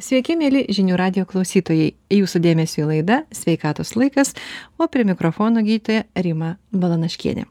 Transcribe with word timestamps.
Sveiki, 0.00 0.32
mėly 0.38 0.62
žinių 0.72 0.96
radio 0.96 1.26
klausytojai. 1.28 1.90
Jūsų 2.14 2.40
dėmesio 2.40 2.86
į 2.86 2.88
laidą 2.88 3.18
Sveikatos 3.36 3.92
laikas, 3.98 4.32
o 4.80 4.86
prie 4.88 5.04
mikrofono 5.04 5.60
gydytoja 5.66 6.06
Rima 6.16 6.54
Balanaškienė. 6.72 7.44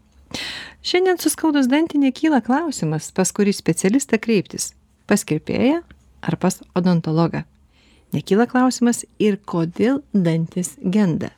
Šiandien 0.81 1.19
suskaudus 1.21 1.69
dantį 1.69 2.01
nekyla 2.07 2.41
klausimas, 2.45 3.11
pas 3.13 3.29
kurį 3.35 3.53
specialistą 3.53 4.17
kreiptis- 4.17 4.73
pas 5.09 5.21
kirpėją 5.23 5.83
ar 6.21 6.37
pas 6.37 6.57
odontologą. 6.73 7.43
Nekyla 8.13 8.47
klausimas 8.49 9.05
ir 9.19 9.37
kodėl 9.37 10.01
dantis 10.13 10.77
genda. 10.81 11.29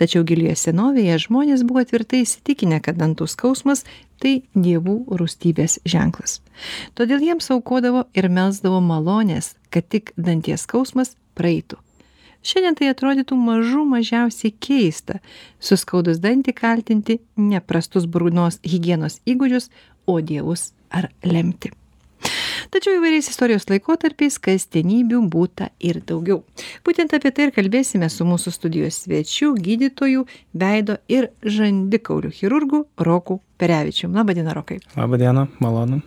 Tačiau 0.00 0.24
gilioje 0.26 0.56
senovėje 0.66 1.18
žmonės 1.26 1.64
buvo 1.68 1.84
tvirtai 1.86 2.22
įsitikinę, 2.24 2.80
kad 2.84 2.98
dantų 3.00 3.28
skausmas 3.30 3.84
tai 4.22 4.42
dievų 4.54 5.16
rūstybės 5.18 5.80
ženklas. 5.88 6.40
Todėl 6.98 7.24
jiems 7.24 7.50
aukodavo 7.54 8.06
ir 8.14 8.28
melsdavo 8.30 8.80
malonės, 8.84 9.54
kad 9.70 9.88
tik 9.88 10.14
danties 10.16 10.66
skausmas 10.68 11.16
praeitų. 11.38 11.80
Šiandien 12.42 12.74
tai 12.78 12.88
atrodytų 12.90 13.36
mažų 13.38 13.84
mažiausiai 13.86 14.54
keista- 14.58 15.20
suskaudus 15.68 16.18
dantį 16.18 16.54
kaltinti 16.54 17.20
neprastus 17.36 18.06
burnos 18.06 18.58
hygienos 18.62 19.20
įgūdžius, 19.26 19.70
o 20.06 20.18
dievus 20.20 20.72
ar 20.90 21.10
lemti 21.22 21.70
tačiau 22.72 22.96
įvairiais 22.98 23.28
istorijos 23.30 23.68
laikotarpiais 23.70 24.38
kasdienybių 24.42 25.20
būta 25.32 25.70
ir 25.84 26.00
daugiau. 26.08 26.40
Būtent 26.86 27.12
apie 27.16 27.32
tai 27.34 27.48
ir 27.48 27.54
kalbėsime 27.56 28.08
su 28.12 28.26
mūsų 28.28 28.54
studijos 28.56 29.02
svečiu 29.04 29.52
gydytoju 29.58 30.26
veido 30.56 30.98
ir 31.12 31.30
žandikaulių 31.44 32.32
chirurgu 32.40 32.86
roku 32.98 33.40
perevičium. 33.60 34.16
Laba 34.16 34.36
diena 34.36 34.56
rokai. 34.56 34.80
Laba 34.96 35.20
diena 35.20 35.46
malonu 35.60 36.02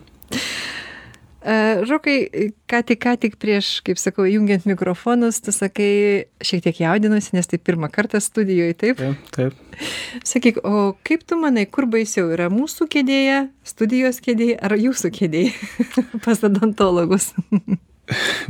E, 1.46 1.84
Rokai, 1.86 2.52
ką 2.66 2.80
tik, 2.82 2.98
ką 3.04 3.12
tik 3.22 3.36
prieš, 3.38 3.68
kaip 3.86 4.00
sakau, 4.02 4.24
jungiant 4.26 4.64
mikrofonus, 4.66 5.38
tu 5.46 5.54
sakai, 5.54 6.26
šiek 6.42 6.64
tiek 6.64 6.80
jaudinusi, 6.82 7.36
nes 7.36 7.46
tai 7.46 7.60
pirmą 7.62 7.86
kartą 7.94 8.18
studijoje, 8.22 8.74
taip? 8.80 8.98
Taip, 8.98 9.28
taip. 9.36 9.82
Sakyk, 10.26 10.58
o 10.66 10.96
kaip 11.06 11.22
tu 11.22 11.38
manai, 11.38 11.68
kur 11.70 11.86
baisiau 11.92 12.32
yra 12.34 12.50
mūsų 12.50 12.88
kėdėje, 12.90 13.44
studijos 13.62 14.18
kėdėje 14.24 14.58
ar 14.58 14.74
jūsų 14.74 15.12
kėdėje 15.14 15.52
pas 16.26 16.42
odontologus? 16.50 17.30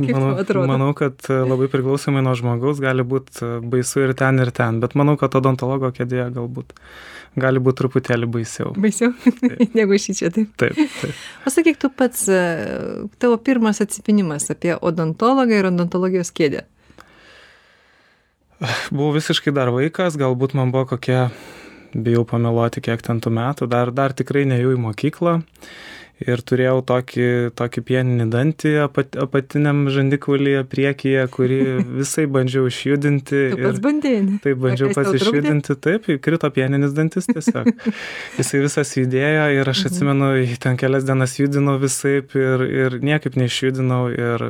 Manau, 0.03 0.63
manau, 0.69 0.93
kad 0.97 1.27
labai 1.27 1.69
priklausomai 1.71 2.23
nuo 2.25 2.35
žmogaus 2.37 2.81
gali 2.83 3.05
būti 3.07 3.57
baisu 3.65 4.05
ir 4.05 4.13
ten, 4.17 4.41
ir 4.43 4.53
ten, 4.55 4.81
bet 4.83 4.97
manau, 4.99 5.17
kad 5.19 5.35
odontologo 5.39 5.89
kėdėje 5.95 6.29
galbūt 6.37 6.75
gali 7.37 7.61
būti 7.61 7.81
truputėlį 7.81 8.29
baisiau. 8.33 8.71
Baisiau 8.77 9.13
negu 9.77 9.97
šį 10.01 10.15
čia, 10.17 10.31
taip. 10.33 10.53
Taip, 10.59 10.77
taip. 11.01 11.25
O 11.45 11.53
sakyk, 11.53 11.77
tu 11.81 11.91
pats, 11.93 12.25
e, 12.31 12.41
tavo 13.21 13.37
pirmas 13.41 13.81
atsipinimas 13.83 14.49
apie 14.53 14.73
odontologą 14.77 15.61
ir 15.61 15.69
odontologijos 15.71 16.33
kėdę. 16.37 16.65
Buvau 18.89 19.11
visiškai 19.13 19.53
dar 19.53 19.69
vaikas, 19.73 20.17
galbūt 20.17 20.55
man 20.57 20.73
buvo 20.73 20.87
kokie, 20.95 21.27
bijau 21.93 22.23
pameluoti, 22.25 22.81
kiek 22.81 23.03
ten 23.05 23.21
tų 23.21 23.33
metų, 23.37 23.69
dar, 23.69 23.93
dar 23.93 24.17
tikrai 24.17 24.47
nejau 24.49 24.73
į 24.73 24.81
mokyklą. 24.87 25.37
Ir 26.17 26.41
turėjau 26.41 26.79
tokį, 26.87 27.27
tokį 27.57 27.81
pieninį 27.85 28.25
dantį 28.33 28.71
apat, 28.87 29.13
apatiniam 29.21 29.83
žandikaulyje 29.93 30.63
priekyje, 30.65 31.25
kurį 31.29 31.59
visai 31.99 32.25
bandžiau 32.25 32.65
išjudinti. 32.71 33.41
Pats 33.59 33.81
bandėjai. 33.83 34.23
Taip, 34.41 34.57
bandžiau 34.63 34.89
pats 34.97 35.13
išjudinti, 35.19 35.75
taip, 35.77 36.09
krito 36.25 36.49
pieninis 36.55 36.95
dantis 36.97 37.29
tiesiog. 37.29 37.69
Jisai 38.39 38.61
visas 38.63 38.93
judėjo 38.97 39.43
ir 39.59 39.69
aš 39.69 39.83
mhm. 39.83 39.91
atsimenu, 39.91 40.31
ten 40.63 40.79
kelias 40.81 41.05
dienas 41.05 41.37
judinau 41.37 41.77
visai 41.81 42.15
ir, 42.23 42.65
ir 42.65 42.97
niekaip 43.05 43.37
neišjudinau 43.37 44.01
ir 44.15 44.45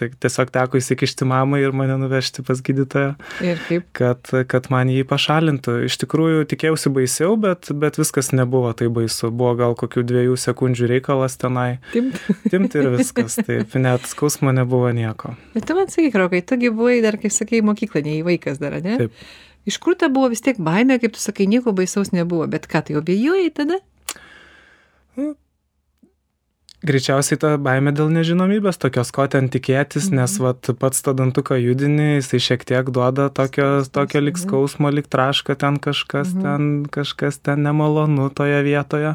tai 0.00 0.08
tiesiog 0.24 0.54
teko 0.56 0.80
įsikišti 0.80 1.28
mamai 1.28 1.60
ir 1.66 1.76
mane 1.76 2.00
nuvežti 2.00 2.46
pas 2.48 2.64
gydytoją. 2.64 3.12
Ir 3.44 3.60
kaip? 3.68 3.86
Kad, 4.00 4.32
kad 4.48 4.72
man 4.72 4.88
jį 4.88 5.04
pašalintų. 5.12 5.82
Iš 5.90 6.00
tikrųjų 6.06 6.48
tikėjausi 6.48 6.96
baisiau, 6.96 7.36
bet, 7.40 7.68
bet 7.76 8.00
viskas 8.00 8.32
nebuvo 8.32 8.72
tai 8.72 8.88
baisu. 8.88 9.28
Buvo 9.28 9.52
gal 9.60 9.76
kokių 9.76 10.08
dviejų 10.08 10.40
sekundžių 10.40 10.88
reikalas 10.96 11.09
reikalas 11.10 11.36
tenai. 11.36 11.78
Timti. 11.92 12.18
Timti 12.50 12.78
ir 12.78 12.90
viskas, 12.94 13.36
taip, 13.46 13.74
net 13.74 14.06
skausmo 14.06 14.52
nebuvo 14.52 14.90
nieko. 14.94 15.34
Bet 15.54 15.66
tu 15.66 15.74
man 15.74 15.90
sakyk, 15.90 16.14
Rokai, 16.14 16.42
tugi 16.42 16.70
buvai 16.70 17.00
dar, 17.02 17.18
kaip 17.20 17.32
sakai, 17.34 17.62
mokyklą, 17.66 18.02
nei 18.06 18.22
vaikas 18.26 18.60
dar, 18.62 18.78
ne? 18.82 18.96
Taip. 18.98 19.12
Iš 19.68 19.76
kur 19.82 19.96
ta 19.98 20.08
buvo 20.08 20.30
vis 20.32 20.40
tiek 20.40 20.56
baimė, 20.56 21.00
kaip 21.02 21.14
tu 21.16 21.20
sakai, 21.20 21.46
nieko 21.50 21.74
baisaus 21.76 22.14
nebuvo, 22.14 22.46
bet 22.50 22.68
ką, 22.70 22.84
tai 22.86 22.96
objėjai 23.00 23.50
tada? 23.54 23.80
Greičiausiai 26.80 27.36
ta 27.36 27.50
baimė 27.60 27.92
dėl 27.92 28.08
nežinomybės, 28.14 28.78
tokios 28.80 29.10
ko 29.12 29.26
ten 29.28 29.50
tikėtis, 29.52 30.06
mhm. 30.08 30.16
nes 30.16 30.36
vat, 30.40 30.70
pats 30.80 31.04
tą 31.04 31.12
dantuką 31.18 31.58
judinį, 31.60 32.06
jisai 32.22 32.40
šiek 32.40 32.64
tiek 32.64 32.88
duoda 32.88 33.28
tokio, 33.36 33.82
tokio 33.84 34.22
lik 34.24 34.40
skausmo, 34.40 34.88
lik 34.88 35.10
traška 35.12 35.58
ten 35.60 35.76
kažkas, 35.76 36.32
mhm. 36.32 36.40
ten 36.40 36.88
kažkas 36.88 37.42
ten 37.44 37.66
nemalonu 37.68 38.30
toje 38.32 38.62
vietoje. 38.64 39.12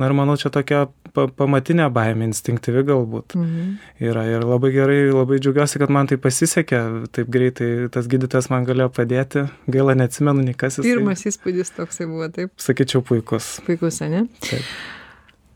Na 0.00 0.08
ir 0.08 0.16
manau, 0.16 0.38
čia 0.40 0.48
tokia 0.54 0.86
pa 1.14 1.28
pamatinė 1.28 1.90
baimė, 1.92 2.30
instinktyvi 2.32 2.86
galbūt. 2.88 3.36
Mhm. 3.36 3.76
Yra 4.08 4.24
ir 4.32 4.48
labai 4.48 4.72
gerai, 4.72 4.98
labai 5.12 5.42
džiaugiuosi, 5.44 5.84
kad 5.84 5.92
man 5.92 6.08
tai 6.08 6.16
pasisekė, 6.24 6.82
taip 7.14 7.28
greitai 7.36 7.70
tas 7.92 8.08
gydytojas 8.08 8.48
man 8.48 8.64
galėjo 8.64 8.88
padėti. 8.96 9.44
Gaila, 9.68 9.92
neatsimenu, 10.00 10.48
nei 10.48 10.56
kas 10.56 10.80
jis. 10.80 10.88
Pirmas 10.88 11.28
įspūdis 11.28 11.76
toksai 11.76 12.08
buvo, 12.08 12.32
taip. 12.32 12.56
Sakyčiau, 12.56 13.04
puikus. 13.04 13.58
Puikus, 13.68 14.00
ne? 14.08 14.24
Taip. 14.48 14.76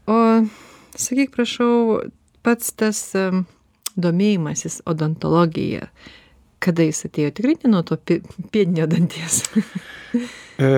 O 0.09 0.22
sakyk, 0.98 1.32
prašau, 1.34 2.00
pats 2.47 2.72
tas 2.78 3.03
domėjimasis 3.98 4.81
odontologija, 4.88 5.88
kada 6.62 6.86
jis 6.86 7.04
atėjo, 7.09 7.34
tikrai 7.38 7.56
ne 7.62 7.72
nuo 7.75 7.84
to 7.86 7.98
pėdinio 8.53 8.88
danties. 8.91 9.42
e, 10.62 10.70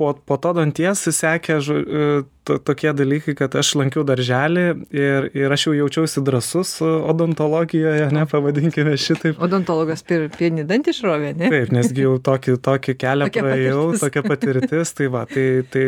po, 0.00 0.14
po 0.16 0.40
to 0.40 0.54
danties 0.56 1.04
sekė 1.12 1.60
e, 1.60 2.04
to, 2.44 2.56
tokie 2.58 2.92
dalykai, 2.96 3.34
kad 3.38 3.54
aš 3.60 3.74
lankiau 3.78 4.02
darželį 4.06 4.64
ir, 4.96 5.26
ir 5.36 5.52
aš 5.52 5.66
jau 5.68 5.74
jaučiausi 5.76 6.22
drasus 6.24 6.72
odontologijoje, 6.82 8.08
ne, 8.14 8.24
pavadinkime 8.30 8.96
šitaip. 9.00 9.40
Odontologas 9.44 10.02
pir, 10.06 10.26
pieni 10.32 10.64
dantį 10.68 10.94
išrovė, 10.94 11.32
ne? 11.36 11.50
Taip, 11.52 11.72
nesgi 11.74 12.06
jau 12.06 12.16
tokį, 12.30 12.56
tokį 12.64 12.94
kelią 13.00 13.28
tokia 13.28 13.44
praėjau, 13.44 13.84
patirtis. 13.90 14.04
tokia 14.06 14.24
patirtis, 14.26 14.94
tai 14.96 15.10
va, 15.12 15.24
tai, 15.30 15.46
tai 15.74 15.84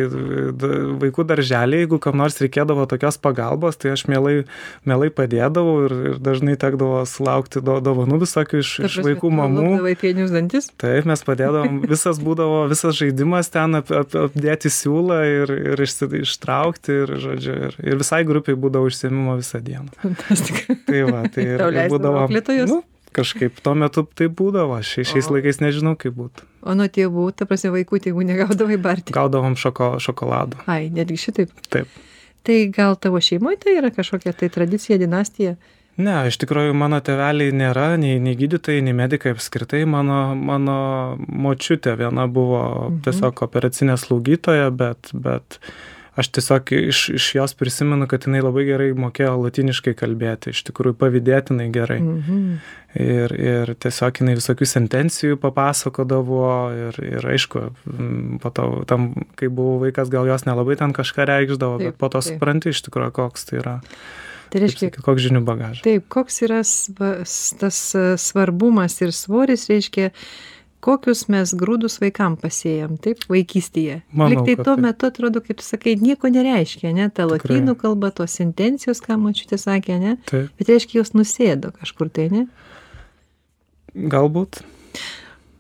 vaikų 1.02 1.26
darželį, 1.32 1.82
jeigu 1.84 2.00
kam 2.04 2.20
nors 2.20 2.38
reikėdavo 2.42 2.86
tokios 2.90 3.18
pagalbos, 3.22 3.80
tai 3.80 3.94
aš 3.96 4.06
mielai, 4.10 4.36
mielai 4.88 5.08
padėdavau 5.14 5.78
ir, 5.88 5.96
ir 6.12 6.20
dažnai 6.22 6.58
tekdavo 6.60 7.02
sulaukti 7.08 7.64
do, 7.64 7.78
dovanų 7.84 8.20
visokių 8.26 8.60
iš, 8.62 8.74
iš 8.90 9.00
vaikų 9.08 9.32
mamų. 9.40 9.66
Taip, 10.82 11.08
mes 11.08 11.24
padėdavom, 11.26 11.82
visas 11.88 12.20
būdavo, 12.22 12.66
visas 12.70 12.98
žaidimas 12.98 13.50
ten 13.52 13.80
ap, 13.80 13.90
ap, 14.02 14.14
apdėti 14.28 14.70
siūlą 14.72 15.18
ir, 15.28 15.52
ir 15.72 15.82
ištraukti 15.84 16.96
ir, 17.04 17.14
žodžiu, 17.24 17.58
ir, 17.68 17.76
ir 17.82 18.00
visai 18.00 18.22
grupiai 18.28 18.58
būdavo 18.58 18.90
užsiemimo 18.90 19.36
visą 19.40 19.62
dieną. 19.64 19.90
Fantastika. 20.02 20.78
Tai 20.88 21.04
va, 21.08 21.26
tai 21.32 21.46
ir, 21.54 21.62
ir 21.62 21.92
būdavo. 21.92 22.26
Nu, 22.68 22.82
kažkaip 23.16 23.60
tuo 23.64 23.74
metu 23.78 24.04
tai 24.18 24.28
būdavo, 24.32 24.78
Šia, 24.84 25.04
šiais 25.08 25.28
o. 25.28 25.36
laikais 25.36 25.60
nežinau, 25.62 25.94
kaip 26.00 26.16
būtų. 26.16 26.46
O 26.62 26.76
nuo 26.78 26.88
tėvų, 26.90 27.26
ta 27.36 27.46
prasme, 27.48 27.72
vaikų 27.74 28.00
tėvų 28.06 28.24
negaudavai 28.28 28.78
barti? 28.80 29.14
Gaudavom 29.14 29.56
šoko, 29.58 29.94
šokoladų. 30.02 30.62
Ai, 30.70 30.86
netgi 30.94 31.18
šitaip. 31.20 31.52
Taip. 31.72 31.90
Tai 32.46 32.58
gal 32.74 32.96
tavo 32.98 33.20
šeimoje 33.22 33.60
tai 33.62 33.76
yra 33.78 33.92
kažkokia 33.94 34.34
tai 34.34 34.48
tradicija, 34.50 34.98
dinastija? 34.98 35.56
Ne, 36.00 36.14
iš 36.30 36.38
tikrųjų 36.40 36.72
mano 36.76 37.02
teveliai 37.04 37.52
nėra, 37.52 37.92
nei, 38.00 38.16
nei 38.22 38.32
gydytojai, 38.38 38.80
nei 38.84 38.96
medikai 38.96 39.34
apskritai. 39.34 39.82
Mano, 39.84 40.32
mano 40.38 40.76
močiutė 41.20 41.98
viena 42.00 42.28
buvo 42.32 42.62
mhm. 42.62 43.02
tiesiog 43.04 43.42
operacinė 43.44 43.98
slaugytoja, 44.00 44.70
bet, 44.72 45.12
bet 45.12 45.58
aš 46.16 46.30
tiesiog 46.36 46.72
iš, 46.76 47.02
iš 47.16 47.26
jos 47.36 47.54
prisimenu, 47.60 48.08
kad 48.08 48.24
jinai 48.24 48.40
labai 48.44 48.64
gerai 48.68 48.88
mokėjo 48.96 49.34
latiniškai 49.42 49.94
kalbėti, 50.00 50.52
iš 50.56 50.64
tikrųjų 50.70 50.96
pavydėtinai 51.00 51.68
gerai. 51.72 52.00
Mhm. 52.04 52.48
Ir, 52.92 53.32
ir 53.36 53.74
tiesiog 53.80 54.20
jinai 54.20 54.36
visokių 54.36 54.68
sentencijų 54.68 55.38
papasakodavo 55.40 56.48
ir, 56.88 56.98
ir 57.04 57.30
aišku, 57.36 57.68
po 58.40 58.52
to, 58.52 58.66
tam, 58.88 59.12
kai 59.40 59.48
buvau 59.48 59.78
vaikas, 59.86 60.12
gal 60.12 60.28
jos 60.28 60.44
nelabai 60.48 60.76
ten 60.80 60.92
kažką 60.96 61.28
reikšdavo, 61.28 61.80
bet 61.84 61.96
po 62.00 62.12
to 62.12 62.20
supranti 62.24 62.72
iš 62.72 62.84
tikrųjų, 62.88 63.16
koks 63.16 63.48
tai 63.48 63.60
yra. 63.60 63.78
Tai 64.52 64.60
reiškia, 64.60 64.90
koks 65.00 65.24
žinių 65.24 65.40
bagažas. 65.48 65.80
Taip, 65.84 66.08
koks 66.12 66.42
yra 66.44 66.60
tas 66.60 67.78
svarbumas 68.20 68.98
ir 69.00 69.14
svoris, 69.16 69.64
reiškia, 69.70 70.10
kokius 70.84 71.24
mes 71.32 71.54
grūdus 71.56 71.96
vaikam 72.02 72.36
pasėjam, 72.40 72.98
taip, 73.00 73.22
vaikystėje. 73.32 74.02
Manau, 74.12 74.42
Lik 74.42 74.50
tai 74.50 74.56
tuo 74.60 74.74
taip. 74.74 74.84
metu 74.84 75.08
atrodo, 75.08 75.40
kaip 75.46 75.62
sakai, 75.64 75.94
nieko 76.02 76.28
nereiškia, 76.32 76.92
ne, 76.96 77.08
ta 77.14 77.24
lotynų 77.30 77.76
kalba, 77.80 78.12
tos 78.12 78.36
intencijos, 78.44 79.00
ką 79.04 79.16
mačiutė 79.22 79.60
sakė, 79.62 79.98
ne, 80.02 80.16
taip. 80.28 80.50
bet 80.58 80.74
reiškia, 80.74 80.98
jos 81.00 81.14
nusėdo 81.16 81.72
kažkur 81.78 82.12
tai, 82.12 82.28
ne? 82.34 82.44
Galbūt. 83.94 84.62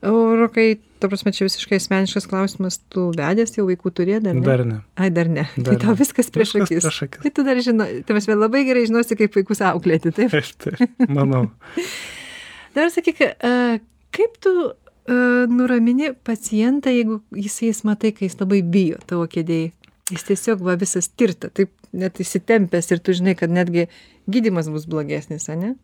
O, 0.02 0.12
Rokai, 0.36 0.82
ta 1.02 1.10
prasme, 1.10 1.32
čia 1.34 1.48
visiškai 1.48 1.80
asmeniškas 1.80 2.28
klausimas, 2.30 2.78
tu 2.92 3.08
vedęs 3.16 3.56
jau 3.56 3.66
vaikų 3.66 3.90
turė 3.98 4.20
dar 4.22 4.36
ne? 4.38 4.44
Dar 4.46 4.62
ne. 4.68 4.78
Ai, 4.94 5.10
dar 5.14 5.30
ne. 5.30 5.48
Tai 5.58 5.74
tau 5.82 5.96
viskas 5.98 6.30
prieš 6.34 6.54
akis. 6.62 6.86
Tai 7.18 7.32
tu 7.34 7.44
dar 7.46 7.58
žinai, 7.64 7.88
tai 8.06 8.14
prasme, 8.14 8.38
labai 8.38 8.62
gerai 8.68 8.86
žinosi, 8.86 9.18
kaip 9.18 9.34
vaikus 9.38 9.64
auklėti, 9.66 10.14
taip? 10.14 10.30
Taip, 10.32 10.52
taip, 10.62 11.02
manau. 11.10 11.48
Dar 12.76 12.88
sakyk, 12.88 13.18
e, 13.20 13.80
kaip 14.16 14.38
tu 14.40 14.52
e, 14.64 15.16
nuramini 15.50 16.14
pacientą, 16.24 16.92
jeigu 16.94 17.18
jisai 17.36 17.68
jis 17.68 17.82
matai, 17.84 18.14
kai 18.16 18.30
jis 18.30 18.38
labai 18.40 18.62
bijo 18.64 19.02
tavo 19.04 19.26
kėdėjai? 19.28 19.74
Jis 20.12 20.24
tiesiog 20.30 20.64
va 20.64 20.78
visas 20.80 21.10
tirta, 21.12 21.50
taip 21.52 21.72
net 21.92 22.20
įsitempęs 22.22 22.88
ir 22.94 23.02
tu 23.04 23.14
žinai, 23.16 23.36
kad 23.38 23.52
netgi 23.52 23.86
gydimas 24.30 24.70
bus 24.72 24.88
blogesnis, 24.88 25.50
ar 25.52 25.60
ne? 25.60 25.74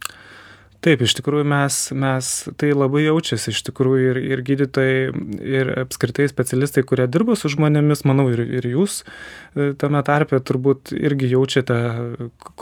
Taip, 0.78 1.00
iš 1.02 1.16
tikrųjų 1.18 1.42
mes, 1.50 1.76
mes 1.98 2.26
tai 2.60 2.68
labai 2.70 3.00
jaučiasi, 3.02 3.50
iš 3.50 3.64
tikrųjų 3.66 4.10
ir, 4.12 4.18
ir 4.30 4.42
gydytojai, 4.46 4.98
ir 5.42 5.70
apskritai 5.82 6.28
specialistai, 6.30 6.84
kurie 6.86 7.08
dirba 7.10 7.34
su 7.34 7.50
žmonėmis, 7.50 8.04
manau, 8.06 8.28
ir, 8.30 8.44
ir 8.60 8.68
jūs 8.70 9.00
e, 9.58 9.72
tame 9.80 9.98
tarpe 10.06 10.38
turbūt 10.38 10.92
irgi 10.94 11.32
jaučiate, 11.32 11.78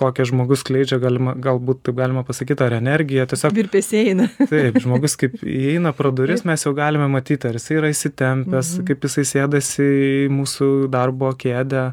kokią 0.01 0.27
žmogus 0.31 0.65
kleidžia, 0.65 0.97
galima, 1.03 1.35
galbūt 1.37 1.83
taip 1.91 1.99
galima 2.01 2.25
pasakyti, 2.25 2.65
ar 2.65 2.79
energiją. 2.79 3.27
Tiesiog, 3.35 3.53
Virpesiai 3.61 4.15
eina. 4.15 4.31
taip, 4.55 4.81
žmogus 4.81 5.19
kaip 5.21 5.37
įeina 5.45 5.93
pro 5.97 6.09
duris, 6.17 6.47
mes 6.49 6.65
jau 6.65 6.73
galime 6.79 7.11
matyti, 7.13 7.51
ar 7.53 7.61
jis 7.61 7.69
yra 7.77 7.93
įsitempęs, 7.93 8.73
Mhm. 8.79 8.89
kaip 8.89 9.05
jisai 9.05 9.27
sėdasi 9.29 9.85
į 10.27 10.33
mūsų 10.33 10.71
darbo 10.93 11.35
kėdę 11.37 11.91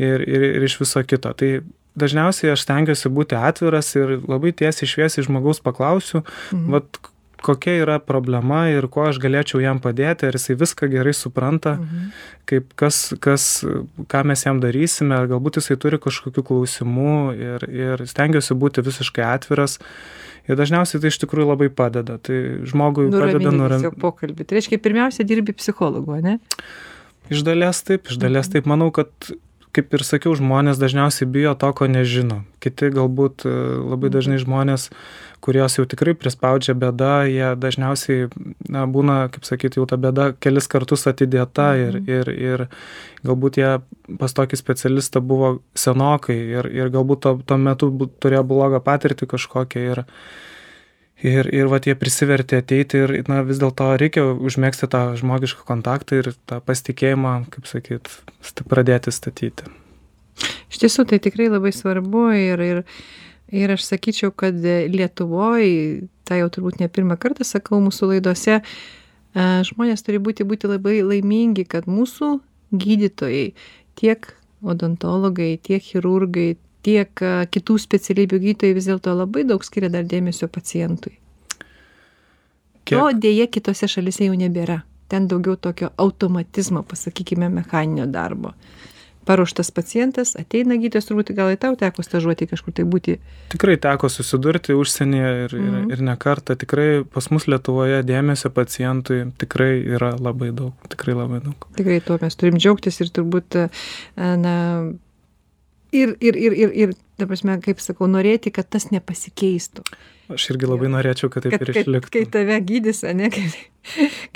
ir, 0.00 0.24
ir, 0.24 0.48
ir 0.56 0.64
iš 0.66 0.80
viso 0.80 1.04
kito. 1.04 1.36
Tai 1.36 1.52
dažniausiai 1.98 2.52
aš 2.54 2.62
stengiuosi 2.66 3.08
būti 3.12 3.36
atviras 3.36 3.94
ir 3.96 4.20
labai 4.28 4.52
tiesiai 4.52 4.88
šviesiai 4.88 5.26
žmogaus 5.26 5.60
paklausiu, 5.62 6.22
Mhm. 6.52 6.70
vat 6.72 6.98
kokia 7.42 7.82
yra 7.82 7.98
problema 7.98 8.68
ir 8.70 8.86
kuo 8.86 9.08
aš 9.10 9.18
galėčiau 9.18 9.58
jam 9.60 9.80
padėti, 9.82 10.28
ar 10.28 10.32
jisai 10.38 10.54
viską 10.54 10.86
gerai 10.88 11.12
supranta, 11.12 11.72
Mhm. 11.74 12.12
kaip 12.46 12.64
kas, 12.76 13.12
kas, 13.20 13.64
ką 14.06 14.24
mes 14.24 14.44
jam 14.44 14.60
darysime, 14.60 15.12
ar 15.18 15.26
galbūt 15.26 15.58
jisai 15.58 15.76
turi 15.76 15.98
kažkokių 15.98 16.42
klausimų 16.46 17.34
ir, 17.34 17.60
ir 17.70 17.96
stengiuosi 18.06 18.54
būti 18.54 18.82
visiškai 18.86 19.24
atviras. 19.26 19.78
Ir 20.48 20.56
dažniausiai 20.56 21.00
tai 21.00 21.08
iš 21.10 21.18
tikrųjų 21.22 21.46
labai 21.50 21.68
padeda. 21.68 22.18
Tai 22.22 22.34
žmogui 22.66 23.10
padeda 23.10 23.38
Nuramini 23.38 23.58
nuraminti. 23.58 23.90
tiesiog 23.90 23.98
pokalbį. 24.00 24.46
Tai 24.46 24.56
reiškia, 24.58 24.78
pirmiausia, 24.82 25.24
dirbi 25.26 25.52
psichologu, 25.54 26.20
ne? 26.22 26.38
Iš 27.30 27.42
dalies 27.46 27.82
taip, 27.82 28.06
iš 28.10 28.18
dalies 28.18 28.46
Mhm. 28.48 28.52
taip. 28.52 28.64
Manau, 28.66 28.90
kad, 28.92 29.06
kaip 29.72 29.94
ir 29.96 30.02
sakiau, 30.04 30.34
žmonės 30.36 30.76
dažniausiai 30.80 31.28
bijo 31.32 31.54
to, 31.56 31.70
ko 31.72 31.86
nežino. 31.88 32.42
Kiti 32.60 32.90
galbūt 32.92 33.46
e, 33.48 33.52
labai 33.88 34.08
Mhm. 34.10 34.14
dažnai 34.16 34.38
žmonės, 34.42 34.90
kurios 35.42 35.74
jau 35.78 35.84
tikrai 35.88 36.14
prispaudžia 36.14 36.74
bėda, 36.78 37.24
jie 37.26 37.48
dažniausiai 37.58 38.28
na, 38.68 38.84
būna, 38.86 39.30
kaip 39.32 39.44
sakyti, 39.48 39.80
jau 39.80 39.86
ta 39.88 39.96
bėda 39.96 40.36
kelis 40.38 40.68
kartus 40.68 41.06
atidėta 41.10 41.72
ir, 41.80 41.98
Mhm. 41.98 42.08
ir, 42.08 42.28
ir 42.30 42.68
galbūt 43.24 43.56
jie 43.58 43.80
pas 44.18 44.32
tokį 44.32 44.56
specialistą 44.60 45.20
buvo 45.20 45.60
senokai 45.74 46.36
ir, 46.36 46.66
ir 46.70 46.90
galbūt 46.90 47.20
to, 47.20 47.40
tuo 47.46 47.56
metu 47.56 47.90
turėjo 48.20 48.44
blogą 48.46 48.80
patirtį 48.80 49.26
kažkokią 49.26 49.80
ir, 49.92 50.04
Ir, 51.22 51.46
ir 51.54 51.68
va 51.70 51.78
jie 51.78 51.94
prisivertė 51.94 52.58
ateiti 52.58 52.98
ir 53.04 53.12
na, 53.30 53.44
vis 53.46 53.60
dėlto 53.62 53.92
reikia 54.00 54.24
užmėgsti 54.34 54.88
tą 54.90 55.02
žmogišką 55.20 55.62
kontaktą 55.68 56.18
ir 56.18 56.32
tą 56.50 56.58
pasitikėjimą, 56.66 57.34
kaip 57.52 57.68
sakyt, 57.70 58.10
st- 58.42 58.66
pradėti 58.66 59.14
statyti. 59.14 59.70
Iš 60.72 60.80
tiesų, 60.82 61.04
tai 61.06 61.20
tikrai 61.22 61.46
labai 61.52 61.70
svarbu 61.76 62.24
ir, 62.34 62.64
ir, 62.66 62.82
ir 63.54 63.74
aš 63.76 63.86
sakyčiau, 63.92 64.32
kad 64.34 64.58
Lietuvoje, 64.64 66.08
tai 66.26 66.40
jau 66.40 66.50
turbūt 66.56 66.82
ne 66.82 66.90
pirmą 66.90 67.18
kartą 67.22 67.46
sakau 67.46 67.78
mūsų 67.84 68.16
laidose, 68.16 68.58
e, 68.58 69.46
žmonės 69.70 70.02
turi 70.02 70.18
būti, 70.18 70.48
būti 70.48 70.72
labai 70.72 70.98
laimingi, 71.06 71.68
kad 71.70 71.86
mūsų 71.86 72.32
gydytojai, 72.74 73.52
tiek 74.00 74.26
odontologai, 74.62 75.54
tiek 75.62 75.86
chirurgai, 75.86 76.56
tiek 76.82 77.22
e, 77.22 77.32
kitų 77.54 77.78
specialybių 77.78 78.38
gydytojai 78.46 78.74
vis 78.76 78.88
dėlto 78.90 79.14
labai 79.16 79.44
daug 79.48 79.64
skiria 79.64 79.88
dar 79.92 80.04
dėmesio 80.04 80.48
pacientui. 80.48 81.18
Kiek, 82.84 82.98
To 82.98 83.10
dėje 83.14 83.46
kitose 83.54 83.86
šalise 83.88 84.26
jau 84.26 84.34
nebėra. 84.38 84.80
Ten 85.12 85.28
daugiau 85.30 85.54
tokio 85.60 85.92
automatizmo, 86.00 86.82
pasakykime, 86.88 87.48
mechaninio 87.52 88.06
darbo. 88.10 88.54
Paruoštas 89.22 89.68
pacientas, 89.70 90.32
ateina 90.34 90.74
gydytojas, 90.74 91.06
turbūt 91.06 91.28
gal 91.38 91.52
į 91.54 91.58
tau 91.62 91.76
teko 91.78 92.02
stažuoti 92.02 92.48
kažkur 92.50 92.74
tai 92.74 92.82
būti. 92.90 93.18
tikrai 93.54 93.76
teko 93.78 94.08
susidurti 94.10 94.74
užsienyje 94.74 95.28
ir, 95.44 95.54
Mhm. 95.54 95.76
ir, 95.92 95.92
ir 95.92 96.02
ne 96.02 96.16
kartą. 96.16 96.56
Tikrai 96.58 97.04
pas 97.04 97.30
mus 97.30 97.46
Lietuvoje 97.46 98.02
dėmesio 98.02 98.50
pacientui 98.50 99.30
tikrai 99.38 99.78
yra 99.94 100.16
labai 100.18 100.50
daug. 100.50 100.72
Tikrai 100.88 101.14
labai 101.14 101.38
daug. 101.44 101.54
Tikrai 101.76 102.00
tuo 102.02 102.18
mes 102.20 102.34
turim 102.34 102.58
džiaugtis 102.58 103.00
ir 103.00 103.06
turbūt, 103.14 103.54
e, 103.54 103.68
na, 104.16 104.92
ir, 105.92 106.16
ir, 106.20 106.36
ir, 106.36 106.52
ir, 106.52 106.72
ir 106.84 106.94
ta 107.20 107.28
prasme, 107.30 107.58
kaip 107.62 107.82
sakau, 107.82 108.08
norėti, 108.10 108.52
kad 108.54 108.68
tas 108.72 108.88
nepasikeistų. 108.92 109.84
Aš 110.32 110.48
irgi 110.54 110.70
labai 110.70 110.88
norėčiau, 110.92 111.30
kad 111.32 111.44
taip 111.44 111.60
ir 111.60 111.74
išliktų. 111.74 112.12
kai 112.14 112.24
tave 112.32 112.56
gydys, 112.66 113.02
ne, 113.16 113.28
kaip, 113.32 113.58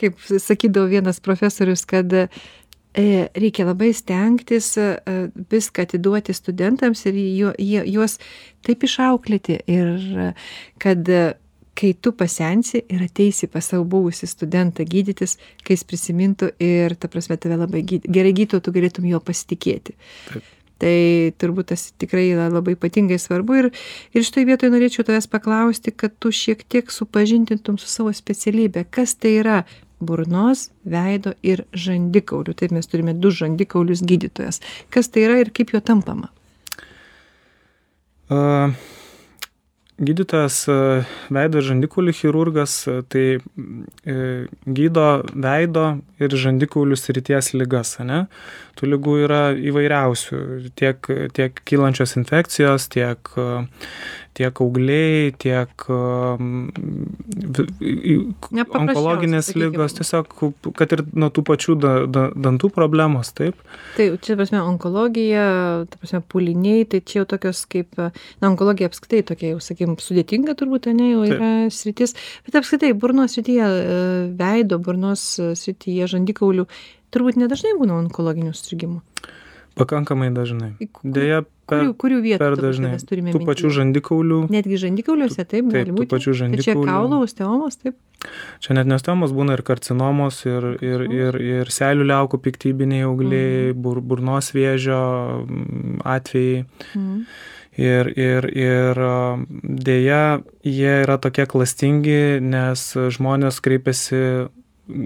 kaip 0.03 0.21
sakydavo 0.43 0.91
vienas 0.91 1.23
profesorius, 1.25 1.87
kad 1.89 2.13
e, 2.17 2.27
reikia 3.39 3.69
labai 3.69 3.93
stengtis 3.97 4.75
e, 4.81 4.91
viską 5.53 5.87
atiduoti 5.87 6.37
studentams 6.37 7.07
ir 7.09 7.19
juo, 7.23 7.57
jie, 7.59 7.81
juos 7.97 8.19
taip 8.67 8.85
išauklėti 8.87 9.61
ir 9.73 10.37
kad 10.83 11.09
e, 11.09 11.25
kai 11.77 11.93
tu 12.01 12.13
pasensi 12.17 12.81
ir 12.89 13.05
ateisi 13.05 13.49
pas 13.53 13.67
savo 13.69 13.85
buvusį 13.93 14.29
studentą 14.31 14.85
gydytis, 14.89 15.37
kai 15.65 15.77
jis 15.77 15.85
prisimintų 15.89 16.55
ir, 16.63 16.97
ta 16.97 17.11
prasme, 17.13 17.37
tave 17.41 17.59
labai 17.61 17.83
gyd, 17.85 18.09
gerai 18.09 18.33
gydytų, 18.37 18.63
tu 18.65 18.73
galėtum 18.73 19.09
juo 19.11 19.21
pasitikėti. 19.21 19.97
Taip. 20.31 20.53
Tai 20.83 20.97
turbūt 21.41 21.71
tas 21.73 21.87
tikrai 21.97 22.27
yra 22.35 22.51
labai 22.53 22.75
ypatingai 22.77 23.17
svarbu 23.21 23.57
ir, 23.63 23.69
ir 24.13 24.27
šitoje 24.27 24.49
vietoje 24.51 24.73
norėčiau 24.75 25.07
tavęs 25.09 25.29
paklausti, 25.33 25.95
kad 25.95 26.13
tu 26.21 26.33
šiek 26.35 26.67
tiek 26.69 26.93
supažintintum 26.93 27.79
su 27.81 27.89
savo 27.89 28.13
specialybė. 28.17 28.85
Kas 28.93 29.17
tai 29.17 29.39
yra 29.41 29.63
burnos, 30.05 30.69
veido 30.85 31.33
ir 31.41 31.65
žandikaulių? 31.73 32.57
Taip 32.61 32.77
mes 32.77 32.93
turime 32.93 33.17
du 33.17 33.33
žandikaulius 33.33 34.05
gydytojas. 34.05 34.61
Kas 34.93 35.09
tai 35.09 35.25
yra 35.31 35.41
ir 35.41 35.55
kaip 35.57 35.73
jo 35.73 35.81
tampama? 35.81 36.29
Uh, 38.27 38.75
Gydytojas 39.97 40.67
veido 41.33 41.57
ir 41.57 41.65
žandikaulių 41.65 42.13
chirurgas 42.19 42.73
tai 43.09 43.39
e, 43.39 44.17
gydo 44.77 45.05
veido 45.33 45.85
ir 46.21 46.37
žandikaulių 46.37 46.99
srities 47.01 47.55
lygas, 47.57 47.95
ne? 48.05 48.27
Tų 48.77 48.91
lygų 48.93 49.17
yra 49.25 49.41
įvairiausių, 49.57 50.39
tiek, 50.77 51.09
tiek 51.37 51.61
kylančios 51.65 52.13
infekcijos, 52.21 52.91
tiek, 52.93 53.31
tiek 54.37 54.61
augliai, 54.61 55.31
tiek 55.41 55.85
onkologinės 58.77 59.49
lygos, 59.57 59.97
tiesiog, 59.97 60.35
kad 60.77 60.93
ir 60.93 61.03
nuo 61.17 61.31
tų 61.33 61.45
pačių 61.49 61.77
da, 61.81 61.93
da, 62.05 62.27
dantų 62.35 62.71
problemos, 62.75 63.33
taip. 63.37 63.57
Tai 63.97 64.11
čia, 64.21 64.37
prasme, 64.37 64.61
onkologija, 64.61 65.47
ta 65.89 66.03
prasme, 66.03 66.21
puliniai, 66.33 66.85
tai 66.91 67.01
čia 67.01 67.23
jau 67.23 67.31
tokios 67.33 67.65
kaip, 67.73 67.97
na, 67.97 68.51
onkologija 68.51 68.91
apskritai 68.93 69.23
tokia, 69.33 69.55
jau, 69.55 69.63
sakykim, 69.65 69.97
sudėtinga 70.05 70.57
turbūt, 70.61 70.91
ne, 70.93 71.15
jau 71.15 71.25
yra 71.31 71.51
sritis, 71.73 72.13
bet 72.45 72.61
apskritai 72.61 72.93
burnos 72.93 73.39
srityje, 73.39 73.65
e, 73.65 74.05
veido, 74.37 74.77
burnos 74.85 75.25
srityje, 75.65 76.13
žandikaulių, 76.13 76.69
turbūt 77.17 77.41
nedažnai 77.41 77.75
būna 77.81 77.99
onkologinių 78.05 78.53
strigimų. 78.57 79.01
Pakankamai 79.77 80.31
dažnai. 80.33 80.71
Deja, 81.05 81.43
per, 81.69 81.83
Kurių, 81.83 81.95
kurių 82.01 82.19
vietų 82.25 82.41
per 82.41 82.55
dažnai. 82.57 82.95
Tų 82.97 83.43
pačių 83.45 83.67
mintyje? 83.69 83.73
žandikaulių. 83.77 84.39
Netgi 84.55 84.79
žandikauliuose, 84.81 85.45
taip, 85.45 85.69
Taip, 85.75 85.91
tų 85.93 86.07
pačių 86.09 86.31
Tai 86.31 86.33
čia 86.33 86.39
žandikaulių. 86.41 86.87
kaulo 86.89 87.19
osteomos, 87.27 87.77
taip. 87.83 87.99
Čia 88.65 88.77
net 88.79 88.89
nestemos 88.89 89.35
būna 89.37 89.59
ir 89.59 89.63
karcinomos, 89.67 90.39
ir, 90.49 90.65
ir, 90.81 91.05
ir, 91.13 91.37
ir 91.61 91.73
seilių 91.75 92.07
liaukų 92.09 92.41
piktybiniai 92.47 93.05
augliai, 93.05 93.75
bur, 93.77 94.01
burnos 94.01 94.49
vėžio 94.57 95.03
mm, 95.45 95.99
atvejai. 96.09 96.65
Mhm. 96.95 97.21
Ir, 97.77 98.09
ir, 98.17 98.49
ir 98.57 99.03
a, 99.05 99.37
dėja, 99.61 100.23
jie 100.65 100.95
yra 101.03 101.19
tokie 101.21 101.45
klastingi, 101.45 102.41
nes 102.41 102.87
žmonės 102.97 103.61
kreipiasi 103.61 104.23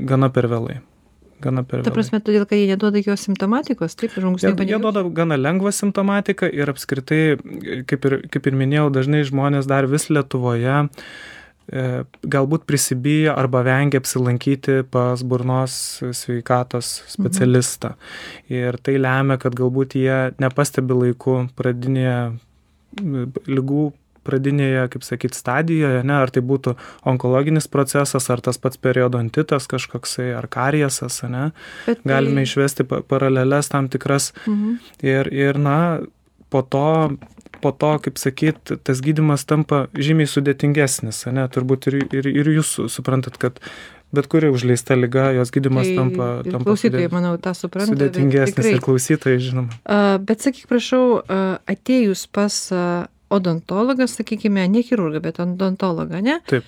gana 0.07 0.31
per 0.31 0.47
vėlai. 0.47 0.79
Gana 1.41 1.65
per 1.67 1.85
Ta 1.87 1.93
prasme, 1.95 2.21
todėl, 2.25 2.45
kad 2.49 2.59
jie 2.59 2.69
neduoda 2.71 3.01
jokios 3.01 3.25
simptomatikos, 3.27 3.97
taip, 3.99 4.15
žmogus 4.17 4.45
nieko 4.45 4.67
jie 4.67 4.81
duoda 4.83 5.05
gana 5.17 5.39
lengvą 5.41 5.73
simptomatiką 5.75 6.51
ir 6.53 6.73
apskritai, 6.73 7.23
kaip 7.89 8.09
ir, 8.09 8.17
kaip 8.33 8.49
ir 8.51 8.59
minėjau, 8.61 8.91
dažnai 8.95 9.23
žmonės 9.29 9.69
dar 9.71 9.89
vis 9.91 10.09
Lietuvoje 10.13 10.77
e, 10.85 11.87
galbūt 12.37 12.67
prisibijo 12.69 13.37
arba 13.41 13.65
vengia 13.67 14.03
apsilankyti 14.03 14.83
pas 14.93 15.25
burnos 15.25 15.79
sveikatos 16.19 16.93
specialistą. 17.11 17.95
Ir 18.53 18.81
tai 18.85 18.99
lemia, 19.01 19.41
kad 19.41 19.57
galbūt 19.57 19.97
jie 20.01 20.21
nepastebi 20.43 21.01
laiku 21.07 21.43
pradinėje 21.57 22.21
lygų 23.49 23.91
pradinėje, 24.27 24.87
kaip 24.95 25.07
sakyt, 25.07 25.37
stadijoje, 25.39 26.03
ne, 26.07 26.17
ar 26.25 26.33
tai 26.35 26.43
būtų 26.47 26.77
onkologinis 27.09 27.69
procesas, 27.73 28.29
ar 28.33 28.43
tas 28.45 28.61
pats 28.61 28.81
periodontitas 28.81 29.69
kažkoksai, 29.71 30.31
ar 30.39 30.49
kariesas, 30.51 31.23
ne. 31.29 31.51
Bet 31.87 32.03
tai... 32.03 32.15
Galime 32.15 32.47
išvesti 32.47 32.87
paralelės 32.87 33.73
tam 33.73 33.91
tikras. 33.93 34.33
Mhm. 34.47 34.81
Ir, 35.07 35.31
ir, 35.35 35.61
na, 35.61 35.79
po 36.51 36.63
to, 36.67 37.17
po 37.61 37.73
to, 37.73 37.95
kaip 38.05 38.19
sakyt, 38.21 38.75
tas 38.85 39.01
gydimas 39.05 39.47
tampa 39.49 39.87
žymiai 39.95 40.29
sudėtingesnis, 40.31 41.25
ne, 41.35 41.47
turbūt 41.53 41.91
ir, 41.93 42.03
ir, 42.11 42.31
ir 42.31 42.53
jūs 42.59 42.77
suprantat, 42.93 43.39
kad 43.41 43.63
bet 44.13 44.27
kuri 44.27 44.51
užleista 44.51 44.97
lyga, 44.99 45.31
jos 45.37 45.53
gydimas 45.55 45.87
tai, 45.87 45.95
tampa, 45.99 46.29
tampa 46.43 46.67
klausytojai, 46.67 47.07
sudėt, 47.07 47.15
manau, 47.15 47.37
tą 47.43 47.55
supranta. 47.55 47.93
Sudėtingesnis 47.93 48.71
ir 48.73 48.83
klausytojai, 48.83 49.39
žinoma. 49.45 49.79
Uh, 49.85 50.17
bet 50.27 50.43
sakyk, 50.43 50.67
prašau, 50.71 51.05
uh, 51.21 51.61
atėjus 51.71 52.27
pas 52.35 52.57
uh, 52.75 53.07
odontologą, 53.31 54.07
sakykime, 54.11 54.67
ne 54.69 54.83
chirurgą, 54.83 55.21
bet 55.23 55.41
odontologą, 55.41 56.21
ne? 56.27 56.41
Taip. 56.51 56.65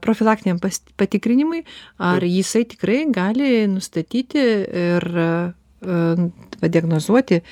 Profilaktiniam 0.00 0.56
patikrinimui, 0.96 1.60
ar 2.00 2.24
jisai 2.24 2.64
tikrai 2.64 3.02
gali 3.12 3.66
nustatyti 3.68 4.44
ir 4.82 5.04
diagnozuoti 6.64 7.42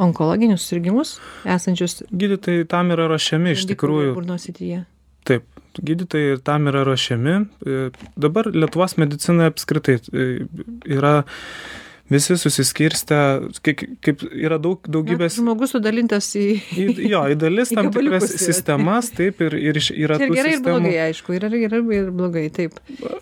onkologinius 0.00 0.62
susirgymus 0.62 1.16
esančius. 1.56 2.00
Gydytojai 2.14 2.64
tam 2.70 2.94
yra 2.94 3.08
ruošiami 3.10 3.52
iš 3.54 3.66
tikrųjų. 3.74 4.14
Burnos 4.16 4.46
įtyje. 4.50 4.84
Taip, 5.26 5.44
gydytojai 5.82 6.38
tam 6.46 6.70
yra 6.70 6.84
ruošiami. 6.86 7.34
Dabar 8.20 8.50
Lietuvos 8.54 8.94
medicina 9.00 9.50
apskritai 9.50 9.98
yra 10.86 11.14
visi 12.10 12.36
susiskirstę, 12.36 13.18
kaip, 13.64 13.82
kaip 14.04 14.24
yra 14.28 14.58
daug, 14.62 14.84
daugybės. 14.84 15.38
Na, 15.38 15.42
žmogus 15.42 15.74
sudalintas 15.74 16.30
į... 16.36 16.46
į 16.76 17.08
jo, 17.08 17.22
į 17.32 17.36
dalis 17.40 17.70
į 17.74 17.78
tam 17.78 17.90
tikras 17.94 18.26
sistemas, 18.40 19.10
taip, 19.14 19.40
ir, 19.44 19.56
ir 19.56 19.80
yra... 19.80 20.18
Ir 20.24 20.32
gerai, 20.32 20.56
sistemų... 20.56 20.56
ir 20.56 20.64
blogai, 20.64 20.96
aišku, 21.08 21.36
ir 21.36 21.46
gerai, 21.52 21.80
ir 21.96 22.10
blogai, 22.14 22.44
taip. 22.54 22.76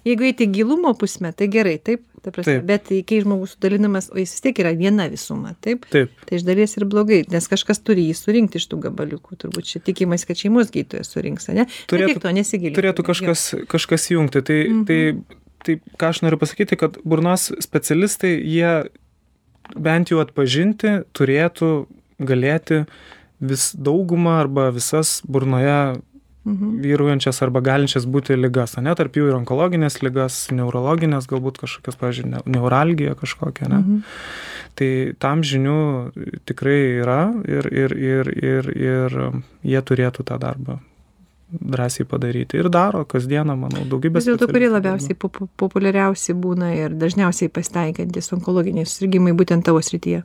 Jeigu 0.06 0.26
eiti 0.28 0.48
gilumo 0.52 0.92
pusme, 0.98 1.30
tai 1.36 1.48
gerai, 1.52 1.76
taip, 1.82 2.04
ta 2.22 2.30
prasme, 2.34 2.58
taip. 2.58 2.66
bet 2.68 2.90
kai 3.08 3.20
žmogus 3.24 3.56
sudalinamas, 3.56 4.08
o 4.12 4.18
jis 4.20 4.34
vis 4.36 4.44
tiek 4.44 4.62
yra 4.62 4.72
viena 4.78 5.08
visuma, 5.10 5.54
taip? 5.64 5.86
Taip. 5.92 6.14
Tai 6.28 6.38
iš 6.38 6.46
dalies 6.46 6.76
ir 6.78 6.86
blogai, 6.90 7.22
nes 7.32 7.48
kažkas 7.50 7.82
turi 7.82 8.06
jį 8.08 8.16
surinkti 8.18 8.60
iš 8.62 8.68
tų 8.70 8.80
gabaliukų, 8.86 9.38
turbūt 9.42 9.70
čia 9.72 9.82
tikimasi, 9.84 10.28
kad 10.30 10.42
šeimos 10.42 10.72
gydytojas 10.74 11.10
surinks, 11.14 11.50
ne? 11.54 11.66
Turėtų, 11.90 12.22
to 12.22 12.34
nesigilinti. 12.34 12.78
Turėtų 12.78 13.06
kažkas, 13.08 13.46
kažkas 13.70 14.10
jungti, 14.14 14.44
tai, 14.46 14.60
mhm. 14.68 14.84
tai 14.90 15.40
tai 15.66 15.78
ką 16.00 16.12
aš 16.12 16.22
noriu 16.24 16.38
pasakyti, 16.40 16.78
kad 16.80 16.98
burnos 17.04 17.50
specialistai, 17.62 18.34
jie 18.40 18.72
bent 19.78 20.12
jau 20.12 20.20
atpažinti 20.22 21.02
turėtų 21.16 21.72
galėti 22.22 22.84
vis 23.42 23.72
daugumą 23.74 24.38
arba 24.42 24.68
visas 24.74 25.20
burnoje 25.26 25.98
mhm. 26.44 26.76
vyraujančias 26.84 27.42
arba 27.44 27.62
galinčias 27.64 28.06
būti 28.06 28.36
lygas, 28.38 28.76
ne, 28.78 28.94
tarp 28.98 29.18
jų 29.18 29.30
ir 29.30 29.38
onkologinės 29.40 30.00
lygas, 30.04 30.44
neurologinės, 30.54 31.28
galbūt 31.30 31.62
kažkokias, 31.62 31.98
pavyzdžiui, 32.00 32.46
neuralgija 32.54 33.16
kažkokia, 33.18 33.68
ne. 33.72 33.82
Mhm. 33.82 34.00
Tai 34.72 34.92
tam 35.20 35.42
žinių 35.44 35.80
tikrai 36.48 36.78
yra 37.02 37.26
ir, 37.44 37.66
ir, 37.68 37.92
ir, 37.92 38.30
ir, 38.32 38.70
ir 38.72 39.18
jie 39.68 39.82
turėtų 39.84 40.24
tą 40.24 40.38
darbą 40.40 40.78
drąsiai 41.60 42.06
padaryti. 42.06 42.56
Ir 42.56 42.68
daro 42.70 43.04
kasdieną, 43.08 43.56
manau, 43.56 43.84
daugybė. 43.88 44.20
Vis 44.20 44.28
dėlto, 44.30 44.48
kurie 44.50 44.70
labiausiai 44.72 45.16
pop 45.18 45.40
populiariausi 45.60 46.34
būna 46.38 46.72
ir 46.76 46.94
dažniausiai 46.98 47.52
pasitaikantis 47.52 48.32
onkologiniai 48.36 48.88
susirgymai 48.88 49.34
būtent 49.36 49.66
tavo 49.66 49.82
srityje? 49.84 50.22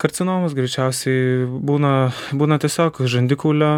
Karcinomas 0.00 0.54
greičiausiai 0.56 1.46
būna, 1.46 1.94
būna 2.36 2.60
tiesiog 2.62 3.00
žandikaulio 3.08 3.72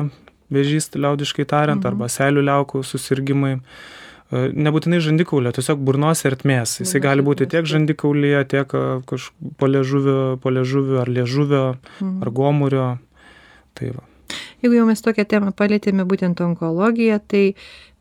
vėžys, 0.52 0.90
liaudiškai 0.96 1.46
tariant, 1.48 1.80
mhm. 1.80 1.88
arba 1.92 2.10
selių 2.12 2.44
liaukų 2.48 2.82
susirgymai. 2.86 3.54
E, 3.58 4.44
nebūtinai 4.52 5.00
žandikaulio, 5.04 5.52
tiesiog 5.56 5.80
burnos 5.84 6.24
ertmės. 6.28 6.78
Jisai 6.82 7.00
gali 7.04 7.24
būti 7.24 7.48
tiek 7.48 7.68
žandikaulyje, 7.68 8.44
tiek 8.50 8.76
e, 8.76 8.84
kažkur 9.08 9.56
po 9.60 9.70
liežuviu 10.52 11.00
ar 11.04 11.12
liežuvio, 11.12 11.64
mhm. 12.00 12.20
ar 12.24 12.34
gomurio. 12.34 12.90
Tai 13.78 13.94
va 13.94 14.07
jeigu 14.62 14.80
jau 14.80 14.88
mes 14.88 15.04
tokią 15.04 15.26
temą 15.28 15.52
palietėme 15.56 16.06
būtent 16.08 16.40
onkologiją 16.44 17.20
tai 17.30 17.44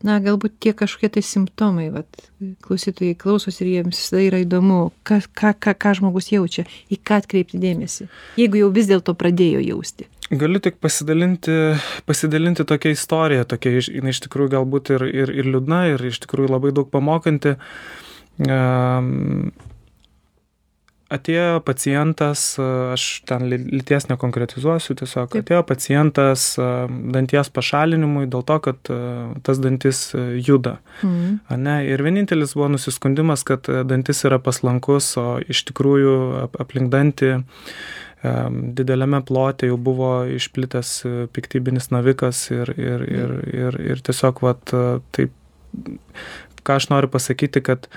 na 0.06 0.20
galbūt 0.22 0.60
tie 0.62 0.74
kažkokie 0.78 1.10
tai 1.18 1.24
simptomai 1.26 1.88
vat 1.94 2.28
klausytojai 2.66 3.18
klausosi 3.18 3.64
ir 3.64 3.72
jiems 3.76 3.98
visada 3.98 4.26
yra 4.26 4.44
įdomu 4.44 4.92
kas 5.08 5.30
ką 5.30 5.56
ką 5.58 5.74
ką 5.78 5.96
žmogus 6.02 6.30
jaučia 6.34 6.68
į 6.94 7.00
ką 7.02 7.22
atkreipti 7.24 7.62
dėmesį 7.62 8.10
jeigu 8.42 8.62
jau 8.62 8.70
vis 8.74 8.90
dėlto 8.92 9.18
pradėjo 9.18 9.64
jausti 9.66 10.10
Galiu 10.28 10.60
tik 10.60 10.82
pasidalinti, 10.84 11.54
pasidalinti 12.04 12.66
tokia 12.68 12.92
istorija, 12.92 13.46
tokia 13.48 13.78
jinai 13.80 14.12
iš 14.12 14.20
tikrųjų 14.26 14.52
galbūt 14.58 14.90
ir, 14.98 15.06
ir, 15.08 15.32
ir 15.32 15.48
liūdna, 15.48 15.86
ir 15.94 16.04
iš 16.10 16.20
tikrųjų 16.26 16.52
labai 16.52 16.74
daug 16.76 16.90
pamokanti. 16.92 17.54
Um, 18.44 19.54
atėjo 21.14 21.62
pacientas, 21.66 22.42
aš 22.60 23.04
ten 23.28 23.46
lyties 23.50 24.10
nekonkretizuosiu, 24.10 24.96
tiesiog 25.00 25.32
Taip. 25.32 25.46
atėjo 25.46 25.62
pacientas 25.68 26.48
danties 27.16 27.52
pašalinimui 27.54 28.26
dėl 28.32 28.44
to, 28.48 28.58
kad 28.66 28.92
tas 29.48 29.62
dantis 29.64 30.10
juda. 30.16 30.78
Mhm. 31.02 31.62
Ne, 31.64 31.78
ir 31.88 32.04
vienintelis 32.04 32.58
buvo 32.58 32.74
nusiskundimas, 32.76 33.46
kad 33.48 33.70
dantis 33.88 34.26
yra 34.28 34.42
paslankus, 34.44 35.14
o 35.22 35.38
iš 35.48 35.64
tikrųjų 35.72 36.18
aplink 36.60 36.92
dantį 36.94 37.38
dideliame 38.78 39.22
plote 39.24 39.70
jau 39.70 39.78
buvo 39.78 40.12
išplitęs 40.34 40.94
piktybinis 41.36 41.92
navikas 41.94 42.48
ir, 42.52 42.72
ir, 42.74 43.04
ir, 43.06 43.34
ir, 43.54 43.82
ir 43.94 44.02
tiesiog, 44.04 44.42
vat, 44.44 44.74
taip, 45.16 45.36
ką 46.68 46.80
aš 46.82 46.90
noriu 46.92 47.12
pasakyti, 47.14 47.62
kad 47.64 47.88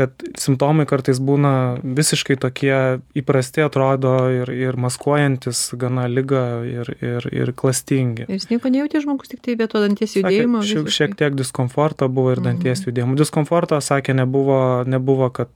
kad 0.00 0.24
simptomai 0.40 0.86
kartais 0.88 1.20
būna 1.20 1.52
visiškai 1.84 2.38
tokie 2.40 2.74
įprasti 3.20 3.64
atrodo 3.66 4.14
ir, 4.32 4.50
ir 4.54 4.78
maskuojantis 4.80 5.62
gana 5.80 6.06
lygą 6.08 6.44
ir, 6.64 6.92
ir, 7.04 7.28
ir 7.36 7.52
klastingi. 7.56 8.24
Ir 8.28 8.38
jis 8.38 8.48
nieko 8.52 8.72
nejautė 8.72 9.04
žmogus, 9.04 9.32
tik 9.34 9.44
tai 9.44 9.58
vieto 9.60 9.82
danties 9.82 10.16
judėjimo. 10.16 10.64
Sakė, 10.64 10.72
šiek, 10.72 10.92
šiek 10.96 11.16
tiek 11.20 11.36
diskomforto 11.36 12.08
buvo 12.08 12.32
ir 12.34 12.42
danties 12.44 12.80
mhm. 12.80 12.88
judėjimo. 12.88 13.16
Diskomforto, 13.20 13.80
sakė, 13.84 14.16
nebuvo, 14.22 14.60
nebuvo 14.88 15.28
kad 15.36 15.52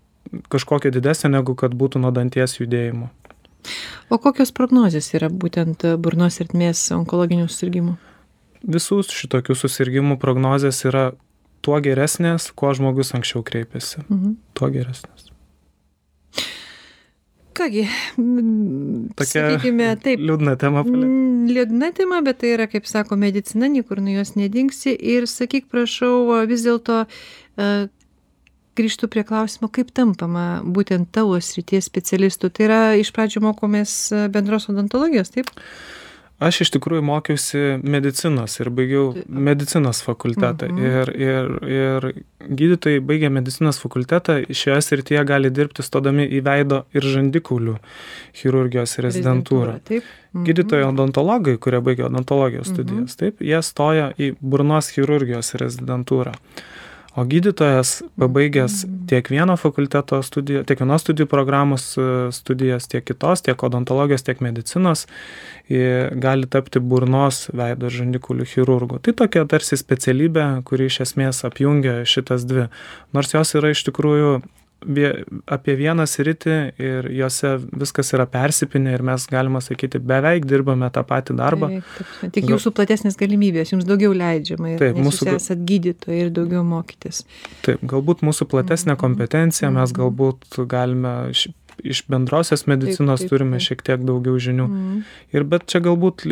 kažkokia 0.53 0.93
didesnė 0.95 1.35
negu 1.39 1.57
kad 1.59 1.75
būtų 1.77 2.05
nuo 2.05 2.13
danties 2.15 2.59
judėjimo. 2.61 3.11
O 4.13 4.21
kokios 4.21 4.53
prognozijas 4.53 5.09
yra 5.17 5.31
būtent 5.33 5.87
burnos 6.05 6.41
ertmės 6.45 6.85
onkologinių 6.93 7.49
susirgymų? 7.49 7.97
Visų 8.65 9.01
šitokių 9.09 9.57
susirgymų 9.57 10.19
prognozijas 10.21 10.85
yra 10.89 11.05
tuo 11.64 11.78
geresnės, 11.85 12.50
kuo 12.56 12.75
žmogus 12.76 13.14
anksčiau 13.16 13.44
kreipiasi. 13.47 14.04
Mhm. 14.09 14.37
Tuo 14.59 14.71
geresnės. 14.75 15.30
Kągi, 17.54 17.85
tokia 19.14 19.44
sakykime, 19.44 19.92
taip, 20.02 20.18
liūdna 20.18 20.56
tema. 20.59 20.83
Palėt. 20.83 21.11
Liūdna 21.54 21.92
tema, 21.94 22.18
bet 22.26 22.40
tai 22.42 22.50
yra, 22.56 22.66
kaip 22.66 22.88
sako, 22.90 23.14
medicina, 23.21 23.68
niekur 23.71 24.00
nuo 24.02 24.16
jos 24.16 24.35
nedingsi. 24.35 24.90
Ir 24.99 25.28
sakyk, 25.30 25.68
prašau, 25.71 26.42
vis 26.50 26.64
dėlto 26.66 27.04
uh, 27.06 27.85
grįžtų 28.75 29.11
prie 29.12 29.23
klausimo, 29.26 29.71
kaip 29.71 29.92
tampama 29.94 30.64
būtent 30.66 31.12
tavo 31.14 31.38
srities 31.38 31.87
specialistų. 31.87 32.50
Tai 32.50 32.66
yra, 32.66 32.80
iš 32.99 33.12
pradžių 33.14 33.44
mokomės 33.47 33.94
bendros 34.35 34.66
odontologijos, 34.73 35.30
taip? 35.37 35.54
Aš 36.45 36.61
iš 36.65 36.73
tikrųjų 36.75 37.05
mokiausi 37.07 37.61
medicinos 37.81 38.59
ir 38.61 38.71
baigiau 38.75 39.13
medicinos 39.29 40.03
fakultetą. 40.05 40.69
Mhm. 40.69 40.85
Ir, 40.91 41.13
ir, 41.15 41.55
ir 41.71 42.09
gydytojai 42.45 43.01
baigę 43.05 43.31
medicinos 43.33 43.81
fakultetą 43.81 44.41
šioje 44.51 44.83
srityje 44.85 45.25
gali 45.29 45.53
dirbti 45.55 45.85
stodami 45.87 46.27
į 46.27 46.43
veido 46.45 46.83
ir 46.97 47.07
žandikaulių 47.15 47.79
chirurgijos 48.37 48.99
rezidentūrą. 49.05 49.79
Mhm. 49.81 50.45
Gydytojai 50.45 50.89
odontologai, 50.91 51.57
kurie 51.63 51.81
baigė 51.85 52.09
odontologijos 52.11 52.69
mhm. 52.69 52.75
studijas, 52.75 53.15
mhm. 53.15 53.19
taip, 53.23 53.45
jie 53.53 53.65
stoja 53.65 54.13
į 54.19 54.35
burnos 54.43 54.93
chirurgijos 54.95 55.55
rezidentūrą. 55.61 56.35
O 57.14 57.23
gydytojas, 57.30 58.02
pabaigęs 58.18 58.80
mhm. 58.85 59.06
tiek 59.06 59.28
vieno 59.30 59.54
fakulteto 59.56 60.18
studiją, 60.23 60.64
tiek 60.66 60.80
vienos 60.83 61.04
studijų 61.04 61.28
programos 61.30 61.92
e, 61.94 62.06
studijas, 62.35 62.88
tiek 62.90 63.06
kitos, 63.06 63.44
tiek 63.47 63.62
odontologijos, 63.62 64.26
tiek 64.26 64.42
medicinos, 64.42 65.06
gali 66.25 66.49
tapti 66.50 66.83
burnos 66.83 67.47
veido 67.54 67.88
žandikaulių 67.88 68.49
chirurgu. 68.50 68.99
Tai 68.99 69.14
tokia 69.23 69.47
tarsi 69.49 69.78
specialybė, 69.80 70.49
kuri 70.66 70.90
iš 70.90 71.00
esmės 71.06 71.44
apjungia 71.47 72.02
šitas 72.04 72.44
dvi. 72.50 72.66
Nors 73.16 73.33
jos 73.33 73.54
yra 73.56 73.71
iš 73.73 73.87
tikrųjų 73.88 74.42
apie 75.57 75.75
vieną 75.79 76.07
sritį 76.09 76.57
ir 76.81 77.09
juose 77.14 77.55
viskas 77.73 78.12
yra 78.17 78.26
persipinę 78.31 78.95
ir 78.95 79.05
mes, 79.07 79.26
galima 79.31 79.62
sakyti, 79.64 80.00
beveik 80.03 80.47
dirbame 80.50 80.91
tą 80.95 81.05
patį 81.09 81.37
darbą. 81.41 81.71
Beveik, 81.73 82.31
tik 82.37 82.50
jūsų 82.53 82.75
platesnės 82.76 83.19
galimybės, 83.21 83.75
jums 83.75 83.88
daugiau 83.88 84.14
leidžiama 84.17 84.75
ir 84.75 84.83
taip, 84.83 85.00
mūsų 85.05 85.31
esat 85.35 85.64
gydytojai 85.69 86.26
ir 86.26 86.33
daugiau 86.35 86.64
mokytis. 86.67 87.25
Taip, 87.67 87.83
galbūt 87.91 88.25
mūsų 88.26 88.49
platesnė 88.53 88.95
mhm. 88.95 89.03
kompetencija, 89.05 89.73
mes 89.75 89.91
mhm. 89.91 90.00
galbūt 90.03 90.61
galime 90.71 91.14
iš 91.83 92.04
bendrosios 92.09 92.66
medicinos 92.71 93.21
taip, 93.21 93.31
turime 93.31 93.59
taip. 93.59 93.66
šiek 93.69 93.83
tiek 93.83 94.00
daugiau 94.07 94.37
žinių. 94.38 94.66
Mhm. 94.69 95.02
Ir 95.35 95.45
bet 95.45 95.66
čia 95.66 95.81
galbūt 95.85 96.25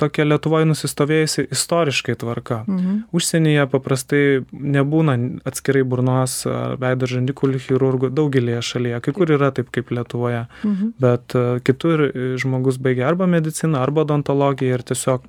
tokia 0.00 0.24
Lietuvoje 0.26 0.66
nusistovėjusi 0.70 1.46
istoriškai 1.54 2.16
tvarka. 2.20 2.62
Mhm. 2.68 2.98
Užsienyje 3.12 3.66
paprastai 3.72 4.22
nebūna 4.52 5.16
atskirai 5.48 5.82
burnos 5.84 6.42
ar 6.46 6.76
veido 6.80 7.06
žandikaulių 7.10 7.60
chirurgų 7.66 8.10
daugelėje 8.14 8.62
šalyje, 8.72 9.00
kai 9.02 9.12
kur 9.16 9.26
yra 9.38 9.50
taip 9.54 9.70
kaip 9.74 9.90
Lietuvoje, 9.90 10.46
Mhm. 10.64 10.92
bet 11.00 11.34
e, 11.34 11.60
kitur 11.64 12.00
e, 12.08 12.36
žmogus 12.38 12.78
baigia 12.78 13.08
arba 13.08 13.26
mediciną, 13.26 13.78
arba 13.82 14.02
odontologiją 14.04 14.74
ir 14.78 14.82
tiesiog 14.82 15.22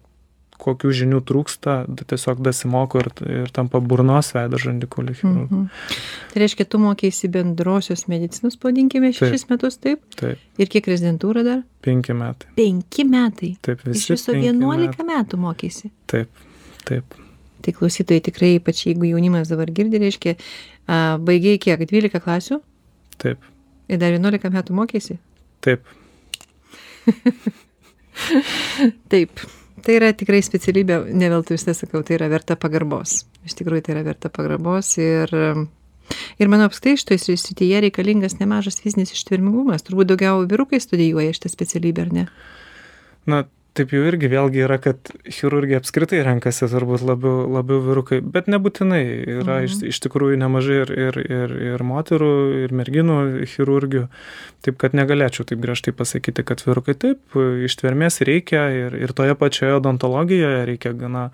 kokių 0.64 0.92
žinių 1.00 1.20
trūksta, 1.28 1.74
tiesiog 2.08 2.40
dasimoko 2.46 3.02
ir, 3.04 3.10
ir 3.44 3.52
tampa 3.56 3.82
burnos 3.84 4.32
veido 4.36 4.60
žandikaulių 4.62 5.16
chirurgų. 5.20 5.60
Mhm. 5.64 5.98
Tai 6.34 6.44
reiškia, 6.44 6.68
tu 6.72 6.80
mokėsi 6.82 7.30
bendrosios 7.34 8.06
medicinos, 8.12 8.56
pavadinkime, 8.62 9.12
šešis 9.16 9.48
metus, 9.52 9.78
taip? 9.84 10.04
Taip, 10.20 10.40
Ir 10.62 10.68
kiek 10.72 10.88
rezidentūra 10.92 11.44
dar? 11.46 11.64
penki 11.84 12.16
metai. 12.16 12.48
Penki 12.56 13.04
metai. 13.10 13.52
Taip, 13.66 13.84
visi. 13.88 14.06
Iš 14.06 14.14
viso 14.16 14.32
11 14.38 14.88
metai. 14.88 15.08
metų 15.12 15.40
mokėsi. 15.44 15.92
Taip, 16.08 16.30
taip. 16.88 17.20
Tai 17.64 17.72
klausytojai 17.78 18.24
tikrai, 18.26 18.54
ypač 18.60 18.86
jeigu 18.90 19.08
jaunimas 19.08 19.48
dabar 19.52 19.70
girdi, 19.72 20.00
reiškia, 20.02 20.34
a, 20.88 21.18
baigiai 21.24 21.60
kiek? 21.64 21.80
12 21.88 22.20
klasių 22.24 22.58
Taip, 23.24 23.40
ir 23.88 24.00
dar 24.02 24.12
11 24.18 24.50
metų 24.52 24.76
mokėsi? 24.80 25.20
taip. 25.64 25.84
Taip. 29.12 29.42
Tai 29.84 29.96
yra 29.98 30.14
tikrai 30.16 30.40
specialybė, 30.46 31.00
ne 31.12 31.30
veltui 31.32 31.58
visą 31.58 31.74
sakau, 31.76 32.04
tai 32.08 32.16
yra 32.16 32.30
verta 32.32 32.56
pagarbos. 32.60 33.24
Iš 33.44 33.58
tikrųjų, 33.60 33.84
tai 33.84 33.96
yra 33.98 34.06
verta 34.06 34.32
pagarbos 34.32 34.94
ir, 35.02 35.34
ir 36.40 36.52
manau, 36.52 36.70
apskritai 36.70 36.96
šitoje 37.02 37.36
srityje 37.42 37.82
reikalingas 37.88 38.38
nemažas 38.40 38.80
fizinis 38.80 39.12
ištvermingumas. 39.16 39.84
Turbūt 39.84 40.14
daugiau 40.14 40.46
vyrukai 40.48 40.80
studijuoja 40.84 41.36
šitą 41.36 41.52
specialybę, 41.52 42.08
ar 42.08 42.16
ne? 42.16 42.26
Na, 43.28 43.44
taip 43.74 43.90
jau 43.96 44.04
irgi 44.06 44.30
vėlgi 44.30 44.62
yra, 44.68 44.78
kad 44.82 45.10
chirurgija 45.26 45.80
apskritai 45.82 46.20
renkasi 46.28 46.68
turbūt 46.70 47.02
labiau, 47.10 47.48
labiau 47.50 47.80
vyrukai, 47.82 48.20
bet 48.22 48.46
nebūtinai. 48.52 49.02
Yra 49.40 49.60
Mhm. 49.62 49.66
iš, 49.66 49.80
iš 49.90 50.00
tikrųjų 50.06 50.38
nemažai 50.44 50.78
ir, 50.84 50.92
ir, 51.08 51.20
ir, 51.26 51.56
ir 51.74 51.84
moterų, 51.84 52.32
ir 52.66 52.70
merginų 52.74 53.18
chirurgių. 53.50 54.08
Taip, 54.64 54.78
kad 54.80 54.94
negalėčiau 54.96 55.44
taip 55.50 55.60
griežtai 55.60 55.92
pasakyti, 55.92 56.46
kad 56.48 56.62
vyrukai 56.64 56.94
taip, 56.96 57.20
ištvermės 57.36 58.22
reikia 58.24 58.70
ir, 58.72 58.96
ir 58.96 59.12
toje 59.12 59.36
pačioje 59.36 59.76
odontologijoje 59.82 60.62
reikia 60.70 60.94
gana, 60.96 61.26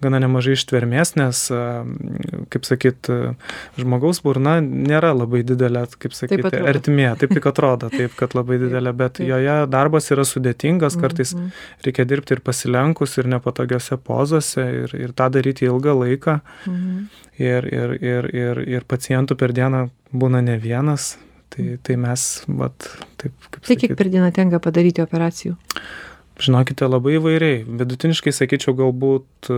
gana 0.00 0.16
nemažai 0.22 0.54
ištvermės, 0.56 1.12
nes, 1.20 1.42
kaip 2.48 2.64
sakyt, 2.64 3.10
žmogaus 3.76 4.22
burna 4.24 4.54
nėra 4.64 5.10
labai 5.12 5.42
didelė, 5.44 5.82
kaip 6.00 6.14
sakyti, 6.16 6.40
artimė, 6.72 7.10
taip 7.20 7.34
tik 7.36 7.50
atrodo, 7.50 7.90
taip, 7.98 8.14
kad 8.16 8.32
labai 8.38 8.56
didelė, 8.62 8.94
bet 8.96 9.20
joje 9.20 9.58
darbas 9.68 10.08
yra 10.14 10.24
sudėtingas, 10.24 10.96
kartais 11.00 11.34
Mhm. 11.36 11.50
Reikia 11.86 12.04
dirbti 12.08 12.36
ir 12.36 12.40
pasilenkus, 12.44 13.16
ir 13.18 13.28
nepatogiose 13.30 13.96
pozose, 14.04 14.64
ir, 14.84 14.94
ir 14.98 15.12
tą 15.16 15.30
daryti 15.32 15.66
ilgą 15.68 15.94
laiką. 16.04 16.40
Mhm. 16.66 17.08
Ir, 17.40 17.66
ir, 17.72 17.96
ir, 18.04 18.30
ir, 18.36 18.62
ir 18.78 18.84
pacientų 18.88 19.36
per 19.40 19.52
dieną 19.56 19.86
būna 20.12 20.42
ne 20.44 20.58
vienas. 20.60 21.14
Tai, 21.50 21.64
tai 21.82 21.96
mes, 21.98 22.44
vat, 22.46 22.84
taip, 23.18 23.32
kaip 23.50 23.64
Tai 23.66 23.76
kiek 23.80 23.96
per 23.98 24.06
dieną 24.12 24.28
tenka 24.36 24.60
padaryti 24.62 25.02
operacijų? 25.02 25.56
žinokite, 26.40 26.86
labai 26.88 27.18
įvairiai. 27.18 27.56
Vidutiniškai 27.68 28.32
sakyčiau, 28.32 28.72
galbūt 28.78 29.50
e, 29.52 29.56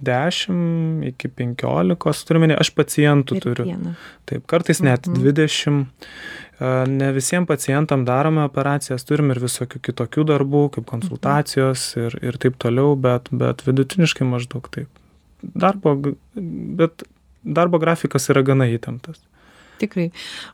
10 0.00 1.02
iki 1.10 1.28
15, 1.28 2.22
turime, 2.24 2.48
aš 2.56 2.70
pacientų 2.72 3.36
Per 3.36 3.42
turiu. 3.44 3.66
dieną. 3.68 3.92
Taip, 4.30 4.46
kartais 4.48 4.80
net 4.80 5.04
Mhm. 5.10 5.18
20. 5.20 5.86
Ne 6.60 7.08
visiems 7.16 7.48
pacientam 7.48 8.04
darome 8.04 8.44
operacijas, 8.44 9.02
turim 9.08 9.32
ir 9.32 9.40
visokių 9.42 9.80
kitokių 9.88 10.24
darbų, 10.28 10.62
kaip 10.76 10.86
konsultacijos 10.90 11.86
ir, 11.98 12.14
ir 12.22 12.38
taip 12.38 12.58
toliau, 12.62 12.92
bet, 12.94 13.30
bet 13.32 13.64
vidutiniškai 13.66 14.28
maždaug 14.28 14.68
taip. 14.74 15.02
Darbo, 15.42 15.96
bet 16.78 17.02
darbo 17.42 17.80
grafikas 17.82 18.28
yra 18.30 18.44
gana 18.46 18.68
įtemptas. 18.70 19.18
Tikrai. 19.82 20.10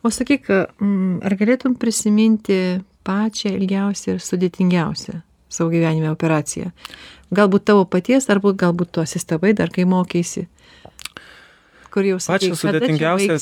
O 0.07 0.13
sakyk, 0.15 0.49
ar 0.49 1.37
galėtum 1.37 1.75
prisiminti 1.77 2.79
pačią 3.05 3.53
ilgiausią 3.59 4.15
ir 4.15 4.25
sudėtingiausią 4.25 5.19
savo 5.53 5.73
gyvenime 5.75 6.09
operaciją? 6.15 6.71
Galbūt 7.35 7.67
tavo 7.69 7.85
paties, 7.85 8.31
arba 8.33 8.55
galbūt 8.57 8.95
tu 8.97 9.05
asistavai 9.05 9.53
dar, 9.59 9.69
kai 9.75 9.85
mokėsi. 9.85 10.47
Kur 11.95 12.05
jau 12.05 12.19
sakai, 12.21 12.51
Pačią 12.51 12.57
sudėtingiausią 12.61 13.37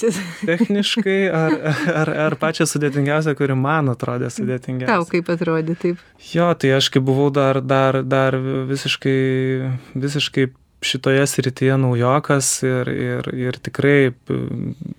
techniškai 0.46 1.16
ar, 1.34 1.56
ar, 2.02 2.12
ar 2.26 2.36
pačią 2.40 2.66
sudėtingiausią, 2.70 3.34
kuri 3.38 3.56
man 3.58 3.90
atrodė 3.90 4.28
Tau 4.30 4.36
sudėtingiausia. 4.38 5.10
kaip 5.10 5.32
atrodė 5.34 5.74
taip? 5.82 6.04
Jo, 6.30 6.52
tai 6.54 6.76
aš 6.78 6.90
kai 6.94 7.02
buvau 7.02 7.32
dar, 7.34 7.58
dar, 7.64 8.02
dar 8.06 8.38
visiškai, 8.70 9.18
visiškai 9.98 10.46
šitoje 10.86 11.26
srityje 11.26 11.78
naujokas 11.80 12.50
ir, 12.66 12.90
ir, 12.92 13.28
ir 13.34 13.58
tikrai 13.62 14.12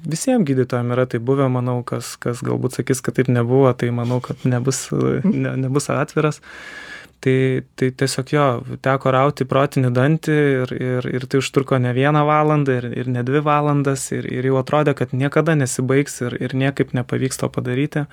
visiems 0.07 0.47
gydytojams 0.47 0.95
yra 0.95 1.05
tai 1.09 1.21
buvę, 1.23 1.47
manau, 1.53 1.79
kas, 1.87 2.15
kas 2.21 2.41
galbūt 2.45 2.79
sakys, 2.79 3.01
kad 3.05 3.17
taip 3.19 3.31
nebuvo, 3.31 3.69
tai 3.77 3.91
manau, 3.95 4.19
kad 4.23 4.43
nebus, 4.47 4.87
ne, 5.23 5.55
nebus 5.67 5.89
atviras. 5.93 6.41
Tai, 7.17 7.63
tai 7.73 7.87
tiesiog 7.97 8.29
jo, 8.29 8.43
teko 8.85 9.11
rauti 9.15 9.45
protinį 9.49 9.89
dantį 9.95 10.35
ir, 10.37 10.73
ir, 10.77 11.07
ir 11.17 11.23
tai 11.25 11.39
užtruko 11.41 11.79
ne 11.81 11.89
vieną 11.97 12.21
valandą 12.27 12.75
ir, 12.77 12.85
ir 12.93 13.09
ne 13.09 13.23
dvi 13.25 13.41
valandas 13.41 14.03
ir, 14.13 14.27
ir 14.29 14.45
jau 14.45 14.59
atrodė, 14.61 14.93
kad 14.99 15.15
niekada 15.17 15.55
nesibaigs 15.57 16.21
ir, 16.27 16.37
ir 16.37 16.53
niekaip 16.53 16.93
nepavyks 16.93 17.41
to 17.41 17.49
padaryti. 17.49 18.05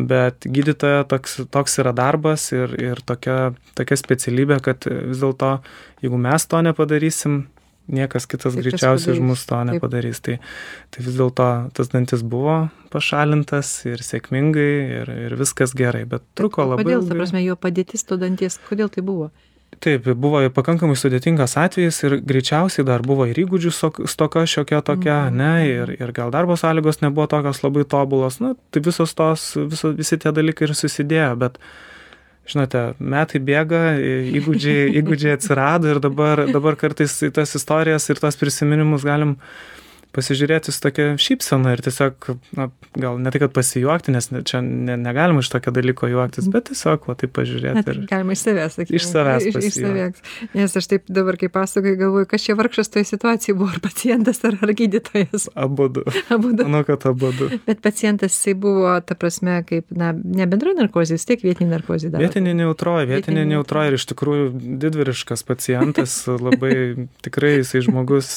Bet 0.00 0.48
gydytojo 0.48 1.04
toks, 1.10 1.42
toks 1.52 1.76
yra 1.82 1.92
darbas 1.92 2.46
ir, 2.56 2.72
ir 2.80 3.04
tokia, 3.04 3.52
tokia 3.76 3.98
specialybė, 4.00 4.62
kad 4.64 4.88
vis 4.88 5.20
dėlto, 5.20 5.58
jeigu 6.00 6.20
mes 6.24 6.48
to 6.48 6.62
nepadarysim, 6.64 7.42
niekas 7.88 8.26
kitas 8.30 8.54
Tai 8.54 8.62
greičiausiai 8.62 9.14
už 9.16 9.20
mus 9.20 9.44
to 9.46 9.54
Taip. 9.56 9.72
nepadarys. 9.74 10.20
Tai, 10.22 10.38
tai 10.90 11.04
vis 11.04 11.16
dėlto 11.18 11.46
tas 11.74 11.88
dantis 11.92 12.22
buvo 12.22 12.68
pašalintas 12.92 13.70
ir 13.88 14.02
sėkmingai 14.04 14.72
ir, 15.02 15.10
ir 15.28 15.36
viskas 15.40 15.74
gerai, 15.76 16.04
bet 16.08 16.22
truko 16.38 16.64
labai 16.68 16.84
Kodėl, 16.84 17.08
ta 17.08 17.16
prasme, 17.18 17.42
jo 17.44 17.56
padėtis 17.56 18.04
to 18.06 18.16
danties, 18.20 18.60
kodėl 18.68 18.88
tai 18.92 19.02
buvo? 19.02 19.30
Taip, 19.82 20.04
buvo 20.20 20.38
pakankamai 20.52 20.94
sudėtingas 21.00 21.56
atvejis 21.58 21.96
ir 22.04 22.18
greičiausiai 22.22 22.84
dar 22.86 23.02
buvo 23.02 23.24
ir 23.26 23.38
įgūdžių 23.42 23.72
stoka 24.06 24.44
šiokia 24.46 24.82
tokia, 24.84 25.16
Mhm. 25.30 25.36
ne, 25.40 25.54
ir, 25.66 25.96
ir 25.98 26.12
gal 26.12 26.30
darbo 26.30 26.54
sąlygos 26.60 27.00
nebuvo 27.02 27.26
tokios 27.26 27.62
labai 27.64 27.82
tobulos, 27.88 28.38
na, 28.40 28.54
tai 28.70 28.82
visos 28.84 29.14
tos, 29.16 29.56
viso, 29.56 29.90
visi 29.96 30.18
tie 30.18 30.30
dalykai 30.30 30.68
ir 30.68 30.74
susidėjo, 30.76 31.32
bet, 31.40 31.58
žinote, 32.48 32.80
metai 32.98 33.40
bėga, 33.42 33.82
įgūdžiai, 34.40 34.88
įgūdžiai 35.00 35.36
atsirado 35.36 35.92
ir 35.92 36.00
dabar, 36.02 36.44
dabar 36.50 36.78
kartais 36.80 37.14
tas 37.34 37.54
istorijas 37.58 38.08
ir 38.10 38.22
tos 38.22 38.38
prisiminimus 38.40 39.06
galim 39.06 39.36
pasižiūrėti 40.16 40.72
su 40.72 40.80
tokia 40.84 41.12
šypsena 41.20 41.72
ir 41.74 41.82
tiesiog, 41.84 42.28
na, 42.58 42.68
gal 42.98 43.18
ne 43.22 43.32
tai, 43.32 43.40
kad 43.42 43.54
pasijuokti, 43.56 44.12
nes 44.14 44.28
ne- 44.32 44.42
čia 44.48 44.60
ne, 44.64 44.96
negalima 45.00 45.42
iš 45.42 45.50
tokio 45.52 45.72
dalyko 45.74 46.10
juoktis, 46.10 46.48
bet 46.52 46.68
tiesiog, 46.70 47.06
va, 47.08 47.16
taip 47.18 47.32
pažiūrėti. 47.38 47.84
Ir... 47.94 48.00
galima 48.10 48.36
iš 48.36 48.44
savęs 48.44 48.76
sakyti. 48.78 48.98
Iš 49.00 49.08
savęs 49.08 49.48
Iš, 49.48 49.58
iš 49.70 49.78
savęs. 49.78 50.22
Nes 50.56 50.76
aš 50.82 50.88
taip 50.90 51.08
dabar, 51.12 51.38
kai 51.40 51.48
pasakoju, 51.52 51.98
galvoju, 52.00 52.28
kas 52.30 52.44
čia 52.46 52.56
vargšas 52.58 52.92
toje 52.92 53.08
situacijoje 53.08 53.56
buvo, 53.58 53.70
ar 53.72 53.80
pacientas, 53.84 54.42
ar, 54.48 54.58
ar 54.62 54.74
gydytojas. 54.76 55.48
Abu 55.54 55.88
du. 55.88 56.04
Abu 56.28 56.52
du. 56.52 56.66
Manau, 56.68 56.84
kad 56.88 57.06
abu 57.08 57.32
du. 57.36 57.48
Bet 57.66 57.82
pacientas 57.84 58.36
jisai 58.36 58.54
buvo, 58.58 58.92
ta 59.06 59.16
prasme, 59.18 59.60
kaip, 59.68 59.88
na, 59.96 60.12
ne 60.12 60.48
bendra 60.50 60.76
narkozė, 60.76 61.16
vis 61.18 61.28
tiek 61.28 61.42
vietinė 61.44 61.72
narkozė. 61.76 62.12
Vietinė 62.20 62.54
neutroji, 62.60 63.08
Vietinė 63.12 63.44
neutroji 63.48 63.92
ir 63.92 63.98
iš 63.98 64.06
tikrųjų 64.12 64.48
didvyriškas 64.82 65.44
pacientas, 65.48 66.16
labai 66.28 66.74
tikrai 67.24 67.56
jisai 67.60 67.84
žmogus, 67.86 68.32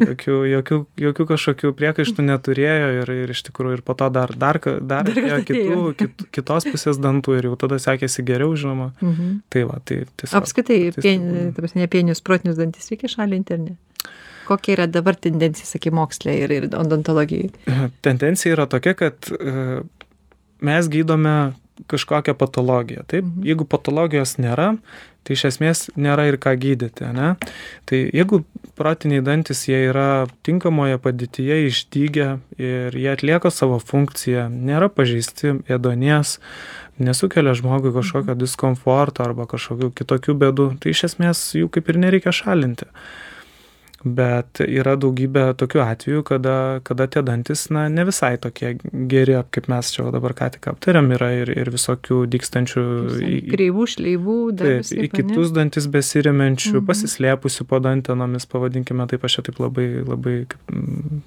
jokių, 0.00 0.36
jokių, 0.50 0.78
jokių 1.04 1.26
kažkokių 1.32 1.72
priekaištų 1.78 2.24
neturėjo 2.26 2.88
ir, 3.02 3.12
ir 3.24 3.32
iš 3.34 3.42
tikrųjų 3.48 3.78
ir 3.78 3.82
po 3.86 3.94
to 3.98 4.08
dar, 4.14 4.32
dar, 4.36 4.58
dar, 4.80 5.10
Dar 5.12 5.44
kitų, 5.46 5.78
kit, 5.98 6.24
kitos 6.34 6.66
pusės 6.70 7.00
dantų 7.02 7.38
ir 7.38 7.48
jau 7.50 7.56
tada 7.60 7.78
sekėsi 7.82 8.24
geriau, 8.26 8.54
žinoma. 8.58 8.92
Mhm. 9.02 9.40
Tai 9.52 9.64
va, 9.70 9.78
tai 9.84 10.02
tiesiog. 10.16 10.36
Apskritai, 10.40 10.78
tai 10.96 11.02
pien, 11.02 11.54
ne 11.74 11.88
pienius 11.92 12.22
protinius 12.24 12.56
dantis 12.60 12.88
reikia 12.92 13.10
šalinti 13.12 13.56
ar 13.56 13.64
ne? 13.66 13.76
Kokia 14.48 14.74
yra 14.74 14.86
dabar 14.90 15.14
tendencija, 15.14 15.66
sakai, 15.68 15.92
mokslė 15.94 16.34
ir, 16.42 16.50
ir 16.50 16.64
odontologijai? 16.74 17.52
Tendencija 18.02 18.56
yra 18.56 18.66
tokia, 18.66 18.96
kad 18.98 19.28
e, 19.30 19.82
mes 20.66 20.88
gydome 20.90 21.52
kažkokią 21.90 22.34
patologiją. 22.38 23.04
Taip, 23.06 23.24
Mhm. 23.24 23.44
jeigu 23.48 23.64
patologijos 23.66 24.36
nėra, 24.42 24.76
tai 25.22 25.36
iš 25.36 25.44
esmės 25.52 25.86
nėra 25.96 26.26
ir 26.30 26.38
ką 26.42 26.54
gydyti. 26.60 27.08
Ne? 27.14 27.34
Tai 27.88 28.00
jeigu 28.12 28.42
protiniai 28.78 29.22
dantis 29.24 29.64
jie 29.68 29.78
yra 29.90 30.26
tinkamoje 30.46 30.98
padėtyje 31.02 31.58
išdygę 31.68 32.28
ir 32.58 32.96
jie 32.98 33.10
atlieka 33.12 33.52
savo 33.54 33.78
funkciją, 33.82 34.48
nėra 34.50 34.90
pažeisti 34.92 35.58
ėdonies, 35.70 36.38
nesukelia 37.02 37.54
žmogui 37.58 37.94
kažkokio 37.94 38.36
diskomforto 38.38 39.26
arba 39.26 39.46
kažkokių 39.50 39.92
kitokių 39.98 40.38
bėdų, 40.44 40.68
tai 40.82 40.94
iš 40.94 41.06
esmės 41.12 41.44
jų 41.58 41.70
kaip 41.72 41.92
ir 41.92 42.00
nereikia 42.06 42.34
šalinti. 42.34 42.88
Bet 44.04 44.60
yra 44.64 44.96
daugybė 45.00 45.44
tokių 45.60 45.82
atvejų 45.86 46.22
kada 46.28 46.56
kada 46.84 47.06
tie 47.06 47.22
dantys 47.22 47.68
na 47.70 47.86
ne 47.88 48.04
visai 48.08 48.34
tokie 48.42 48.74
geri 49.10 49.38
kaip 49.54 49.68
mes 49.72 49.92
čia 49.94 50.08
dabar 50.14 50.34
ką 50.38 50.50
tik 50.56 50.68
aptarėm 50.74 51.12
yra 51.16 51.30
ir 51.42 51.52
ir 51.54 51.70
visokių 51.74 52.24
dygstančių 52.32 52.84
į 53.22 53.38
kreivų 53.54 53.88
šleivų 53.94 54.38
dar 54.58 54.80
taip 54.82 55.06
į 55.06 55.10
kitus 55.16 55.54
dantis 55.56 55.86
besiremiančių 55.86 56.72
Mhm. 56.82 56.86
pasislėpusių 56.88 57.66
po 57.70 57.78
dantenomis 57.84 58.46
pavadinkime 58.50 59.06
taip 59.10 59.24
aš 59.24 59.38
čia 59.38 59.46
taip 59.48 59.60
labai 59.62 59.86
labai 60.02 60.36
kaip, 60.50 60.60
mm, 60.72 61.22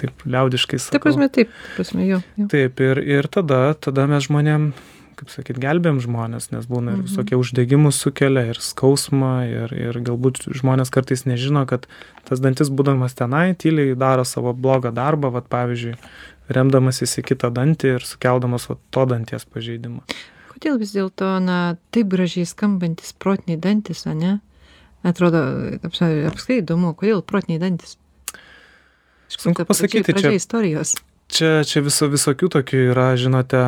taip 0.00 0.24
liaudiškai 0.26 0.78
sakau 0.78 1.02
prasme, 1.10 1.28
taip, 1.32 1.48
ta 1.50 1.74
prasme, 1.80 2.06
jo. 2.06 2.20
jo. 2.38 2.46
Taip, 2.52 2.80
ir, 2.80 3.02
ir 3.02 3.28
tada, 3.28 3.74
tada 3.74 4.06
mes 4.10 4.26
žmonėm, 4.28 4.70
kaip 5.20 5.28
sakyt, 5.32 5.58
gelbėm 5.60 5.98
žmonės, 6.00 6.48
nes 6.54 6.64
būna 6.66 6.94
ir 6.94 7.02
Mhm. 7.02 7.06
visokie 7.10 7.36
uždegimus 7.36 8.00
sukelia, 8.00 8.46
ir 8.54 8.58
skausmą, 8.64 9.32
ir, 9.46 9.74
ir 9.76 9.98
galbūt 10.00 10.48
žmonės 10.56 10.88
kartais 10.90 11.26
nežino, 11.28 11.66
kad 11.68 11.86
tas 12.24 12.40
dantis 12.40 12.70
būdamas 12.72 13.12
tenai, 13.14 13.52
tyliai 13.54 13.92
daro 13.96 14.24
savo 14.24 14.54
blogą 14.56 14.92
darbą, 14.96 15.30
vad 15.30 15.48
pavyzdžiui, 15.52 15.94
remdamasis 16.48 17.18
į 17.20 17.26
kitą 17.30 17.52
dantį 17.52 17.94
ir 17.96 18.00
sukeldamas 18.00 18.66
vat, 18.72 18.78
to 18.90 19.04
danties 19.06 19.44
pažeidimą. 19.44 20.00
Kodėl 20.50 20.78
vis 20.80 20.92
dėlto, 20.96 21.38
na, 21.44 21.76
taip 21.92 22.08
gražiai 22.08 22.44
skambantis 22.48 23.12
protiniai 23.12 23.60
dantis, 23.60 24.06
o 24.06 24.12
ne? 24.16 24.40
Atrodo, 25.04 25.38
apsa- 25.86 26.26
apskritai 26.28 26.60
įdomu, 26.64 26.94
kodėl 26.96 27.22
protiniai 27.22 27.60
kur 29.30 29.38
Sunku 29.38 29.62
ta 29.62 29.64
pasakyti, 29.64 30.12
čia- 30.12 30.34
istorijos. 30.34 30.96
Čia, 31.30 31.62
čia 31.68 31.80
viso, 31.84 32.08
visokių 32.10 32.48
tokių 32.50 32.78
yra, 32.90 33.04
žinote, 33.20 33.58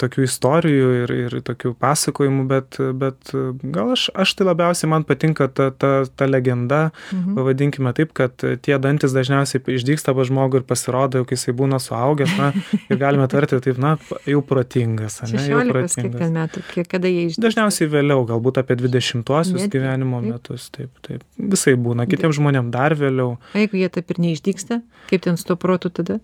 tokių 0.00 0.24
istorijų 0.26 0.88
ir, 1.02 1.12
ir 1.26 1.36
tokių 1.46 1.72
pasakojimų, 1.80 2.42
bet, 2.50 2.76
bet 3.00 3.30
gal 3.72 3.94
aš, 3.94 4.08
aš 4.20 4.34
tai 4.36 4.46
labiausiai 4.50 4.90
man 4.92 5.06
patinka 5.08 5.46
ta, 5.48 5.70
ta, 5.72 5.92
ta 6.04 6.28
legenda, 6.28 6.90
Mhm. 7.10 7.34
pavadinkime 7.38 7.90
taip, 7.96 8.12
kad 8.14 8.36
tie 8.62 8.76
dantis 8.78 9.14
dažniausiai 9.16 9.62
išdyksta 9.74 10.12
pas 10.14 10.28
žmogų 10.28 10.60
ir 10.60 10.64
pasirodo, 10.68 11.18
jau 11.22 11.26
kai 11.28 11.36
jisai 11.38 11.54
būna 11.56 11.78
suaugęs, 11.82 12.34
na, 12.38 12.50
ir 12.90 12.98
galime 13.00 13.26
tarti 13.32 13.58
taip, 13.64 13.78
na, 13.82 13.94
jau 14.28 14.42
protingas, 14.46 15.20
ne, 15.24 15.40
jau 15.40 15.62
16 15.62 15.64
kiek 15.64 15.72
ten 15.72 16.12
protingas. 16.12 16.34
metų, 16.36 16.62
kiek, 16.74 16.88
kada 16.92 17.08
jie 17.10 17.24
išdėstė. 17.30 17.44
Dažniausiai 17.48 17.88
vėliau, 17.96 18.26
galbūt 18.28 18.60
apie 18.62 18.76
20-uosius 18.80 19.56
Netgi, 19.64 19.72
gyvenimo 19.78 20.20
metus, 20.24 20.68
taip, 20.74 20.92
taip. 21.06 21.24
Visai 21.40 21.74
būna, 21.80 22.06
kitiems 22.10 22.36
žmonėms 22.38 22.70
dar 22.76 22.94
vėliau. 22.94 23.38
O 23.40 23.58
jeigu 23.58 23.80
jie 23.80 23.88
taip 23.88 24.10
ir 24.14 24.20
neišdyksta, 24.26 24.82
kaip 25.10 25.24
ten 25.26 25.40
su 25.40 25.48
to 25.48 25.56
protu 25.56 25.90
tada? 25.90 26.20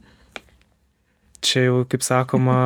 Čia 1.46 1.60
jau, 1.68 1.74
kaip 1.86 2.02
sakoma, 2.02 2.56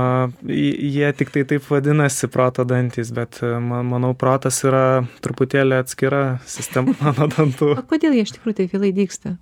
jie 0.48 1.08
tik 1.18 1.32
tai 1.34 1.42
taip 1.44 1.66
vadinasi 1.68 2.28
proto 2.32 2.64
dantys, 2.64 3.10
bet 3.12 3.40
e, 3.44 3.50
man, 3.60 3.84
manau, 3.90 4.14
protas 4.16 4.62
yra 4.64 5.02
truputėlį 5.20 5.80
atskira 5.82 6.20
sistema 6.48 6.94
mano 7.02 7.26
dantų. 7.28 7.74
O 7.76 7.84
kodėl 7.90 8.14
jie 8.16 8.24
iš 8.24 8.32
tikrųjų 8.38 8.56
taip 8.62 8.72
vėlai 8.76 8.92
dyksta? 8.96 9.34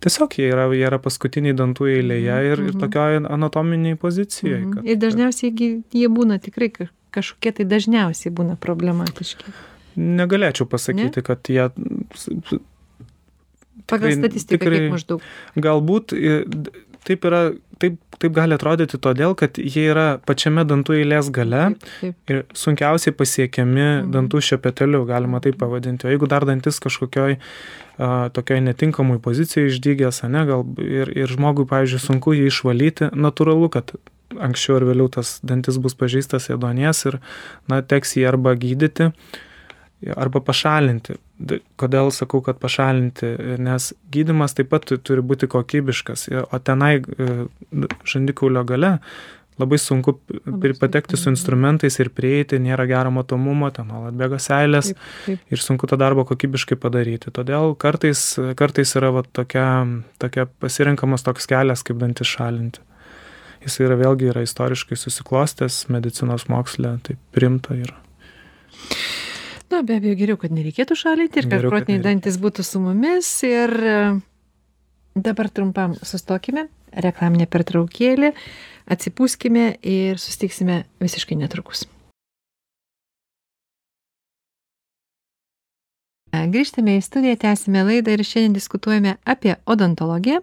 Tiesiog 0.00 0.36
jie 0.38 0.46
yra, 0.52 0.64
jie 0.72 0.84
yra 0.86 1.00
paskutiniai 1.02 1.56
dantų 1.58 1.88
eilėje 1.96 2.36
ir, 2.52 2.62
ir 2.62 2.72
Mhm. 2.72 2.80
tokioj 2.86 3.18
anatominiai 3.34 3.98
pozicijoje. 3.98 4.60
Mhm. 4.62 4.72
Kad, 4.78 4.86
Ir 4.94 5.00
dažniausiai 5.02 5.52
jie 5.92 6.08
būna 6.08 6.38
tikrai 6.40 6.70
ka- 6.72 6.88
kažkokie 7.12 7.52
tai 7.58 7.64
dažniausiai 7.68 8.30
būna 8.32 8.54
problematiški. 8.62 9.52
Negalėčiau 9.98 10.68
pasakyti, 10.70 11.24
kad 11.26 11.42
jie 11.50 11.68
Pagal 13.88 14.10
Tikrai- 14.10 14.18
statistiką 14.20 14.58
tikrai- 14.60 14.78
kiek 14.84 14.90
maždaug. 14.92 15.20
galbūt 15.56 16.12
taip 17.08 17.24
yra, 17.28 17.40
taip, 17.80 17.96
taip 18.20 18.34
gali 18.36 18.56
atrodyti 18.56 18.98
todėl, 19.00 19.34
kad 19.38 19.56
jie 19.58 19.86
yra 19.92 20.06
pačiame 20.28 20.64
dantų 20.68 20.98
eilės 21.00 21.30
gale 21.34 21.64
ir 22.04 22.44
sunkiausiai 22.52 23.14
pasiekiami 23.16 23.86
Mhm. 23.88 24.12
dantų 24.14 24.42
šepeteliu, 24.50 25.04
galima 25.08 25.40
taip 25.44 25.56
pavadinti. 25.60 26.06
O 26.06 26.12
jeigu 26.12 26.28
dar 26.28 26.44
dantis 26.48 26.78
kažkokioj 26.84 27.38
a, 27.98 28.28
tokioj 28.30 28.60
netinkamoj 28.62 29.18
pozicijoje 29.24 29.72
išdygęs, 29.72 30.22
ane, 30.28 30.44
gal 30.46 30.62
ir, 30.78 31.10
ir 31.18 31.26
žmogui, 31.32 31.64
pavyzdžiui, 31.66 31.98
sunku 32.04 32.36
jį 32.36 32.46
išvalyti, 32.52 33.08
natūralu, 33.16 33.66
kad 33.74 33.90
anksčiau 34.38 34.76
ar 34.78 34.84
vėliau 34.86 35.08
tas 35.10 35.38
dantis 35.42 35.78
bus 35.82 35.96
pažeistas 35.98 36.46
ėdonės 36.52 37.00
ir, 37.08 37.16
na, 37.66 37.80
teks 37.82 38.14
jį 38.18 38.26
arba 38.28 38.52
gydyti, 38.54 39.08
arba 40.16 40.42
pašalinti. 40.44 41.16
Kodėl 41.78 42.12
sakau, 42.14 42.40
kad 42.44 42.60
pašalinti? 42.62 43.32
Nes 43.62 43.92
gydimas 44.14 44.54
taip 44.54 44.70
pat 44.70 44.86
tu- 44.86 44.98
turi 44.98 45.22
būti 45.22 45.48
kokybiškas. 45.50 46.28
O 46.52 46.58
tenai 46.58 46.98
e, 47.02 47.48
žandikaulio 48.06 48.64
gale 48.64 48.98
labai 49.58 49.78
sunku 49.78 50.20
patekti 50.78 51.16
su 51.16 51.28
mhm. 51.28 51.34
instrumentais 51.34 51.98
ir 51.98 52.10
prieiti, 52.14 52.60
nėra 52.62 52.86
gero 52.86 53.10
matomumo, 53.10 53.70
ten 53.74 53.88
nuolat 53.90 54.14
bėga 54.18 54.38
seilės 54.42 54.92
Taip, 54.92 55.06
taip. 55.26 55.40
ir 55.50 55.62
sunku 55.62 55.88
tą 55.90 55.98
darbą 55.98 56.24
kokybiškai 56.28 56.78
padaryti. 56.78 57.32
Todėl 57.34 57.74
kartais, 57.74 58.22
kartais 58.58 58.94
yra 58.98 59.10
va, 59.14 59.24
tokia, 59.26 59.66
tokia 60.22 60.46
pasirinkamas 60.62 61.26
toks 61.26 61.50
kelias, 61.50 61.82
kaip 61.82 61.98
dantis 61.98 62.30
šalinti. 62.30 62.84
Jis 63.64 63.80
yra 63.82 63.98
vėlgi 63.98 64.30
yra 64.30 64.44
istoriškai 64.46 64.96
susiklostęs 64.96 65.88
medicinos 65.90 66.46
moksle, 66.52 66.94
tai 67.02 67.18
primta 67.34 67.74
yra. 67.74 67.98
Na, 69.68 69.82
be 69.82 69.98
abejo, 69.98 70.16
geriau, 70.16 70.38
kad 70.40 70.52
nereikėtų 70.54 70.96
šalinti 70.96 71.42
ir 71.42 71.48
kad 71.50 71.66
protiniai 71.66 72.00
dantis 72.00 72.38
būtų 72.40 72.64
su 72.64 72.80
mumis. 72.80 73.28
Ir 73.44 73.72
e, 73.76 73.96
dabar 75.12 75.50
trumpam 75.52 75.96
sustokime, 76.00 76.64
reklaminė 77.04 77.44
pertraukėlė, 77.52 78.32
atsipūskime 78.88 79.66
ir 79.84 80.20
sustiksime 80.22 80.80
visiškai 81.04 81.36
netrukus. 81.36 81.84
E, 86.32 86.46
Grįžtame 86.48 86.96
į 86.96 87.04
studiją, 87.04 87.36
tęsime 87.44 87.84
laidą 87.90 88.16
ir 88.16 88.24
šiandien 88.24 88.56
diskutuojame 88.56 89.18
apie 89.28 89.58
odontologiją, 89.68 90.40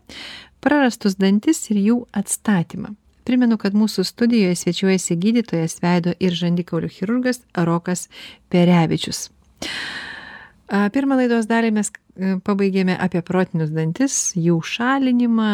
prarastus 0.61 1.17
dantis 1.17 1.65
ir 1.73 1.81
jų 1.81 1.97
atstatymą. 2.13 2.93
Primenu, 3.25 3.57
kad 3.57 3.73
mūsų 3.73 4.05
studijoje 4.05 4.55
svečiuojasi 4.59 5.17
gydytojas 5.17 5.79
veido 5.81 6.13
ir 6.21 6.35
žandikaulių 6.37 6.91
chirurgas 6.93 7.41
Rokas 7.57 8.05
Perevičius. 8.53 9.29
Pirmą 10.65 11.17
laidos 11.19 11.45
dalį 11.49 11.71
mes 11.75 11.91
e, 11.91 12.35
pabaigėme 12.45 12.95
apie 12.97 13.21
protinius 13.25 13.69
dantis, 13.73 14.15
jų 14.33 14.57
šalinimą, 14.65 15.51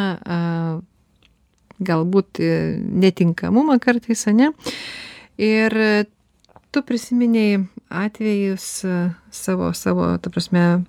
galbūt 1.83 2.39
e, 2.39 2.51
netinkamumą 2.79 3.77
kartais, 3.83 4.23
ne? 4.31 4.51
Ir 5.41 5.75
e, 5.75 5.91
tu 6.71 6.83
prisiminiai 6.87 7.59
atvejus 7.91 8.67
savo, 9.35 9.71
savo, 9.75 10.11
ta 10.23 10.31
prasme, 10.31 10.83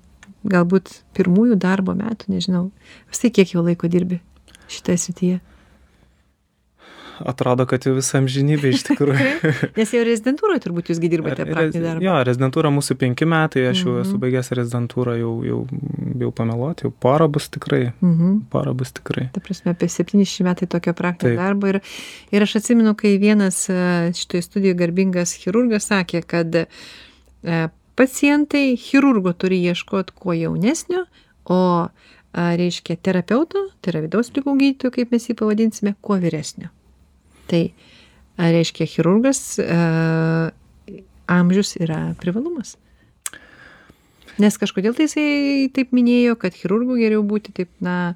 galbūt 0.47 1.01
pirmųjų 1.19 1.59
darbo 1.63 1.97
metų, 1.99 2.31
nežinau. 2.35 2.69
Vis 3.11 3.23
tai 3.23 3.33
kiek 3.35 3.57
jau 3.57 3.67
laiko 3.67 3.91
dirbi 3.91 4.21
šitoje 4.71 5.03
srityje? 5.07 5.41
Atrodo, 7.21 7.67
kad 7.67 7.85
jau 7.87 7.93
visą 7.95 8.19
amžinybę 8.23 8.71
iš 8.73 8.83
tikrųjų. 8.89 9.53
Nes 9.79 9.93
jau 9.95 10.01
rezidentūroje 10.07 10.63
turbūt 10.65 10.89
jūsgi 10.93 11.11
dirbate 11.13 11.45
praktinį 11.47 11.83
darbą. 11.85 12.05
Jo, 12.07 12.15
rezidentūra 12.27 12.71
mūsų 12.73 12.97
penki 13.01 13.29
metai, 13.29 13.67
aš 13.71 13.83
jau 13.85 13.93
Mhm. 13.93 14.01
esu 14.07 14.19
baigęs 14.23 14.51
rezidentūrą, 14.59 15.15
jau, 15.21 15.33
jau, 15.47 15.59
jau 16.25 16.31
pameluoti, 16.33 16.87
jau 16.89 16.93
pora 17.05 17.29
bus 17.29 17.49
tikrai, 17.53 17.93
Mhm. 18.03 18.41
pora 18.51 18.73
bus 18.75 18.93
tikrai. 18.93 19.29
Ta 19.33 19.41
prasme, 19.41 19.71
apie 19.77 19.89
70 19.89 20.43
metai 20.45 20.67
tokio 20.67 20.93
praktinio 20.95 21.37
Taip. 21.37 21.39
darbo. 21.45 21.69
Ir, 21.69 21.81
ir 22.33 22.43
aš 22.43 22.57
atsimenu, 22.63 22.95
kai 22.97 23.19
vienas 23.19 23.69
e, 23.71 24.13
šitoje 24.15 24.43
studijoje 24.43 24.75
garbingas 24.81 25.33
chirurgas 25.39 25.89
sakė, 25.93 26.25
kad 26.27 26.55
e, 26.55 26.67
pacientai 27.97 28.77
chirurgo 28.77 29.33
turi 29.37 29.61
ieškoti 29.69 30.13
kuo 30.19 30.33
jaunesnio, 30.33 31.05
o 31.45 31.89
a, 32.35 32.57
reiškia 32.57 32.97
terapeuto, 32.97 33.67
tai 33.85 33.93
yra 33.93 34.01
vidaus 34.07 34.31
lygų 34.33 34.55
gydytojo, 34.57 34.91
kaip 34.95 35.11
mes 35.13 35.27
jį 35.29 35.35
pavadinsime, 35.37 35.95
kuo 36.01 36.17
vyresnio. 36.23 36.71
Tai 37.51 37.65
a, 37.71 38.51
reiškia 38.53 38.89
chirurgas 38.91 39.43
a, 39.63 40.53
amžius 41.33 41.77
yra 41.81 42.13
privalumas. 42.21 42.77
Nes 44.41 44.57
kažkodėl 44.57 44.95
tai 44.97 45.07
jisai 45.09 45.69
taip 45.77 45.93
minėjo, 45.93 46.39
kad 46.41 46.57
chirurgų 46.57 46.97
geriau 47.03 47.25
būti 47.27 47.53
taip, 47.57 47.69
na, 47.85 48.15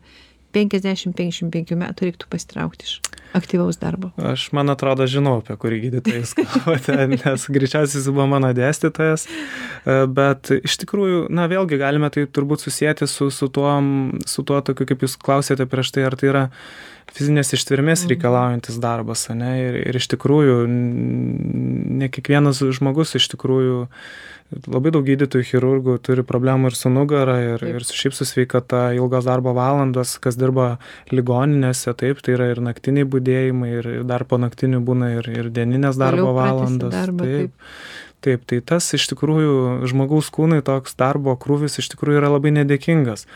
50-55 0.57 1.77
metų 1.77 2.09
reiktų 2.09 2.31
pasitraukti 2.33 2.89
iš 2.89 2.95
aktyvaus 3.37 3.79
darbo. 3.81 4.11
Aš, 4.17 4.49
man 4.57 4.73
atrodo, 4.73 5.07
žinau, 5.11 5.39
apie 5.43 5.57
kurį 5.61 5.79
gydytoją 5.87 6.23
jūs 6.25 6.35
kalbate, 6.41 6.97
nes 7.15 7.47
greičiausiai 7.53 8.01
jis 8.01 8.11
buvo 8.11 8.27
mano 8.35 8.51
dėstytojas, 8.57 9.29
E, 9.87 9.97
bet 10.11 10.51
iš 10.57 10.75
tikrųjų, 10.83 11.27
na 11.31 11.45
vėlgi 11.51 11.77
galime 11.79 12.09
tai 12.11 12.25
turbūt 12.27 12.65
susijęti 12.65 13.07
su, 13.07 13.29
su, 13.31 13.47
tuo, 13.55 13.71
su 14.27 14.43
tuo 14.43 14.59
tokiu, 14.67 14.87
kaip 14.89 15.05
jūs 15.07 15.15
klausėte 15.23 15.67
prieš 15.71 15.93
tai, 15.95 16.03
ar 16.09 16.17
tai 16.19 16.31
yra 16.33 16.45
fizinės 17.15 17.53
ištvermės 17.55 18.03
Mhm. 18.03 18.11
reikalaujantis 18.11 18.81
darbas, 18.83 19.29
ne? 19.31 19.53
Ir, 19.63 19.77
ir 19.93 19.99
iš 20.01 20.09
tikrųjų, 20.11 20.57
ne 22.03 22.09
kiekvienas 22.11 22.59
žmogus 22.75 23.15
iš 23.19 23.29
tikrųjų, 23.35 23.87
labai 24.67 24.93
daug 24.95 25.05
gydytojų, 25.07 25.47
chirurgų 25.49 25.97
turi 26.07 26.25
problemų 26.27 26.71
ir 26.71 26.77
su 26.79 26.91
nugara, 26.93 27.37
ir, 27.43 27.65
Taip. 27.65 27.79
ir 27.81 27.87
su 27.87 27.97
šiaip 27.99 28.17
su 28.17 28.27
sveikata, 28.29 28.83
ilgos 28.97 29.27
darbo 29.27 29.53
valandos, 29.57 30.17
kas 30.23 30.39
dirba 30.39 30.77
ligoninėse, 31.13 31.95
taip, 31.99 32.23
tai 32.25 32.37
yra 32.37 32.51
ir 32.53 32.63
naktiniai 32.65 33.09
būdėjimai, 33.11 33.71
ir 33.81 33.91
ir 33.97 34.09
dar 34.09 34.27
po 34.29 34.39
naktinių 34.43 34.83
būna 34.87 35.13
ir, 35.19 35.31
ir 35.33 35.51
dieninės 35.55 35.99
darbo 36.01 36.33
valandos. 36.37 36.95
darbą, 36.95 37.27
taip. 37.27 37.71
Taip, 38.25 38.43
tai 38.49 38.59
tas 38.65 38.87
iš 38.97 39.05
tikrųjų 39.13 39.87
žmogaus 39.87 40.33
kūnai 40.35 40.63
toks 40.67 40.97
darbo 40.99 41.37
krūvis 41.39 41.79
iš 41.83 41.93
tikrųjų 41.93 42.23
yra 42.23 42.31
labai 42.33 42.51
nedėkingas. 42.57 43.27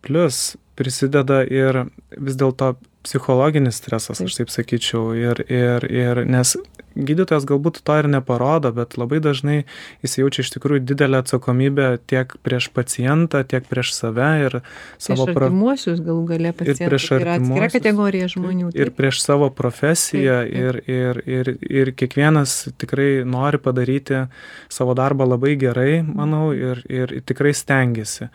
Plus 0.00 0.54
prisideda 0.78 1.42
ir 1.44 1.84
vis 2.16 2.38
dėlto 2.40 2.76
psichologinis 3.02 3.80
stresas, 3.80 4.20
aš 4.22 4.38
taip 4.38 4.52
sakyčiau. 4.52 5.12
Ir, 5.18 5.44
ir, 5.50 5.86
ir 5.90 6.22
nes 6.28 6.56
gydytojas 6.96 7.46
galbūt 7.48 7.80
to 7.86 7.96
ir 8.00 8.08
neparodo, 8.10 8.72
bet 8.76 8.96
labai 9.00 9.20
dažnai 9.24 9.62
jis 10.04 10.18
jaučia 10.20 10.44
iš 10.44 10.52
tikrųjų 10.56 10.84
didelę 10.90 11.22
atsakomybę 11.22 11.88
tiek 12.10 12.34
prieš 12.44 12.68
pacientą, 12.74 13.42
tiek 13.48 13.66
prieš 13.68 13.94
save 13.96 14.30
ir 14.46 14.58
savo 15.02 15.26
artimuosius 15.30 16.02
galų 16.04 16.24
gale 16.32 16.52
pacientų. 16.56 16.84
Ir 16.84 16.92
prieš 16.92 17.08
artimuosius. 17.18 17.60
Yra 17.60 17.70
kategorija 17.72 18.28
žmonių. 18.32 18.70
Taip. 18.72 18.80
Ir 18.84 18.92
prieš 18.96 19.22
savo 19.24 19.48
profesiją 19.56 20.38
taip, 20.42 20.52
taip. 20.52 20.90
Ir, 20.92 21.22
ir, 21.22 21.22
ir, 21.38 21.52
ir 21.82 21.92
kiekvienas 21.96 22.56
tikrai 22.80 23.10
nori 23.28 23.60
padaryti 23.62 24.26
savo 24.72 24.96
darbą 24.98 25.26
labai 25.28 25.54
gerai, 25.60 26.02
manau, 26.06 26.50
ir, 26.56 26.84
ir 26.92 27.16
tikrai 27.28 27.54
stengiasi. 27.56 28.28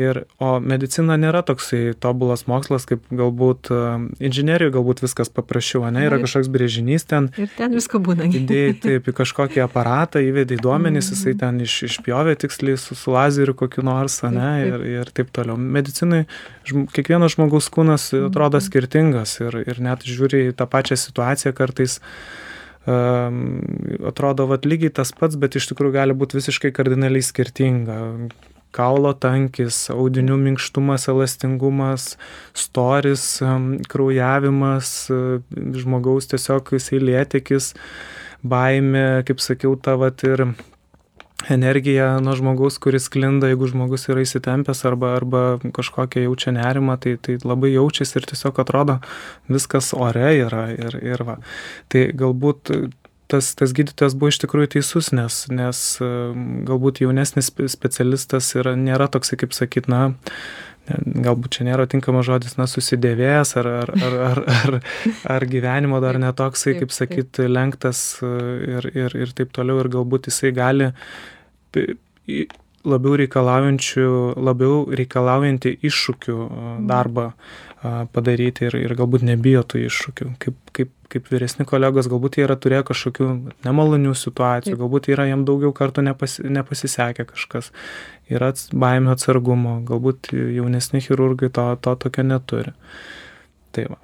Ir, 0.00 0.24
o 0.42 0.58
medicina 0.60 1.16
nėra 1.20 1.44
toksai 1.46 1.94
tobulas 2.00 2.46
mokslas, 2.50 2.88
kaip 2.88 3.04
galbūt 3.14 3.72
inžinierijoje 4.22 4.74
galbūt 4.74 5.02
viskas 5.04 5.30
paprasčiau, 5.32 5.84
ne, 5.94 6.04
yra 6.06 6.18
kažkoks 6.22 6.50
brėžinys 6.52 7.06
ten. 7.10 7.30
Ir 7.40 7.50
ten 7.56 7.74
visko 7.76 8.00
būna. 8.04 8.28
Įdėjai 8.28 8.76
taip 8.84 9.10
į 9.10 9.16
kažkokį 9.20 9.64
aparatą, 9.64 10.22
įvedai 10.24 10.58
duomenys, 10.60 11.10
mm. 11.10 11.16
jisai 11.16 11.34
ten 11.40 11.60
iš, 11.64 11.76
išpjovė 11.90 12.36
tiksliai 12.44 12.78
su, 12.80 12.96
su 12.98 13.14
lazeriu 13.14 13.56
kokiu 13.58 13.84
nors, 13.86 14.20
ne. 14.28 14.52
Ir, 14.68 14.86
ir 15.00 15.12
taip 15.16 15.32
toliau. 15.34 15.58
Medicinai 15.58 16.24
žm, 16.68 16.86
kiekvieno 16.94 17.28
žmogaus 17.32 17.70
kūnas 17.74 18.10
atrodo 18.16 18.60
mm. 18.60 18.66
skirtingas 18.68 19.38
ir, 19.44 19.60
ir 19.64 19.84
net 19.84 20.06
žiūri 20.08 20.48
į 20.50 20.56
tą 20.58 20.68
pačią 20.70 20.98
situaciją 21.00 21.54
kartais 21.56 22.00
atrodo, 22.84 24.44
vat 24.50 24.66
lygiai 24.68 24.92
tas 24.92 25.08
pats, 25.16 25.38
bet 25.40 25.56
iš 25.56 25.70
tikrųjų 25.70 25.94
gali 25.94 26.16
būti 26.16 26.36
visiškai 26.36 26.72
kardinaliai 26.76 27.24
skirtinga 27.24 27.96
kaulo 28.74 29.14
tankis, 29.14 29.86
audinių 29.94 30.36
minkštumas, 30.42 31.06
elastingumas, 31.12 32.14
storis, 32.56 33.24
kraujavimas, 33.90 34.92
žmogaus 35.78 36.30
tiesiog 36.32 36.74
jisai 36.76 37.02
lėtikis, 37.02 37.72
baime, 38.44 39.24
kaip 39.28 39.42
sakiau, 39.42 39.76
ta 39.80 39.96
vat 40.00 40.26
ir 40.26 40.48
energija 41.50 42.20
nuo 42.24 42.34
žmogaus, 42.36 42.78
kuris 42.80 43.08
klinda, 43.12 43.50
jeigu 43.50 43.68
žmogus 43.68 44.08
yra 44.08 44.24
įsitempęs 44.24 44.84
arba, 44.88 45.14
arba 45.18 45.42
kažkokią 45.76 46.24
jaučia 46.24 46.54
nerimą, 46.56 46.96
tai, 47.00 47.16
tai 47.20 47.36
labai 47.44 47.74
jaučiasi 47.74 48.20
ir 48.20 48.28
tiesiog 48.30 48.60
atrodo 48.62 48.98
viskas 49.50 49.92
ore 49.96 50.30
yra. 50.40 50.66
Ir, 50.74 50.98
ir 51.04 51.24
va. 51.26 51.38
Tai 51.92 52.06
galbūt 52.16 52.72
tas, 53.30 53.52
tas 53.58 53.72
gydytojas 53.76 54.16
buvo 54.18 54.32
iš 54.32 54.40
tikrųjų 54.44 54.74
teisus, 54.76 55.10
nes, 55.16 55.44
nes 55.52 55.80
galbūt 56.68 57.02
jaunesnis 57.04 57.50
specialistas 57.72 58.52
yra, 58.58 58.74
nėra 58.78 59.08
toksai, 59.12 59.38
kaip 59.40 59.56
sakyt, 59.56 59.88
na, 59.90 60.06
galbūt 60.88 61.56
čia 61.56 61.68
nėra 61.68 61.86
tinkamas 61.90 62.26
žodis, 62.28 62.56
na, 62.60 62.66
susidėvėjęs 62.68 63.54
ar, 63.60 63.70
ar, 63.84 63.94
ar, 63.94 64.18
ar, 64.28 64.42
ar, 64.54 64.80
ar 65.36 65.46
gyvenimo 65.48 66.00
dar 66.04 66.18
netoksai, 66.20 66.76
kaip 66.80 66.92
sakyt, 66.94 67.40
lenktas 67.48 68.04
ir, 68.22 68.90
ir, 68.92 69.16
ir 69.24 69.32
taip 69.36 69.54
toliau, 69.56 69.80
ir 69.82 69.90
galbūt 69.94 70.28
jisai 70.30 70.52
gali 70.56 70.92
labiau 72.84 73.16
reikalaujančių, 73.20 74.08
labiau 74.44 74.82
reikalaujantį 74.92 75.78
iššūkių 75.88 76.36
darbą 76.88 77.30
padaryti 77.84 78.68
ir, 78.68 78.76
ir 78.80 78.94
galbūt 78.96 79.24
nebijo 79.26 79.62
tų 79.66 79.82
iššūkių. 79.88 80.28
Kaip, 80.40 80.56
kaip, 80.76 80.92
kaip 81.12 81.26
vyresni 81.32 81.66
kolegos, 81.68 82.08
galbūt 82.10 82.38
jie 82.38 82.46
yra 82.46 82.56
turėję 82.60 82.84
kažkokių 82.90 83.28
nemalonių 83.66 84.14
situacijų, 84.18 84.78
galbūt 84.80 85.10
yra 85.12 85.28
jam 85.28 85.44
daugiau 85.48 85.74
kartų 85.76 86.06
nepasi, 86.06 86.46
nepasisekę 86.54 87.26
kažkas, 87.28 87.72
yra 88.32 88.54
baimė 88.72 89.12
atsargumo, 89.14 89.78
galbūt 89.88 90.32
jaunesni 90.32 91.04
chirurgai 91.04 91.52
to, 91.52 91.68
to 91.84 91.96
tokio 92.06 92.24
neturi. 92.26 92.72
Tai 93.74 93.86
va. 93.92 94.00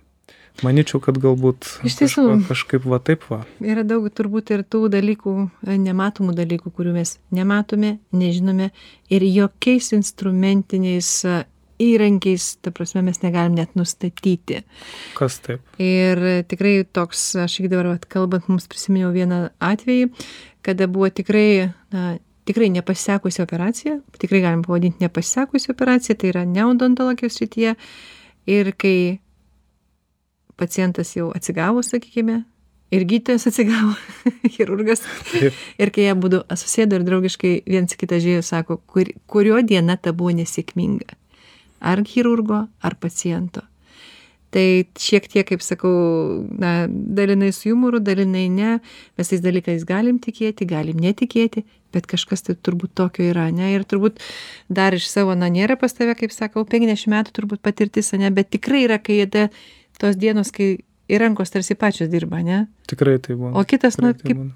Manyčiau, 0.60 0.98
kad 1.00 1.16
galbūt 1.16 1.64
Iš 1.88 1.94
tiesų, 2.02 2.24
kažka, 2.26 2.48
kažkaip 2.50 2.88
va 2.90 2.98
taip 3.00 3.22
va. 3.30 3.38
Yra 3.64 3.84
daug 3.86 4.04
turbūt 4.12 4.50
ir 4.52 4.64
tų 4.68 4.90
dalykų, 4.92 5.34
nematomų 5.70 6.34
dalykų, 6.36 6.72
kurių 6.76 6.92
mes 6.98 7.14
nematome, 7.32 7.94
nežinome 8.12 8.68
ir 9.08 9.24
jokiais 9.24 9.94
instrumentiniais 9.96 11.14
įrankiais, 11.80 12.56
ta 12.62 12.72
prasme, 12.74 13.02
mes 13.06 13.22
negalim 13.24 13.56
net 13.58 13.76
nustatyti. 13.78 14.62
Kas 15.16 15.38
taip? 15.44 15.64
Ir 15.80 16.20
tikrai 16.50 16.80
toks, 16.84 17.30
aš 17.40 17.60
iki 17.60 17.70
dabar 17.72 17.94
vat, 17.94 18.06
kalbant, 18.10 18.48
mums 18.50 18.68
prisiminiau 18.70 19.12
vieną 19.14 19.46
atvejį, 19.64 20.10
kada 20.66 20.88
buvo 20.90 21.08
tikrai, 21.14 21.70
na, 21.94 22.04
tikrai 22.48 22.70
nepasisekusi 22.74 23.42
operacija, 23.44 23.98
tikrai 24.20 24.42
galim 24.44 24.64
pavadinti 24.66 25.04
nepasisekusi 25.04 25.72
operacija, 25.72 26.18
tai 26.18 26.32
yra 26.34 26.44
neodontologijos 26.48 27.40
srityje. 27.40 27.74
Ir 28.50 28.72
kai 28.80 29.20
pacientas 30.60 31.12
jau 31.16 31.28
atsigavo, 31.36 31.82
sakykime, 31.84 32.42
ir 32.90 33.06
gydytojas 33.08 33.46
atsigavo, 33.48 33.94
chirurgas. 34.56 35.04
Ir 35.80 35.92
kai 35.94 36.08
jie 36.08 36.16
būtų 36.18 36.42
susėdo 36.58 36.98
ir 36.98 37.06
draugiškai 37.06 37.54
viens 37.68 37.96
kitą 37.96 38.20
žiūrėjo, 38.20 38.44
sako, 38.44 38.80
kur, 38.90 39.12
kurio 39.30 39.62
diena 39.64 39.96
ta 40.00 40.12
buvo 40.16 40.34
nesėkminga 40.40 41.19
ar 41.80 42.04
chirurgo, 42.06 42.66
ar 42.80 42.96
paciento. 43.00 43.64
Tai 44.50 44.64
šiek 44.98 45.28
tiek, 45.30 45.46
kaip 45.46 45.62
sakau, 45.62 45.90
na, 46.58 46.88
dalinai 46.90 47.52
su 47.54 47.70
humoru, 47.70 48.00
dalinai 48.02 48.48
ne, 48.50 48.78
mes 49.18 49.30
tais 49.30 49.42
dalykais 49.44 49.84
galim 49.86 50.18
tikėti, 50.22 50.66
galim 50.66 50.98
netikėti, 50.98 51.62
bet 51.94 52.08
kažkas 52.10 52.42
tai 52.46 52.56
turbūt 52.58 52.96
tokio 52.98 53.28
yra, 53.30 53.46
ne? 53.54 53.70
Ir 53.76 53.86
turbūt 53.86 54.18
dar 54.66 54.96
iš 54.98 55.06
savo, 55.06 55.36
na, 55.38 55.46
nėra 55.54 55.78
pas 55.78 55.94
tave, 55.94 56.16
kaip 56.18 56.34
sakau, 56.34 56.66
50 56.66 57.14
metų 57.14 57.34
turbūt 57.38 57.62
patirtis, 57.62 58.10
ne, 58.18 58.32
bet 58.34 58.50
tikrai 58.50 58.88
yra, 58.88 58.98
kai 58.98 59.20
jie 59.20 59.46
tos 60.00 60.18
dienos, 60.18 60.50
kai 60.50 60.72
ir 61.10 61.22
rankos 61.22 61.54
tarsi 61.54 61.78
pačios 61.78 62.10
dirba, 62.10 62.42
ne? 62.42 62.64
Tikrai 62.90 63.20
tai 63.22 63.38
buvo. 63.38 63.54
O 63.54 63.62
kitas, 63.68 64.00
na, 64.02 64.16
kaip, 64.18 64.50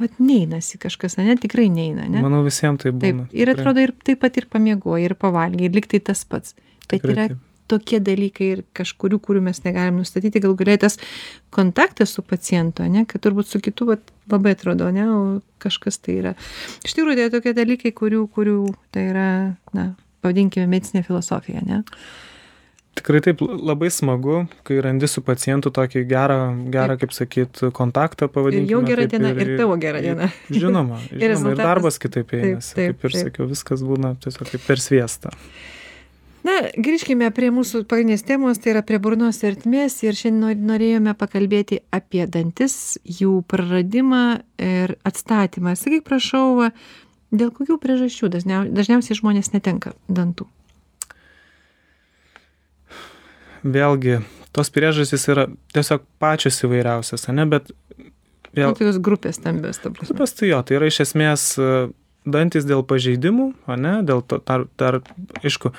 vat 0.00 0.16
neinasi 0.22 0.80
kažkas 0.80 1.18
ane 1.20 1.36
tikrai 1.40 1.68
neina 1.72 2.06
ane? 2.08 2.22
Manau 2.24 2.42
visiem 2.46 2.78
taip 2.80 2.96
būna 2.96 3.28
taip 3.28 3.36
ir 3.36 3.52
atrodo 3.52 3.84
ir 3.84 3.94
taip 4.06 4.22
pat 4.24 4.40
ir 4.40 4.48
pamiegoji 4.50 5.10
ir 5.10 5.14
pavalgei 5.20 5.68
ir 5.68 5.76
lyg 5.76 5.88
tai 5.90 6.02
tas 6.10 6.24
pats. 6.28 6.56
Bet 6.90 7.06
yra 7.06 7.28
tokie 7.70 8.00
dalykai 8.02 8.48
ir 8.56 8.62
kažkurių 8.74 9.20
kurių 9.22 9.44
mes 9.46 9.62
negalim 9.62 10.00
nustatyti. 10.00 10.42
Galų 10.42 10.56
gale 10.58 10.76
tas 10.82 10.98
kontaktas 11.54 12.16
su 12.16 12.24
pacientu 12.26 12.82
ane 12.86 13.04
kad 13.06 13.22
turbūt 13.22 13.50
su 13.50 13.60
kitu 13.62 13.86
vat 13.92 14.10
labai 14.30 14.56
atrodo 14.56 14.88
ane 14.90 15.06
o 15.10 15.20
kažkas 15.62 16.00
tai 16.02 16.18
yra. 16.22 16.34
Iš 16.86 16.96
tikrųjų 16.96 17.16
tai 17.16 17.28
yra 17.28 17.34
tokie 17.36 17.54
dalykai 17.56 17.94
kurių 17.96 18.24
kurių 18.34 18.58
tai 18.94 19.06
yra 19.12 19.28
na 19.76 19.92
pavadinkime 20.24 20.66
medicinė 20.70 21.04
filosofija 21.06 21.62
ane 21.62 21.84
Tikrai 22.98 23.20
taip 23.22 23.40
labai 23.40 23.88
smagu, 23.94 24.42
kai 24.66 24.80
randi 24.82 25.06
su 25.08 25.22
pacientu 25.22 25.70
tokį 25.72 26.02
gerą, 26.10 26.38
gerą 26.74 26.96
kaip 27.00 27.12
sakyt, 27.14 27.62
kontaktą, 27.76 28.26
pavadinkime. 28.28 28.72
Jau 28.72 28.80
gera 28.84 29.06
diena, 29.08 29.30
ir, 29.30 29.52
tavo 29.60 29.76
gera 29.80 30.02
diena. 30.02 30.26
Žinoma, 30.62 30.98
žinoma 31.12 31.54
ir, 31.54 31.60
darbas 31.60 32.00
kitaip 32.02 32.34
einasi. 32.34 32.74
Kaip 32.76 33.06
ir 33.06 33.14
sakiau, 33.14 33.46
viskas 33.50 33.84
būna 33.86 34.16
tiesiog 34.20 34.50
kaip 34.50 34.66
per 34.66 34.82
sviestą. 34.82 35.30
Na, 36.44 36.56
grįžkime 36.72 37.28
prie 37.36 37.50
mūsų 37.52 37.84
pagrindinės 37.88 38.24
temos, 38.26 38.58
tai 38.58 38.74
yra 38.74 38.82
prie 38.86 38.98
burnos 39.02 39.42
ertmės 39.44 39.98
ir 40.02 40.16
šiandien 40.16 40.62
norėjome 40.66 41.12
pakalbėti 41.20 41.82
apie 41.94 42.24
dantis, 42.26 42.96
jų 43.04 43.42
praradimą 43.48 44.24
ir 44.58 44.96
atstatymą. 45.06 45.76
Sakyk, 45.76 46.06
prašau, 46.08 46.70
dėl 47.30 47.52
kokių 47.54 47.76
priežasčių 47.82 48.32
dažniausiai 48.32 49.20
žmonės 49.20 49.52
netenka 49.54 49.92
dantų? 50.08 50.48
Vėlgi 53.64 54.20
tos 54.56 54.70
priežastys 54.74 55.28
yra 55.30 55.46
tiesiog 55.74 56.04
pačios 56.22 56.58
įvairiausios, 56.66 57.28
ne, 57.34 57.46
bet 57.50 57.70
vėl. 58.56 58.72
Kokios 58.74 59.00
grupės 59.02 59.38
stambios, 59.40 59.80
ta 59.82 59.92
prasme. 59.94 60.10
Grupės 60.10 60.36
tai 60.38 60.50
jo, 60.50 60.60
tai 60.66 60.78
yra 60.80 60.90
iš 60.90 61.02
esmės 61.06 61.46
e, 61.60 61.70
dantis 62.26 62.66
dėl 62.68 62.82
pažeidimų, 62.86 63.50
ne, 63.80 63.94
dėl 64.06 64.24
to, 64.26 64.40
tar, 64.42 64.66
tar, 64.80 65.00
aišku, 65.42 65.72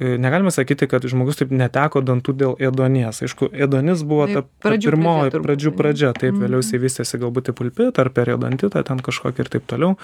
E, 0.00 0.18
negalima 0.18 0.50
sakyti, 0.50 0.86
kad 0.88 1.04
žmogus 1.04 1.36
taip 1.36 1.50
neteko 1.52 2.00
dantų 2.00 2.32
dėl 2.40 2.54
ėdonies. 2.56 3.18
Aišku, 3.26 3.50
ėdonis 3.52 4.00
buvo 4.08 4.24
ta, 4.30 4.42
ta 4.64 4.72
pirmoji 4.80 5.34
pradžių 5.44 5.72
pradžia, 5.76 6.12
taip, 6.16 6.38
vėliau 6.40 6.62
jisai 6.62 6.80
vystėsi 6.80 7.20
galbūt 7.20 7.50
į 7.52 7.54
pulpitą 7.58 8.06
ar 8.06 8.08
periodontitą, 8.16 8.80
ten 8.88 9.02
kažkokį 9.04 9.44
ir 9.44 9.50
taip 9.52 9.66
toliau. 9.68 9.98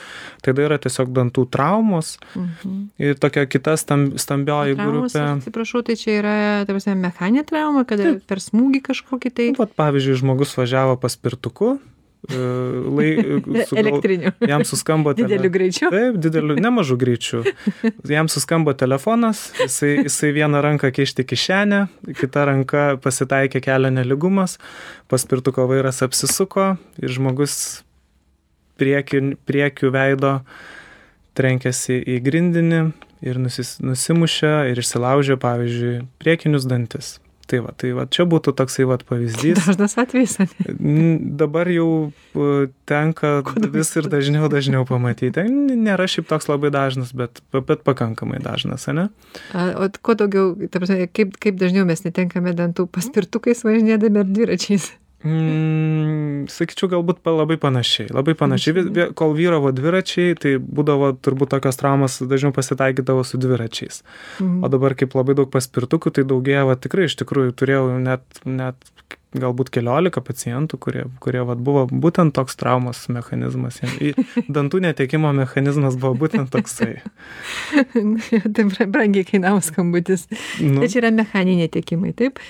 Tai 0.44 0.52
yra 0.52 0.76
tiesiog 0.84 1.14
dantų 1.16 1.46
traumos 1.48 2.18
-hmm. 2.34 2.82
ir 3.00 3.16
tokia 3.16 3.46
kita 3.48 3.78
stamb, 3.80 4.18
stambioji 4.20 4.76
traumos, 4.76 5.16
grupė. 5.16 5.24
Atsiprašau, 5.40 5.82
tai 5.82 5.96
čia 5.96 6.18
yra, 6.18 6.36
ta 6.68 6.76
prasme, 6.76 6.94
mechaninė 7.00 7.46
trauma, 7.48 7.84
kada 7.88 8.02
taip. 8.02 8.26
per 8.28 8.44
smūgį 8.44 8.82
kažkokį 8.84 9.32
tai. 9.32 9.48
Vat, 9.56 9.72
pavyzdžiui, 9.80 10.20
žmogus 10.20 10.52
važiavo 10.60 11.00
paspirtuku, 11.00 11.78
lai, 12.28 13.06
e, 13.16 13.64
sugal, 13.68 13.84
Elektriniu. 13.84 14.32
Jam 14.48 14.64
suskambo 14.64 15.12
tele... 15.14 15.28
dideliu 15.28 15.50
greičiu. 15.50 15.90
Taip, 15.90 16.18
dideliu, 16.20 16.56
nemažu 16.60 16.96
greičiu. 17.00 17.42
Jam 18.08 18.28
suskambo 18.28 18.72
telefonas, 18.72 19.52
jisai, 19.60 19.94
jisai 20.04 20.32
vieną 20.36 20.60
ranką 20.60 20.90
kišti 20.92 21.24
kišenę, 21.24 21.86
kita 22.20 22.44
ranka 22.50 22.84
pasitaikė 23.02 23.62
kelio 23.64 23.92
neligumas, 23.94 24.58
paspirtuko 25.08 25.68
vairas 25.70 26.02
apsisuko 26.04 26.74
ir 27.00 27.16
žmogus 27.16 27.56
priekių, 28.80 29.36
priekių 29.48 29.92
veido 29.94 30.34
trenkėsi 31.38 32.02
į 32.04 32.20
grindinį 32.26 32.84
ir 33.24 33.40
nusis, 33.40 33.78
nusimušė 33.84 34.54
ir 34.72 34.80
išsilaužė, 34.80 35.40
pavyzdžiui, 35.40 35.96
priekinius 36.20 36.68
dantis. 36.68 37.18
Tai 37.50 37.58
va, 37.64 37.72
tai 37.74 37.88
va, 37.96 38.04
čia 38.06 38.22
būtų 38.30 38.52
toksai 38.54 38.84
va 38.86 38.96
pavyzdys. 39.02 39.58
Dažnas 39.58 39.96
atvejis. 39.98 40.36
Dabar 41.40 41.66
jau 41.74 42.12
tenka 42.86 43.32
vis 43.74 43.90
ir 43.98 44.06
dažniau, 44.12 44.46
dažniau 44.52 44.86
pamatyti. 44.86 45.42
Nėra 45.50 46.06
šiaip 46.10 46.28
toks 46.30 46.46
labai 46.46 46.70
dažnas, 46.74 47.10
bet, 47.16 47.42
bet 47.50 47.82
pakankamai 47.86 48.38
dažnas, 48.44 48.86
ne? 48.94 49.08
O 49.50 49.90
kuo 49.98 50.14
daugiau, 50.14 50.54
prasme, 50.70 51.08
kaip, 51.10 51.34
kaip 51.42 51.58
dažniau 51.58 51.88
mes 51.88 52.06
netenkame 52.06 52.54
dantų 52.54 52.86
paspirtukais 52.94 53.66
važinėdami 53.66 54.22
ar 54.22 54.30
dviračiais? 54.30 54.92
Mm, 55.20 56.46
sakyčiau, 56.48 56.88
galbūt 56.94 57.20
labai 57.28 57.58
panašiai. 57.60 58.08
Labai 58.14 58.32
panašiai. 58.38 59.10
Kol 59.18 59.34
vyravo 59.36 59.72
dviračiai, 59.76 60.32
tai 60.40 60.54
būdavo 60.56 61.12
turbūt 61.20 61.52
tokios 61.52 61.76
traumas 61.80 62.16
dažniau 62.24 62.54
pasitaikydavo 62.56 63.24
su 63.28 63.40
dviračiais. 63.40 64.00
Mhm. 64.40 64.62
O 64.64 64.72
dabar 64.72 64.96
kaip 64.96 65.16
labai 65.18 65.36
daug 65.36 65.50
paspirtukų, 65.52 66.14
tai 66.16 66.24
daugėja, 66.24 66.64
va, 66.70 66.78
tikrai 66.80 67.10
iš 67.10 67.18
tikrųjų 67.20 67.52
turėjau 67.52 67.84
net, 68.00 68.24
net 68.48 68.80
galbūt 69.36 69.70
keliolika 69.74 70.22
pacientų, 70.24 70.78
kurie, 70.82 71.04
kurie 71.22 71.42
vat, 71.46 71.60
buvo 71.62 71.84
būtent 71.86 72.34
toks 72.34 72.56
traumos 72.58 73.04
mechanizmas. 73.12 73.78
Dantų 74.56 74.82
netekimo 74.88 75.30
mechanizmas 75.36 75.98
buvo 76.00 76.16
būtent 76.24 76.50
toksai. 76.50 76.98
tai 78.56 78.66
brangiai 78.90 79.26
kainavo 79.28 79.62
skambutis. 79.64 80.26
Nu. 80.58 80.80
Tai 80.80 80.90
čia 80.90 81.04
yra 81.04 81.14
mechaniniai 81.14 81.70
tekimai, 81.70 82.14
taip? 82.16 82.42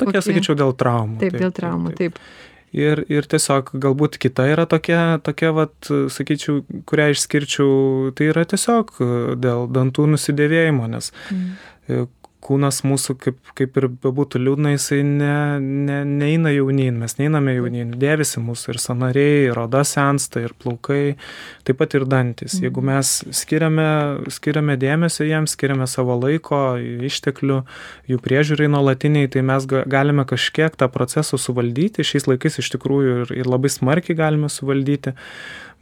Tokie, 0.00 0.16
okay. 0.16 0.26
sakyčiau, 0.28 0.58
dėl 0.58 0.74
traumų. 0.78 1.20
Taip, 1.22 1.34
taip 1.34 1.44
dėl 1.44 1.54
traumų, 1.54 1.94
taip. 1.94 2.18
taip. 2.18 2.50
Ir, 2.74 3.04
ir 3.06 3.28
tiesiog 3.30 3.68
galbūt 3.78 4.16
kita 4.18 4.48
yra 4.50 4.64
tokia, 4.66 5.20
tokia 5.22 5.52
vat, 5.54 5.76
sakyčiau, 6.10 6.64
kurią 6.90 7.12
išskirčiau, 7.14 7.68
tai 8.18 8.32
yra 8.32 8.42
tiesiog 8.50 8.90
dėl 9.38 9.68
dantų 9.70 10.08
nusidėvėjimo, 10.16 10.90
nes 10.90 11.12
mm 11.30 12.10
kūnas 12.44 12.82
mūsų, 12.84 13.16
kaip, 13.20 13.38
kaip 13.58 13.78
ir 13.80 13.86
bebūtų 14.04 14.40
liūdna, 14.42 14.74
jisai 14.74 15.00
ne, 15.06 15.34
ne, 15.60 15.98
neina 16.08 16.52
jaunyn, 16.52 16.98
mes 17.00 17.16
neiname 17.18 17.56
jaunyn, 17.56 17.94
dėvisi 18.00 18.42
mūsų 18.44 18.74
ir 18.74 18.80
sanariai, 18.82 19.40
ir 19.48 19.60
oda 19.60 19.84
sensta, 19.88 20.42
ir 20.44 20.54
plaukai, 20.60 21.16
taip 21.64 21.80
pat 21.80 21.96
ir 21.98 22.06
dantis. 22.10 22.58
Jeigu 22.60 22.82
mhm. 22.82 22.92
mes 22.92 23.12
skiriame, 23.40 23.88
skiriame 24.34 24.78
dėmesio 24.80 25.26
jiems, 25.28 25.56
skiriame 25.56 25.88
savo 25.90 26.18
laiko, 26.20 26.62
išteklių, 27.08 27.60
jų 28.12 28.22
priežiūrai 28.24 28.70
nuolatiniai, 28.76 29.30
tai 29.32 29.44
mes 29.46 29.68
galime 29.68 30.26
kažkiek 30.28 30.76
tą 30.80 30.90
procesą 30.92 31.40
suvaldyti, 31.40 32.06
šiais 32.06 32.28
laikais 32.30 32.60
iš 32.62 32.74
tikrųjų 32.76 33.20
ir, 33.24 33.36
ir 33.42 33.50
labai 33.50 33.72
smarkiai 33.72 34.18
galime 34.18 34.52
suvaldyti 34.52 35.16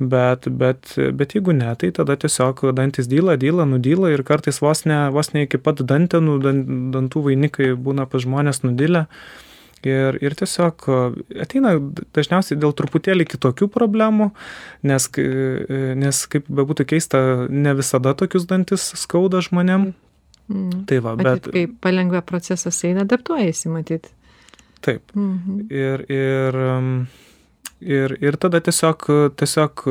bet 0.09 0.49
bet 0.49 0.95
bet 1.19 1.37
jeigu 1.37 1.53
ne 1.53 1.75
tai 1.79 1.93
tada 1.95 2.17
tiesiog 2.17 2.65
dantys 2.75 3.09
dyla 3.11 3.37
dyla 3.37 3.67
nudyla 3.69 4.11
ir 4.13 4.23
kartais 4.23 4.61
vos 4.63 4.85
ne 4.85 4.99
vos 5.15 5.33
ne 5.35 5.47
iki 5.47 5.59
pat 5.59 5.85
dantenų 5.93 6.37
dan 6.43 6.67
dantų 6.95 7.25
vainikai 7.29 7.73
būna 7.89 8.07
pas 8.11 8.25
žmones 8.27 8.63
nudilę 8.67 9.07
Ir, 9.83 10.15
ir 10.23 10.35
tiesiog 10.39 10.85
ateina 11.43 11.73
dažniausiai 12.15 12.59
dėl 12.63 12.71
truputėlį 12.79 13.25
kitokių 13.33 13.67
problemų, 13.75 14.29
nes, 14.87 15.09
nes 15.99 16.21
kaip 16.31 16.47
bebūtų 16.47 16.87
keista, 16.93 17.23
ne 17.51 17.73
visada 17.75 18.13
tokius 18.15 18.47
dantis 18.47 18.85
skauda 19.01 19.41
žmonėm. 19.43 19.89
Mm. 20.47 20.85
Tai 20.87 21.01
va, 21.03 21.17
matyt, 21.19 21.49
bet. 21.49 21.51
Kai 21.57 21.65
palengva 21.83 22.23
procesas 22.27 22.79
eina, 22.87 23.03
adaptuojasi, 23.03 23.73
matyt. 23.75 24.07
Taip. 24.87 25.03
Mm 25.15 25.35
-hmm. 25.39 25.67
Ir, 25.75 26.07
ir 26.11 26.61
ir 27.83 28.17
ir 28.21 28.39
tada 28.41 28.61
tiesiog 28.65 29.09
tiesiog 29.41 29.87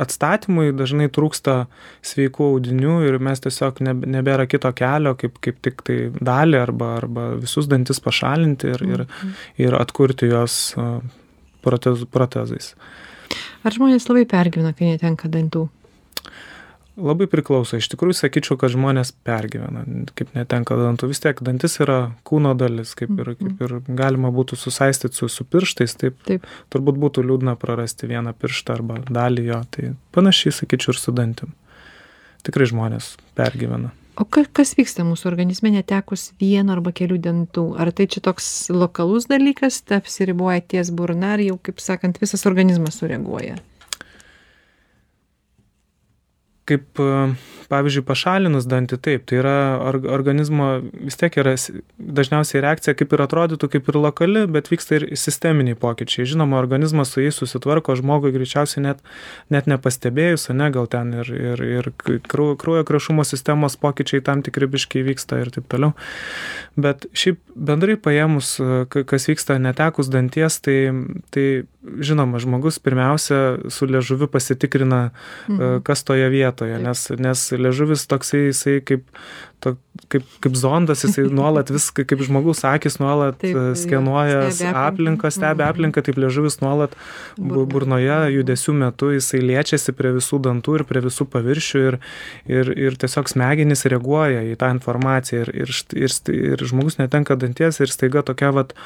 atstatymui 0.00 0.72
dažnai 0.74 1.06
trūksta 1.12 1.66
sveikų 2.04 2.48
audinių 2.54 2.96
ir 3.08 3.18
mes 3.22 3.42
tiesiog 3.44 3.78
neb 3.86 4.06
nebėra 4.10 4.48
kito 4.50 4.72
kelio 4.74 5.14
kaip 5.18 5.38
kaip 5.44 5.60
tiktai 5.62 5.98
dalį 6.18 6.58
arba 6.58 6.94
arba 6.98 7.28
visus 7.38 7.68
dantis 7.70 8.02
pašalinti 8.02 8.72
ir 8.74 8.82
ir 8.88 9.04
mhm. 9.06 9.36
ir 9.66 9.78
atkurti 9.78 10.32
juos 10.32 10.74
protezų 11.64 12.10
protezais. 12.12 12.74
Ar 13.64 13.72
žmonės 13.72 14.08
labai 14.10 14.26
pergyvena, 14.28 14.74
kai 14.76 14.90
netenka 14.92 15.30
dantų? 15.32 15.68
Labai 16.96 17.26
priklauso. 17.30 17.78
Iš 17.78 17.88
tikrųjų 17.92 18.16
sakyčiau 18.18 18.56
kad 18.60 18.72
žmonės 18.74 19.12
pergyvena. 19.26 19.84
Kaip 20.16 20.34
netenka 20.36 20.76
dantų. 20.78 21.10
Vis 21.10 21.22
tiek 21.24 21.40
dantis 21.44 21.78
yra 21.82 21.98
kūno 22.26 22.54
dalis 22.58 22.94
kaip 22.98 23.12
ir 23.16 23.34
kaip 23.34 23.50
mhm. 23.50 23.64
ir 23.66 23.96
galima 23.98 24.30
būtų 24.34 24.58
susaistyt 24.60 25.16
su 25.16 25.28
su 25.28 25.46
pirštais 25.48 25.98
taip 26.00 26.20
taip. 26.28 26.46
turbūt 26.74 27.00
būtų 27.00 27.26
liūdna 27.26 27.56
prarasti 27.60 28.10
vieną 28.10 28.34
pirštą 28.38 28.78
arba 28.78 29.02
dalį 29.08 29.50
jo. 29.50 29.60
Tai 29.74 29.90
panašiai 30.14 30.54
sakyčiau 30.54 30.94
ir 30.94 31.02
su 31.02 31.14
dantim. 31.16 31.52
Tikrai 32.44 32.68
žmonės 32.70 33.14
pergyvena. 33.38 33.94
O 34.14 34.22
ka 34.30 34.44
kas 34.46 34.76
vyksta 34.78 35.02
mūsų 35.02 35.26
organizme 35.26 35.72
netekus 35.74 36.28
vieno 36.38 36.76
arba 36.76 36.92
kelių 36.94 37.18
dantų? 37.18 37.64
Ar 37.82 37.90
tai 37.90 38.06
čia 38.06 38.22
toks 38.22 38.70
lokalus 38.70 39.26
dalykas 39.26 39.80
tai 39.82 39.98
apsiriboja 39.98 40.62
ties 40.62 40.92
burna 40.94 41.34
ar 41.34 41.42
jau 41.42 41.58
kaip 41.58 41.82
sakant 41.82 42.20
visas 42.22 42.46
organizmas 42.46 43.00
sureaguoja 43.00 43.58
kaip 46.68 47.00
pavyzdžiui 47.70 48.04
pašalinus 48.06 48.66
dantį 48.68 48.98
taip 49.04 49.24
tai 49.28 49.38
yra 49.40 49.56
or 49.82 49.98
organizmo 50.14 50.68
vis 50.92 51.16
tiek 51.20 51.36
yra 51.40 51.54
dažniausiai 51.98 52.62
reakcija 52.64 52.96
kaip 52.98 53.14
ir 53.16 53.24
atrodytų 53.24 53.70
kaip 53.74 53.90
ir 53.90 53.98
lokali 54.00 54.44
bet 54.50 54.70
vyksta 54.72 54.98
ir 54.98 55.06
sisteminiai 55.18 55.78
pokyčiai. 55.80 56.26
Žinoma 56.34 56.58
organizmas 56.60 57.12
su 57.14 57.24
jais 57.24 57.36
susitvarko 57.40 57.96
žmogui 58.00 58.32
greičiausiai 58.36 58.84
net 58.86 59.02
net 59.52 59.68
nepastebėjus 59.70 60.50
ane 60.54 60.70
gal 60.74 60.88
ten 60.90 61.12
ir 61.20 61.32
ir 61.34 61.64
ir 61.68 61.90
kraujo 62.00 62.56
kraujo 62.60 62.86
krešumo 62.88 63.26
sistemos 63.28 63.78
pokyčiai 63.80 64.24
tam 64.24 64.44
tikri 64.46 64.68
biškį 64.76 65.04
įvyksta 65.04 65.40
ir 65.42 65.52
taip 65.54 65.68
toliau. 65.72 65.94
Bet 66.80 67.08
šiaip 67.16 67.40
bendrai 67.54 67.96
paėmus 68.00 68.56
kas 68.92 69.28
vyksta 69.30 69.60
netekus 69.62 70.10
danties 70.12 70.60
tai 70.64 70.78
tai 71.34 71.46
žinoma 71.84 72.40
žmogus 72.40 72.78
pirmiausia 72.80 73.70
su 73.72 73.86
liežuviu 73.86 74.26
pasitikrina 74.32 75.10
mhm. 75.48 75.82
kas 75.84 76.04
toje 76.04 76.28
vietoje 76.32 76.53
nes 76.62 77.08
nes 77.18 77.42
liežuvis 77.58 78.06
toksai 78.10 78.46
jisai 78.48 78.78
kaip, 78.86 79.04
to, 79.64 79.74
kaip, 80.12 80.26
kaip 80.44 80.56
zondas, 80.58 81.04
jisai 81.06 81.26
nuolat 81.38 81.70
viską, 81.72 82.04
kaip 82.08 82.24
žmogus 82.26 82.64
akis 82.68 82.98
nuolat 83.02 83.38
taip, 83.42 83.56
e, 83.56 83.76
skenuoja 83.78 84.42
stebi 84.54 84.80
aplinką, 84.84 85.30
stebi 85.34 85.62
mhm. 85.62 85.70
aplinką, 85.70 86.04
taip 86.06 86.20
liežuvis 86.20 86.60
nuolat 86.62 86.96
burnoje 87.38 88.18
judesių 88.36 88.76
metu 88.82 89.12
jisai 89.14 89.42
liečiasi 89.44 89.94
prie 89.96 90.14
visų 90.18 90.42
dantų 90.44 90.78
ir 90.80 90.86
prie 90.90 91.04
visų 91.04 91.28
paviršių 91.32 91.86
ir, 91.88 91.98
ir, 92.50 92.74
ir 92.88 93.00
tiesiog 93.00 93.32
smegenys 93.32 93.86
reaguoja 93.90 94.44
į 94.52 94.58
tą 94.60 94.70
informaciją 94.76 95.46
ir, 95.46 95.54
ir, 95.64 95.74
ir, 95.96 96.20
ir 96.34 96.68
žmogus 96.68 97.00
netenka 97.00 97.38
danties 97.40 97.80
ir 97.80 97.92
staiga 97.92 98.24
tokia 98.26 98.52
vat, 98.54 98.76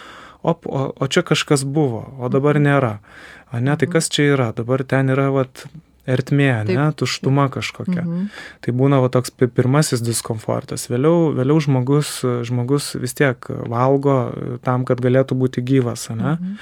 op, 0.43 0.67
o, 0.67 0.93
o 0.95 1.11
čia 1.11 1.25
kažkas 1.27 1.65
buvo, 1.67 2.07
o 2.19 2.31
dabar 2.33 2.59
mhm. 2.59 2.71
nėra. 2.71 2.95
A 3.49 3.61
ne, 3.61 3.75
tai 3.77 3.89
mhm. 3.89 3.93
kas 3.97 4.11
čia 4.13 4.33
yra? 4.35 4.53
Dabar 4.57 4.85
ten 4.85 5.13
yra 5.15 5.31
vat, 5.35 5.65
ertmė, 6.09 6.53
ne, 6.69 6.89
tuštuma 6.97 7.49
kažkokia. 7.53 8.03
Mhm. 8.05 8.29
Tai 8.65 8.75
būna 8.81 9.01
va, 9.05 9.11
toks 9.13 9.35
pirmasis 9.39 10.03
diskomfortas. 10.05 10.89
Vėliau, 10.91 11.33
vėliau 11.37 11.61
žmogus, 11.65 12.19
žmogus 12.49 12.95
vis 12.99 13.17
tiek 13.19 13.51
valgo 13.69 14.19
tam, 14.65 14.87
kad 14.89 15.03
galėtų 15.05 15.39
būti 15.39 15.65
gyvas, 15.65 16.09
ne. 16.15 16.39
Mhm. 16.39 16.57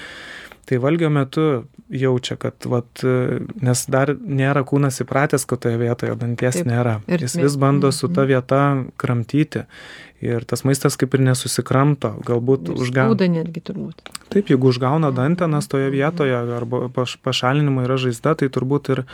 Tai 0.66 0.79
valgio 0.83 1.11
metu 1.14 1.46
jaučia, 1.88 2.35
kad, 2.37 2.66
vat, 2.66 3.02
nes 3.62 3.85
dar 3.92 4.11
nėra 4.18 4.64
kūnas 4.66 4.98
įpratęs, 5.05 5.44
kad 5.46 5.62
toje 5.62 5.79
vietoje 5.79 6.16
danties 6.18 6.59
nėra. 6.66 6.98
Jis 7.07 7.37
vis 7.38 7.55
bando 7.61 7.92
su 7.94 8.09
ta 8.11 8.24
mhm. 8.24 8.33
vieta 8.33 8.62
kramtyti 8.98 9.66
ir 10.24 10.46
tas 10.48 10.64
maistas 10.66 10.96
kaip 10.98 11.14
ir 11.14 11.22
nesusikramto, 11.26 12.14
galbūt 12.26 12.72
užgauna. 12.72 13.12
Skauda 13.12 13.29
netgi 13.31 13.62
turbūt. 13.68 14.11
Taip, 14.33 14.50
jeigu 14.50 14.72
užgauna 14.72 15.12
dantenas 15.14 15.68
toje 15.70 15.92
vietoje 15.92 16.35
arba 16.35 16.88
pašalinimo 16.96 17.85
yra 17.85 17.98
žaizda, 18.00 18.35
tai 18.40 18.48
turbūt 18.50 18.90
ir, 18.96 19.05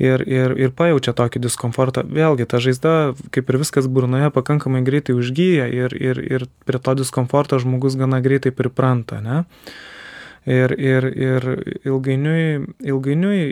ir, 0.00 0.24
ir, 0.26 0.56
ir 0.56 0.74
pajaučia 0.74 1.14
tokį 1.20 1.44
diskomfortą. 1.46 2.06
Vėlgi, 2.08 2.48
ta 2.48 2.62
žaizda, 2.64 2.96
kaip 3.34 3.52
ir 3.52 3.60
viskas 3.62 3.86
burnoje, 3.86 4.32
pakankamai 4.34 4.82
greitai 4.86 5.14
užgyja 5.20 5.68
ir, 5.70 5.94
ir, 6.00 6.18
ir 6.18 6.48
prie 6.66 6.80
to 6.82 6.96
diskomforto 7.04 7.60
žmogus 7.62 8.00
gana 8.00 8.24
greitai 8.24 8.54
pripranta. 8.56 9.20
Ne? 9.22 9.44
Ir, 10.42 10.72
ir, 10.74 11.04
ir 11.06 11.44
ilgainiui, 11.86 12.64
ilgainiui, 12.90 13.42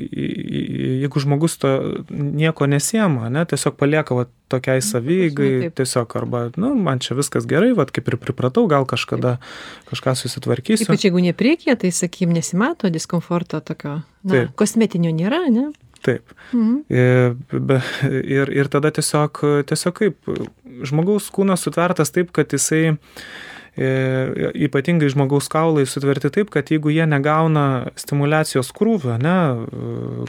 jeigu 1.04 1.20
žmogus 1.22 1.54
to 1.62 1.70
nieko 2.10 2.66
nesiema, 2.66 3.28
ne, 3.30 3.44
tiesiog 3.46 3.76
palieka 3.78 4.16
va, 4.18 4.24
tokiai 4.50 4.82
savygai, 4.82 5.70
tiesiog 5.78 6.16
arba, 6.18 6.40
nu, 6.58 6.72
man 6.74 6.98
čia 6.98 7.14
viskas 7.14 7.46
gerai, 7.46 7.70
va, 7.78 7.86
kaip 7.86 8.10
ir 8.10 8.16
pripratau, 8.18 8.66
gal 8.70 8.88
kažkada 8.90 9.36
kažką 9.92 10.16
susitvarkysiu. 10.18 10.88
Ypač 10.88 11.06
jeigu 11.06 11.22
ne 11.22 11.30
priekyje, 11.30 11.76
tai, 11.84 11.92
sakykim, 11.94 12.34
nesimato 12.34 12.90
diskomforto 12.90 13.62
tokio, 13.62 14.00
na, 14.26 14.32
Taip. 14.34 14.56
kosmetinio 14.58 15.14
nėra, 15.14 15.44
ne? 15.54 15.68
Taip. 16.02 16.34
Mhm. 16.50 16.76
Ir, 16.88 17.36
ir, 18.24 18.52
ir 18.56 18.70
tada 18.72 18.90
tiesiog, 18.96 19.42
tiesiog 19.68 19.98
kaip, 20.00 20.30
žmogaus 20.88 21.28
kūnas 21.34 21.66
sutvertas 21.66 22.12
taip, 22.14 22.32
kad 22.36 22.50
jisai 22.56 22.82
e, 22.88 22.96
ypatingai 23.78 25.08
žmogaus 25.12 25.46
kaulai 25.50 25.86
sutverti 25.88 26.30
taip, 26.34 26.50
kad 26.50 26.70
jeigu 26.70 26.90
jie 26.90 27.06
negauna 27.08 27.90
stimulacijos 27.98 28.72
krūvio, 28.76 29.14
ne, 29.22 29.36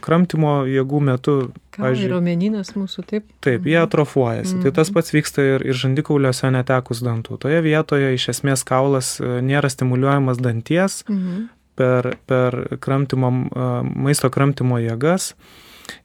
kramtimo 0.03 0.61
jėgų 0.69 1.01
metu, 1.09 1.35
pavyzdžiui, 1.77 2.11
romeninas 2.13 2.73
mūsų 2.77 3.05
taip. 3.09 3.25
Taip, 3.43 3.65
jie 3.67 3.79
atrofuojasi. 3.81 4.55
Mhm. 4.57 4.65
Tai 4.65 4.73
tas 4.77 4.93
pats 4.93 5.15
vyksta 5.15 5.47
ir, 5.55 5.65
ir 5.65 5.77
žandikauliuose 5.77 6.51
netekus 6.53 7.01
dantų. 7.05 7.39
Toje 7.41 7.63
vietoje 7.65 8.13
iš 8.15 8.29
esmės 8.35 8.65
kaulas 8.67 9.15
e, 9.19 9.39
nėra 9.45 9.71
stimuliuojamas 9.71 10.41
danties 10.43 11.01
mhm. 11.09 11.49
per, 11.79 12.13
per 12.29 12.61
kramtimo, 12.83 13.33
e, 13.49 13.73
maisto 14.05 14.31
kramtimo 14.33 14.79
jėgas 14.83 15.33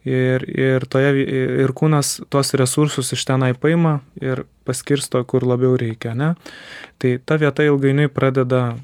ir, 0.05 0.45
ir, 0.51 0.87
toje, 0.91 1.13
ir 1.65 1.73
kūnas 1.77 2.21
tuos 2.33 2.55
resursus 2.59 3.13
iš 3.17 3.25
tenai 3.29 3.53
paima 3.59 4.01
ir 4.21 4.45
paskirsto, 4.67 5.23
kur 5.29 5.47
labiau 5.47 5.77
reikia. 5.79 6.15
Ne? 6.19 6.35
Tai 7.03 7.17
ta 7.25 7.39
vieta 7.41 7.67
ilgainiui 7.67 8.11
pradeda 8.13 8.77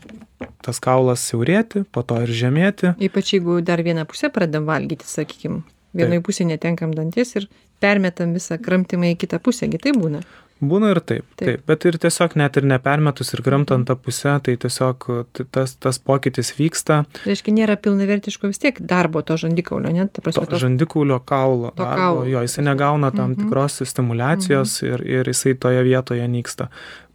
tas 0.62 0.78
kaulas 0.82 1.22
siaurėti, 1.26 1.84
po 1.90 2.04
to 2.06 2.20
ir 2.22 2.32
žemėti. 2.34 2.94
Ypač 3.02 3.34
jeigu 3.36 3.60
dar 3.64 3.82
vieną 3.82 4.06
pusę 4.10 4.30
pradedam 4.34 4.66
valgyti, 4.68 5.06
sakykime, 5.08 5.62
vienoje 5.96 6.22
pusėje 6.26 6.52
netenkam 6.52 6.94
dantis 6.96 7.36
ir 7.38 7.48
permetam 7.82 8.34
visą 8.36 8.58
kramtimą 8.62 9.12
į 9.12 9.18
kitą 9.24 9.42
pusę, 9.42 9.68
tai 9.82 9.94
būna. 9.96 10.22
Būna 10.62 10.92
ir 10.92 11.00
taip, 11.02 11.24
taip, 11.34 11.42
taip, 11.42 11.62
bet 11.66 11.84
ir 11.90 11.96
tiesiog 11.98 12.36
net 12.38 12.56
ir 12.60 12.66
nepermetus 12.70 13.32
ir 13.34 13.42
kramtant 13.42 13.88
tą 13.88 13.96
pusę, 13.98 14.36
tai 14.46 14.54
tiesiog 14.62 15.06
tas, 15.50 15.74
tas 15.74 15.98
pokytis 15.98 16.52
vyksta. 16.54 17.00
Reiškia, 17.26 17.54
nėra 17.56 17.74
pilnavertiško 17.82 18.52
vis 18.52 18.62
tiek 18.62 18.78
darbo 18.78 19.24
to 19.26 19.34
žandikaulio, 19.42 19.90
net, 19.90 20.12
ta 20.14 20.22
prasme. 20.22 20.46
To 20.52 20.60
žandikaulio 20.62 21.18
kaulo. 21.26 21.72
To 21.74 21.88
kaulo. 21.88 22.24
Jo, 22.30 22.44
jisai 22.46 22.66
negauna 22.68 23.10
tam 23.10 23.32
mhm. 23.32 23.48
tikros 23.48 23.82
stimulacijos 23.90 24.78
mhm. 24.84 24.92
ir, 24.92 25.06
ir 25.18 25.32
jisai 25.34 25.56
toje 25.58 25.82
vietoje 25.88 26.30
nyksta. 26.30 26.70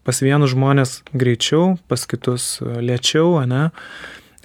Pas 0.08 0.20
vienus 0.24 0.54
žmonės 0.54 1.02
greičiau, 1.16 1.78
pas 1.88 2.04
kitus 2.08 2.58
lėčiau, 2.64 3.42
ne? 3.48 3.70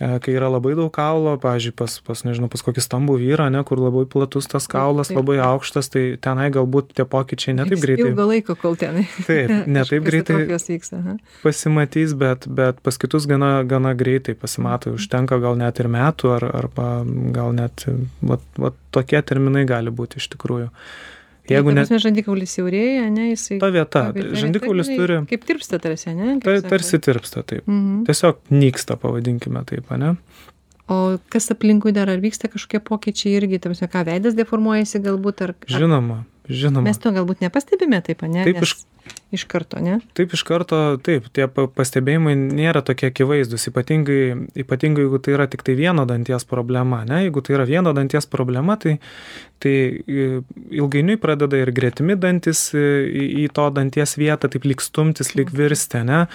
E, 0.01 0.07
kai 0.25 0.33
yra 0.33 0.49
labai 0.49 0.73
daug 0.73 0.89
kaulo, 0.95 1.35
pavyzdžiui, 1.41 1.75
pas, 1.77 1.99
pas, 2.07 2.23
nežinau, 2.25 2.49
pas 2.53 2.65
kokį 2.65 2.81
stambų 2.81 3.19
vyrą, 3.21 3.51
ne, 3.53 3.61
kur 3.69 3.81
labai 3.83 4.07
platus 4.09 4.49
tas 4.49 4.65
kaulas, 4.71 5.11
taip, 5.11 5.19
taip. 5.19 5.21
labai 5.21 5.37
aukštas, 5.45 5.91
tai 5.93 6.05
tenai 6.25 6.49
galbūt 6.55 6.95
tie 6.97 7.05
pokyčiai 7.05 7.55
netaip 7.59 7.83
greitai. 7.83 8.09
Ilgo 8.09 8.27
laiko, 8.31 8.57
kol 8.57 8.79
tenai. 8.81 9.05
Taip, 9.29 9.53
netaip 9.69 10.09
greitai 10.09 10.41
pasimatys, 11.45 12.17
bet, 12.19 12.49
bet 12.49 12.81
pas 12.85 12.99
kitus 13.05 13.29
gana, 13.29 13.53
gana 13.69 13.93
greitai 13.99 14.35
pasimato, 14.39 14.95
užtenka 14.97 15.37
gal 15.45 15.61
net 15.61 15.83
ir 15.85 15.93
metų, 15.93 16.33
ar, 16.39 16.49
arba 16.63 16.89
gal 17.37 17.53
net, 17.57 17.85
va, 18.25 18.41
va, 18.57 18.73
tokie 18.97 19.21
terminai 19.21 19.67
gali 19.69 19.93
būti 19.93 20.23
iš 20.23 20.33
tikrųjų. 20.35 20.73
Jeigu 21.53 21.75
net... 21.77 21.91
Žandikaulis 22.03 22.55
siaurėja, 22.57 23.09
ne, 23.13 23.31
jisai. 23.33 23.59
Ta 23.63 23.71
vieta, 23.75 24.05
žandikaulis 24.39 24.91
turi. 24.91 25.19
Kaip 25.31 25.45
tirpsta 25.49 25.81
tarsi, 25.83 26.15
ne? 26.17 26.39
Ta, 26.43 26.57
tarsi 26.67 27.01
tirpsta, 27.03 27.45
taip. 27.47 27.67
Mhm. 27.67 28.03
Tiesiog 28.09 28.41
nyksta, 28.55 28.99
pavadinkime 29.01 29.65
taip, 29.69 29.93
ne? 30.01 30.17
O 30.91 31.19
kas 31.33 31.47
aplinkui 31.55 31.95
dar, 31.95 32.11
ar 32.11 32.21
vyksta 32.21 32.51
kažkokie 32.53 32.83
pokyčiai 32.85 33.37
irgi, 33.39 33.61
tamsi, 33.63 33.87
ką 33.89 34.03
veidas 34.09 34.35
deformuojasi 34.37 35.01
galbūt, 35.05 35.45
ar... 35.47 35.55
Žinoma, 35.71 36.23
žinoma. 36.51 36.89
Mes 36.89 36.99
to 37.01 37.13
galbūt 37.15 37.45
nepastebime 37.45 38.03
taip, 38.05 38.25
ne? 38.27 38.43
Taip, 38.49 38.59
Nes... 38.59 38.75
iš 38.75 39.02
iš 39.33 39.45
karto, 39.49 39.81
ne? 39.81 39.97
Taip, 40.17 40.35
iš 40.37 40.43
karto, 40.45 40.79
taip, 41.03 41.27
tie 41.33 41.47
pastebėjimai 41.49 42.35
nėra 42.37 42.83
tokie 42.85 43.09
akivaizdus, 43.09 43.65
ypatingai, 43.71 44.49
ypatingai 44.65 45.07
jeigu 45.07 45.21
tai 45.25 45.37
yra 45.37 45.47
tik 45.51 45.65
tai 45.65 45.77
vieno 45.79 46.05
danties 46.09 46.45
problema, 46.49 47.01
ne? 47.09 47.23
Jeigu 47.25 47.43
tai 47.45 47.57
yra 47.57 47.67
vieno 47.69 47.95
danties 47.97 48.29
problema, 48.29 48.77
tai, 48.81 48.99
tai 49.65 49.75
ilgainiui 50.05 51.17
pradeda 51.23 51.63
ir 51.63 51.73
gretimi 51.73 52.19
dantis 52.21 52.69
į, 52.77 53.29
į 53.45 53.47
to 53.57 53.69
danties 53.73 54.19
vietą, 54.21 54.51
taip 54.53 54.69
lyg 54.69 54.85
stumtis, 54.85 55.33
lyg 55.39 55.55
virsti, 55.57 56.03
ne? 56.09 56.27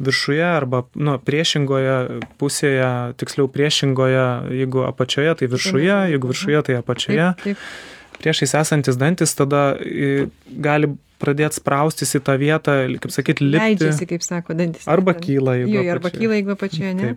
Viršuje 0.00 0.46
arba, 0.48 0.84
nu, 0.96 1.18
priešingoje 1.28 2.22
pusėje, 2.40 2.88
tiksliau 3.20 3.52
priešingoje, 3.52 4.24
jeigu 4.62 4.88
apačioje, 4.88 5.36
tai 5.42 5.52
viršuje, 5.52 6.00
jeigu 6.14 6.32
viršuje, 6.32 6.64
tai 6.70 6.80
apačioje. 6.80 7.34
Taip, 7.44 7.60
taip 7.60 7.92
priešais 8.16 8.54
esantis 8.56 8.96
dantis 8.96 9.34
tada 9.36 9.74
gali 10.48 10.88
pradėt 11.22 11.56
spraustis 11.56 12.14
į 12.18 12.22
tą 12.26 12.36
vietą, 12.40 12.74
kaip 13.02 13.12
sakyt, 13.14 13.42
lipti. 13.44 13.62
Leidžiasi, 13.62 14.08
kaip 14.10 14.24
sako, 14.24 14.56
dantis. 14.58 14.86
Arba 14.90 15.14
kyla, 15.16 15.56
jeigu. 15.60 15.74
Jo, 15.76 15.84
arba 15.94 16.12
kyla, 16.14 16.38
jeigu 16.40 16.54
apačioje, 16.56 16.94
ne? 16.96 17.12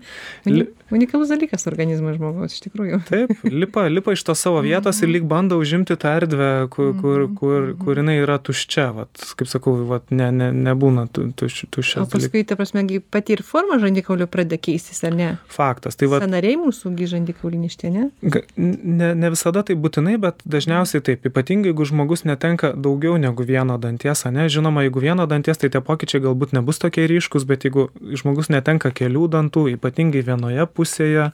Taip. 0.46 0.76
Unikalus 0.90 1.30
dalykas 1.30 1.68
organizmas 1.70 2.18
žmogaus, 2.18 2.56
iš 2.56 2.64
tikrųjų. 2.66 3.00
Taip, 3.10 3.34
lipa, 3.46 3.86
lipa 3.92 4.16
iš 4.16 4.24
tos 4.26 4.42
savo 4.42 4.64
vietos 4.66 5.02
ir 5.06 5.12
lyg 5.12 5.28
bando 5.30 5.60
užimti 5.62 5.98
tą 6.00 6.16
erdvę, 6.18 6.50
kur, 6.74 6.92
kur, 6.98 7.20
mhm, 7.26 7.36
kur, 7.38 7.58
mhm. 7.68 7.76
kur 7.84 8.02
jinai 8.02 8.18
yra 8.24 8.40
tuščia, 8.42 8.88
vat, 8.96 9.26
kaip 9.40 9.52
sakau, 9.52 9.76
vat, 9.90 10.08
ne, 10.10 10.32
ne, 10.34 10.50
nebūna 10.70 11.06
tuš, 11.14 11.60
tuščia. 11.70 12.06
O 12.06 12.10
paskui, 12.10 12.42
ta 12.48 12.58
prasme, 12.60 12.86
pati 13.14 13.38
ir 13.38 13.44
forma 13.46 13.78
žandikaulio 13.82 14.30
pradeda 14.32 14.58
keistis, 14.58 15.04
ar 15.06 15.14
ne? 15.18 15.30
Faktas. 15.54 16.00
Tai 16.00 16.10
vat, 16.16 16.26
Sanariai 16.26 16.58
mūsų 16.60 16.96
žandikauliništė, 17.14 17.94
ne? 17.94 18.10
ne? 18.58 19.14
Ne 19.20 19.34
visada 19.34 19.62
tai 19.66 19.78
būtinai, 19.80 20.18
bet 20.22 20.42
dažniausiai 20.50 21.06
taip, 21.06 21.30
ypatingai 21.30 21.70
jeigu 21.70 21.86
žmogus 21.86 22.26
netenka 22.26 22.74
daugiau 22.74 23.18
negu 23.22 23.46
vieno 23.46 23.78
danties 23.78 23.89
danties, 23.90 24.24
ne, 24.30 24.48
žinoma, 24.52 24.86
jeigu 24.86 25.02
vieno 25.04 25.26
danties, 25.30 25.60
tai 25.60 25.72
tie 25.74 25.82
pokyčiai 25.84 26.24
galbūt 26.24 26.54
nebus 26.58 26.80
tokie 26.82 27.08
ryškus, 27.10 27.46
bet 27.50 27.66
jeigu 27.68 27.90
žmogus 28.22 28.52
netenka 28.54 28.94
kelių 28.96 29.28
dantų, 29.34 29.66
ypatingai 29.76 30.24
vienoje 30.26 30.66
pusėje 30.70 31.30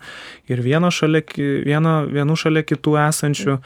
ir 0.52 0.64
vieno 0.64 0.92
šalia, 0.94 1.22
vieno, 1.36 1.96
vienų 2.10 2.38
šalia 2.40 2.64
kitų 2.66 2.96
esančių, 3.06 3.58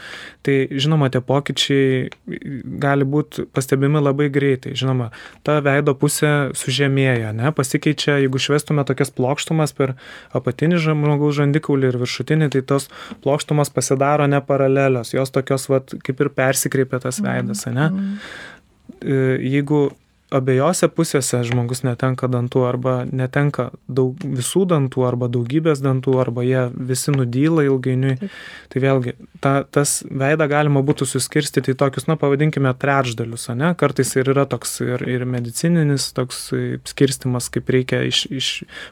tai 0.46 0.58
žinoma, 0.74 1.12
tie 1.14 1.22
pokyčiai 1.24 2.10
gali 2.82 3.08
būti 3.08 3.46
pastebimi 3.54 4.02
labai 4.02 4.30
greitai. 4.34 4.76
Žinoma, 4.80 5.10
ta 5.46 5.60
veido 5.66 5.96
pusė 5.98 6.52
sužemėja, 6.58 7.34
ne, 7.38 7.54
pasikeičia, 7.56 8.20
jeigu 8.24 8.42
švestume 8.42 8.86
tokias 8.88 9.14
plokštumas 9.16 9.76
per 9.78 9.96
apatinį 10.36 10.82
žmogaus 10.84 11.38
žandikaulį 11.40 11.92
ir 11.92 12.00
viršutinį, 12.02 12.52
tai 12.56 12.64
tos 12.74 12.90
plokštumas 13.24 13.72
pasidaro 13.74 14.28
neparalelios, 14.30 15.14
jos 15.16 15.34
tokios, 15.36 15.70
vat, 15.72 15.96
kaip 16.06 16.24
ir 16.24 16.32
persikreipia 16.36 17.02
tas 17.04 17.22
veidas, 17.24 17.66
ne? 17.70 17.90
Mm. 19.02 19.10
E, 19.12 19.50
jeigu 19.50 19.92
abiejose 20.34 20.90
pusėse 20.94 21.42
žmogus 21.48 21.82
netenka 21.86 22.30
dantų 22.32 22.64
arba 22.70 22.94
netenka 23.06 23.70
daug, 23.88 24.18
visų 24.22 24.66
dantų 24.70 25.06
arba 25.08 25.30
daugybės 25.32 25.82
dantų 25.84 26.16
arba 26.22 26.46
jie 26.46 26.66
visi 26.74 27.14
nudyla 27.16 27.66
ilgainiui. 27.68 28.30
Tai 28.70 28.84
vėlgi, 28.84 29.16
ta, 29.42 29.54
tas 29.66 30.00
veidą 30.06 30.50
galima 30.52 30.84
būtų 30.86 31.08
suskirstyti 31.10 31.74
į 31.74 31.80
tokius, 31.80 32.06
na, 32.10 32.18
pavadinkime, 32.20 32.72
trečdalius, 32.80 33.48
ne? 33.58 33.72
Kartais 33.80 34.14
ir 34.20 34.30
yra 34.34 34.46
toks 34.50 34.76
ir, 34.86 35.04
ir 35.10 35.26
medicininis 35.30 36.12
toks 36.18 36.50
skirstimas, 36.90 37.50
kaip 37.54 37.72
reikia 37.74 38.04
iš, 38.08 38.26
iš 38.30 38.52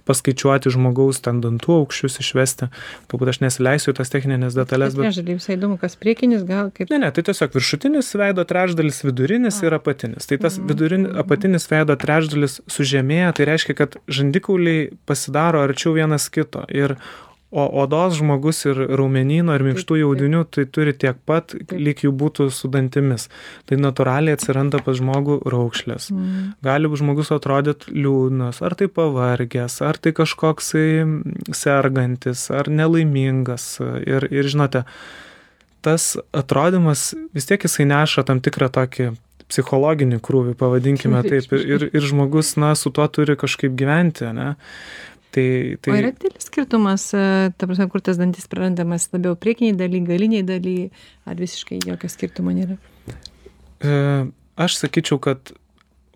paskaičiuoti 0.10 0.74
žmogaus 0.74 1.22
ten 1.26 1.42
dantų 1.44 1.82
aukščius 1.84 2.20
išvesti. 2.24 2.72
Galbūt 3.12 3.34
aš 3.34 3.42
nesileisiu 3.46 3.94
tas 3.98 4.12
techninės 4.14 4.58
detalės. 4.58 4.98
Bet... 4.98 5.12
Trečdalį 5.12 5.38
visai 5.38 5.58
įdomu, 5.58 5.78
kas 5.82 5.98
priekinis 6.00 6.46
gal 6.48 6.72
kaip. 6.74 6.90
Ne, 6.94 7.02
ne, 7.06 7.12
tai 7.14 7.26
tiesiog 7.30 7.54
viršutinis 7.58 8.10
veido 8.18 8.46
trečdalis, 8.48 9.04
vidurinis 9.06 9.62
A. 9.62 9.68
ir 9.68 9.78
apatinis. 9.78 10.30
Tai 10.30 10.40
tas 10.42 10.58
mhm. 10.58 10.72
vidurinis, 10.72 11.14
apatinis 11.28 11.68
veido 11.70 11.96
trečdalis 12.00 12.62
sužemėja, 12.72 13.36
tai 13.38 13.52
reiškia, 13.52 13.78
kad 13.78 14.00
žandikauliai 14.08 14.90
pasidaro 15.06 15.62
arčiau 15.68 15.94
vienas 16.00 16.32
kito. 16.34 16.64
Ir 16.72 16.98
O 17.48 17.64
odos 17.80 18.18
žmogus 18.20 18.66
ir 18.68 18.80
raumenyno 19.00 19.54
ir 19.56 19.64
minkštų 19.64 20.02
jaudinių 20.02 20.42
tai 20.52 20.66
turi 20.68 20.92
tiek 20.92 21.16
pat, 21.24 21.54
lyg 21.72 22.02
jų 22.04 22.10
būtų 22.20 22.50
su 22.52 22.68
dantimis. 22.68 23.30
Tai 23.72 23.78
natūraliai 23.80 24.36
atsiranda 24.36 24.82
pas 24.84 24.98
žmogų 25.00 25.38
raukšlės. 25.48 26.10
Mm. 26.12 26.42
Gali 26.68 26.92
žmogus 27.00 27.32
atrodyti 27.32 27.96
liūdnas, 27.96 28.60
ar 28.60 28.76
tai 28.76 28.90
pavargęs, 28.92 29.80
ar 29.80 29.96
tai 29.96 30.12
kažkoksai 30.18 30.90
sergantis, 31.56 32.50
ar 32.52 32.68
nelaimingas. 32.68 33.78
Ir, 34.04 34.28
ir 34.28 34.52
žinote, 34.52 34.84
tas 35.88 36.18
atrodymas 36.36 37.14
vis 37.32 37.48
tiek 37.48 37.64
jisai 37.64 37.88
neša 37.88 38.28
tam 38.28 38.44
tikrą 38.44 38.68
tokį 38.76 39.14
psichologinį 39.52 40.22
krūvį, 40.24 40.56
pavadinkime 40.60 41.22
taip, 41.32 41.54
ir, 41.58 41.90
ir 41.92 42.08
žmogus, 42.08 42.56
na, 42.60 42.74
su 42.80 42.92
tuo 42.94 43.08
turi 43.12 43.38
kažkaip 43.40 43.76
gyventi, 43.80 44.32
ne? 44.36 44.54
Tai, 45.36 45.48
tai... 45.84 45.92
O 45.92 45.98
yra 46.00 46.10
didelis 46.16 46.48
skirtumas, 46.48 47.10
e, 47.14 47.52
ta 47.60 47.68
prasme, 47.68 47.90
kur 47.92 48.02
tas 48.02 48.18
dantis 48.20 48.48
prarandamas 48.50 49.10
labiau 49.14 49.36
priekiniai 49.38 49.76
daly, 49.78 50.02
galiniai 50.08 50.46
daly, 50.48 50.76
ar 51.28 51.38
visiškai 51.38 51.82
jokio 51.84 52.10
skirtumo 52.10 52.56
nėra? 52.56 52.78
E, 53.84 53.92
aš 54.58 54.80
sakyčiau, 54.80 55.20
kad 55.22 55.52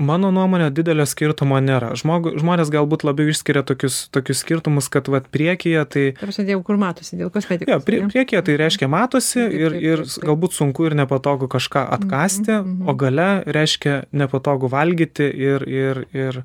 mano 0.01 0.31
nuomonė 0.33 0.69
didelio 0.75 1.05
skirtumo 1.09 1.59
nėra. 1.63 1.93
Žmog, 1.99 2.31
žmonės 2.41 2.71
galbūt 2.73 3.05
labiau 3.07 3.31
išskiria 3.31 3.63
tokius, 3.67 4.03
tokius 4.13 4.43
skirtumus, 4.43 4.89
kad 4.91 5.09
vat, 5.11 5.29
priekyje 5.33 5.85
tai... 5.93 6.05
Tarsi 6.19 6.45
dėl 6.47 6.63
kur 6.67 6.79
matosi, 6.81 7.17
dėl 7.19 7.31
kosmetikos. 7.33 7.71
Jo, 7.71 7.79
prie, 7.85 8.01
priekyje 8.11 8.43
tai 8.49 8.57
reiškia 8.61 8.91
matosi 8.91 9.41
ir, 9.45 9.77
ir 9.77 10.05
galbūt 10.25 10.57
sunku 10.57 10.89
ir 10.89 10.97
nepatogu 10.99 11.49
kažką 11.51 11.85
mhm, 11.85 11.97
atkasti, 11.99 12.51
mm 12.57 12.69
-hmm. 12.69 12.89
o 12.89 12.95
gale 12.95 13.29
reiškia 13.45 14.03
nepatogu 14.11 14.71
valgyti 14.71 15.31
ir... 15.49 15.67
ir, 15.69 16.05
ir 16.13 16.43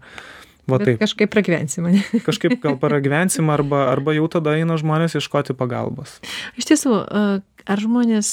Va 0.66 0.80
taip. 0.82 0.98
Kažkaip 0.98 1.30
pragyvensim, 1.30 1.86
ne? 1.86 2.00
kažkaip 2.26 2.56
gal 2.62 2.74
pragyvensim 2.82 3.50
arba, 3.54 3.84
arba 3.92 4.16
jau 4.16 4.26
tada 4.26 4.56
eina 4.58 4.74
žmonės 4.74 5.14
ieškoti 5.14 5.54
pagalbos. 5.54 6.16
Iš 6.58 6.66
tiesų, 6.72 6.96
ar 7.70 7.82
žmonės 7.82 8.32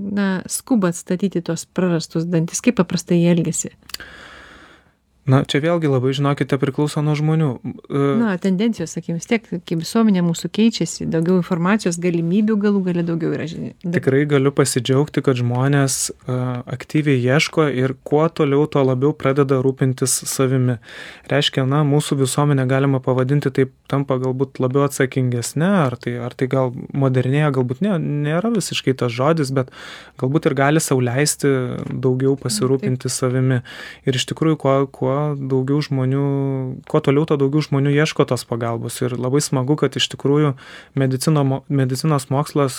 na, 0.00 0.30
skuba 0.48 0.88
atstatyti 0.94 1.44
tos 1.44 1.66
prarastus 1.68 2.24
dantis, 2.24 2.64
kaip 2.64 2.80
paprastai 2.80 3.20
jie 3.20 3.34
elgesi? 3.34 3.74
Na, 5.30 5.40
čia 5.46 5.60
vėlgi 5.62 5.90
labai, 5.90 6.12
žinokite, 6.16 6.58
priklauso 6.60 7.02
nuo 7.04 7.14
žmonių. 7.18 7.50
E, 7.86 8.04
Na, 8.20 8.34
tendencijos, 8.40 8.94
sakykime, 8.96 9.20
vis 9.20 9.28
tiek, 9.30 9.46
kai 9.68 9.78
visuomenė 9.78 10.24
mūsų 10.26 10.50
keičiasi, 10.56 11.06
daugiau 11.10 11.38
informacijos, 11.38 11.98
galimybių 12.02 12.56
galų 12.64 12.82
gali 12.88 13.04
daugiau 13.06 13.34
yra 13.36 13.46
žinių. 13.50 13.72
Tikrai 13.96 14.24
galiu 14.30 14.52
pasidžiaugti, 14.56 15.22
kad 15.26 15.38
žmonės 15.38 15.98
uh, 16.10 16.62
aktyviai 16.70 17.20
ieško 17.20 17.68
ir 17.70 17.94
kuo 18.06 18.24
toliau, 18.28 18.66
tuo 18.70 18.82
labiau 18.86 19.14
pradeda 19.16 19.60
rūpintis 19.64 20.16
savimi. 20.30 20.80
Reiškia, 21.30 21.66
na, 21.68 21.84
mūsų 21.86 22.18
visuomenė 22.24 22.66
galima 22.70 23.02
pavadinti 23.04 23.52
taip 23.54 23.74
tampa 23.90 24.18
galbūt 24.22 24.60
labiau 24.62 24.86
atsakingesnė, 24.86 25.70
ar 25.86 25.98
tai, 26.00 26.16
ar 26.22 26.34
tai 26.38 26.50
gal 26.50 26.72
modernėja, 26.74 27.52
galbūt 27.56 27.82
ne, 27.86 27.96
nėra 28.26 28.52
visiškai 28.54 28.96
tas 29.02 29.14
žodis, 29.14 29.52
bet 29.54 29.72
galbūt 30.20 30.50
ir 30.50 30.56
gali 30.58 30.82
sauliaisti 30.82 31.50
daugiau 31.90 32.36
pasirūpinti 32.40 33.08
Taip. 33.08 33.16
savimi. 33.16 33.60
Ir 34.06 34.18
iš 34.18 34.28
tikrųjų, 34.30 34.60
kuo, 34.60 34.76
kuo 34.94 35.19
daugiau 35.36 35.80
žmonių, 35.84 36.24
kuo 36.90 37.00
toliau, 37.04 37.26
to 37.28 37.36
daugiau 37.40 37.62
žmonių 37.64 37.92
ieško 37.94 38.26
tos 38.30 38.44
pagalbos. 38.48 38.98
Ir 39.04 39.14
labai 39.18 39.42
smagu, 39.44 39.76
kad 39.80 39.96
iš 39.98 40.08
tikrųjų 40.14 40.54
medicino, 40.98 41.44
medicinos 41.68 42.28
mokslas 42.32 42.78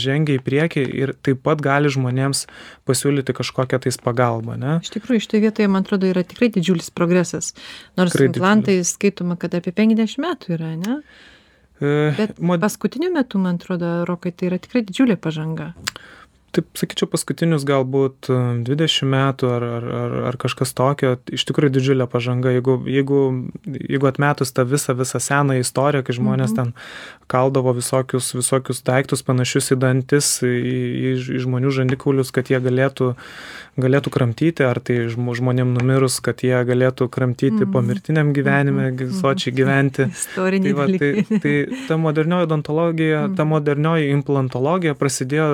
žengia 0.00 0.38
į 0.38 0.44
priekį 0.46 0.84
ir 1.02 1.14
taip 1.26 1.42
pat 1.46 1.62
gali 1.64 1.92
žmonėms 1.92 2.46
pasiūlyti 2.88 3.36
kažkokią 3.40 3.82
tais 3.86 4.00
pagalbą. 4.00 4.58
Ne? 4.60 4.78
Iš 4.84 4.94
tikrųjų, 4.96 5.24
šitoje 5.26 5.44
vietoje, 5.48 5.72
man 5.72 5.86
atrodo, 5.86 6.10
yra 6.10 6.24
tikrai 6.26 6.50
didžiulis 6.54 6.92
progresas. 6.94 7.52
Nors 8.00 8.14
tikrai 8.14 8.30
implantai 8.30 8.78
didžiulis. 8.78 8.94
skaitoma, 8.96 9.38
kad 9.40 9.56
apie 9.58 9.74
50 9.76 10.22
metų 10.22 10.56
yra, 10.58 10.72
ne? 10.80 11.00
E, 11.80 12.12
Bet 12.18 12.38
paskutiniu 12.40 13.12
metu, 13.14 13.40
man 13.40 13.60
atrodo, 13.60 14.00
Rokai, 14.08 14.34
tai 14.36 14.50
yra 14.50 14.60
tikrai 14.62 14.84
didžiulė 14.86 15.16
pažanga 15.20 15.72
taip 16.54 16.66
sakyčiau 16.78 17.08
paskutinius 17.10 17.64
galbūt 17.68 18.30
e, 18.30 18.38
dvidešim 18.66 19.10
metų 19.12 19.50
ar 19.54 19.66
ar 19.66 19.86
ar 20.00 20.16
ar 20.30 20.38
kažkas 20.40 20.74
tokio 20.76 21.14
iš 21.30 21.44
tikrųjų 21.48 21.74
didžiulė 21.76 22.06
pažanga 22.10 22.52
jeigu 22.56 22.76
jeigu 22.90 23.20
jeigu 23.66 24.10
atmetus 24.10 24.54
tą 24.56 24.66
visą 24.68 24.96
visą 24.98 25.22
senąją 25.22 25.64
istoriją 25.64 26.06
kai 26.06 26.16
žmonės 26.18 26.54
mhm. 26.54 26.58
ten 26.58 27.28
kaldavo 27.30 27.74
visokius 27.78 28.32
visokius 28.34 28.82
daiktus 28.86 29.22
panašius 29.26 29.72
į 29.76 29.80
dantis 29.84 30.32
į 30.46 30.76
į 31.14 31.42
žmonių 31.46 31.74
žandikaulius 31.78 32.34
kad 32.34 32.50
jie 32.50 32.58
galėtų 32.62 33.14
galėtų 33.82 34.12
kramtyti 34.14 34.64
ar 34.66 34.80
tai 34.84 34.98
žmonėm 35.12 35.72
numirus 35.76 36.18
kad 36.24 36.42
jie 36.44 36.56
galėtų 36.68 37.08
kramtyti 37.12 37.62
mhm. 37.64 37.72
pomirtiniam 37.74 38.32
gyvenime 38.36 38.90
Mhm. 38.90 39.12
sočiai 39.20 39.54
gyventi 39.56 40.06
Istoriniai 40.20 40.72
tai 40.72 40.76
va 40.78 40.86
tai 40.98 41.40
tai 41.44 41.54
ta 41.88 41.96
modernioji 42.00 42.46
odontologija 42.48 43.24
ta 43.36 43.44
modernioji 43.48 44.10
implantologija 44.14 44.94
prasidėjo 44.98 45.48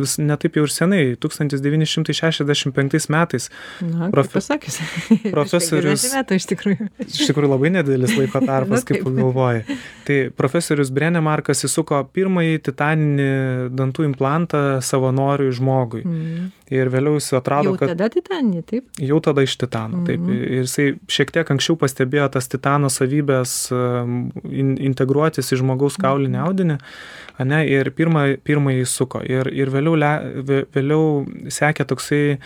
vis 0.00 0.16
ne 0.20 0.36
taip 0.40 0.56
jau 0.56 0.64
ir 0.66 0.72
senai, 0.74 1.02
1965 1.20 3.08
metais. 3.10 3.50
Na, 3.80 4.08
Profe- 4.10 4.32
pasakius. 4.38 4.78
profesorius- 5.34 6.04
50 6.06 6.16
metų 6.18 6.38
iš 6.40 6.46
tikrųjų. 6.50 6.88
Iš 7.10 7.26
tikrųjų 7.30 7.50
labai 7.50 7.70
nedėlis 7.74 8.14
laiko 8.18 8.40
tarpas, 8.44 8.84
Na, 8.84 8.86
kaip 8.88 9.04
galvoji. 9.06 9.76
Tai 10.06 10.18
profesorius 10.38 10.90
Brenemarkas 10.94 11.64
įsuko 11.66 12.02
pirmąjį 12.14 12.60
titaninį 12.70 13.28
dantų 13.76 14.06
implantą 14.10 14.62
savanoriui 14.84 15.52
žmogui. 15.56 16.02
Mm. 16.06 16.50
Ir 16.70 16.86
vėliau 16.92 17.09
jis 17.18 17.32
atrado, 17.38 17.70
Jau 17.72 17.78
kad 17.80 17.88
tada 17.94 18.08
titanė, 18.12 18.62
taip? 18.66 18.84
jau 18.98 19.20
tada 19.20 19.42
iš 19.42 19.56
titano. 19.60 20.04
Taip. 20.06 20.20
Mhm. 20.20 20.32
Ir 20.36 20.62
jisai 20.64 20.86
šiek 21.08 21.30
tiek 21.32 21.46
anksčiau 21.54 21.76
pastebėjo 21.80 22.30
tas 22.36 22.48
titano 22.48 22.86
savybės 22.92 23.54
in, 24.50 24.76
integruotis 24.78 25.52
į 25.52 25.60
žmogaus 25.62 25.96
kaulinį 26.00 26.36
Mhm. 26.38 26.46
audinį. 26.46 26.78
Ane, 27.40 27.62
ir 27.68 27.90
pirmą, 27.96 28.36
pirmąjį 28.44 28.86
suko. 28.86 29.22
Ir, 29.24 29.48
ir 29.48 29.66
vėliau, 29.72 29.96
le, 29.96 30.12
vė- 30.42 30.64
vėliau 30.74 31.26
sekė 31.48 31.86
toksai 31.88 32.38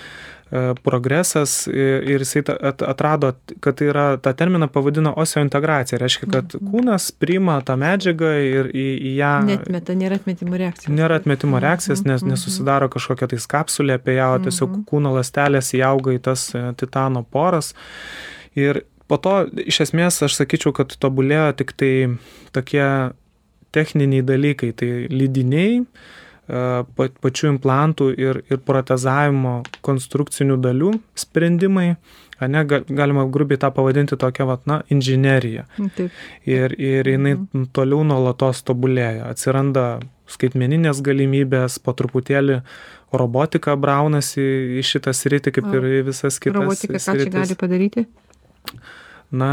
progresas 0.84 1.66
ir 1.66 2.22
jisai 2.22 2.42
atrado, 2.62 3.32
kad 3.61 3.76
tai 3.80 3.88
yra, 3.90 4.05
tą 4.22 4.32
terminą 4.38 4.68
pavadino 4.70 5.12
oseointegracija. 5.16 5.98
Reiškia, 5.98 6.28
kad 6.30 6.55
Mhm. 6.55 6.70
kūnas 6.70 7.11
priima 7.18 7.57
tą 7.64 7.74
medžiagą 7.80 8.30
ir 8.44 8.70
į, 8.70 8.86
į 9.11 9.14
ją... 9.18 9.32
Netmeta, 9.48 9.94
nėra 9.98 10.18
atmetimo 10.20 10.57
reakcijos. 10.61 10.94
Nėra 10.94 11.18
atmetimo 11.20 11.61
reakcijos, 11.61 12.05
nes 12.05 12.22
Mhm, 12.22 12.30
nesusidaro 12.34 12.88
kažkokia 12.88 13.28
tais 13.28 13.46
kapsulė 13.46 13.94
apie 13.98 14.14
ją, 14.18 14.34
o 14.34 14.38
tiesiog 14.38 14.70
Mhm. 14.70 14.84
kūno 14.90 15.14
lastelės 15.18 15.72
įauga 15.74 16.14
į 16.14 16.20
tas 16.22 16.55
e, 16.55 16.72
titano 16.76 17.24
poras. 17.24 17.74
Ir 18.55 18.82
po 19.09 19.16
to, 19.18 19.46
iš 19.66 19.80
esmės, 19.80 20.22
aš 20.22 20.36
sakyčiau, 20.38 20.72
kad 20.72 20.88
tobulėjo 20.96 21.57
tik 21.57 21.72
tai 21.76 22.16
tokie 22.52 23.12
techniniai 23.72 24.22
dalykai, 24.22 24.72
tai 24.72 25.09
lydiniai, 25.11 25.80
e, 25.82 25.84
pa- 25.84 26.24
pačių 26.47 27.49
implantų 27.55 28.11
ir, 28.20 28.42
ir 28.53 28.61
protezavimo 28.61 29.62
konstrukcinių 29.84 30.59
dalių 30.61 30.92
sprendimai. 31.16 31.95
Ga- 32.45 32.82
galima 32.84 33.24
grubiai 33.30 33.57
tą 33.62 33.70
pavadinti 33.72 34.18
tokia, 34.20 34.45
vat, 34.45 34.66
na, 34.68 34.82
inžinerija. 34.92 35.64
Taip. 35.97 36.11
Ir, 36.45 36.74
ir 36.76 37.09
jinai 37.09 37.36
toliau 37.72 38.03
nuolatos 38.05 38.61
tobulėja. 38.66 39.30
Atsiranda 39.30 40.03
skaitmeninės 40.28 41.01
galimybės, 41.05 41.78
po 41.80 41.95
truputėlį 41.97 42.59
robotika 43.14 43.76
braunasi 43.78 44.45
į 44.80 44.84
šitą 44.84 45.14
sritį, 45.14 45.55
kaip 45.55 45.70
ir 45.78 45.88
į 46.01 46.03
visas 46.11 46.40
kitas. 46.42 46.59
Robotika 46.59 46.99
ką 46.99 47.16
čia 47.22 47.30
gali 47.32 47.57
padaryti? 47.61 48.07
Na, 49.30 49.53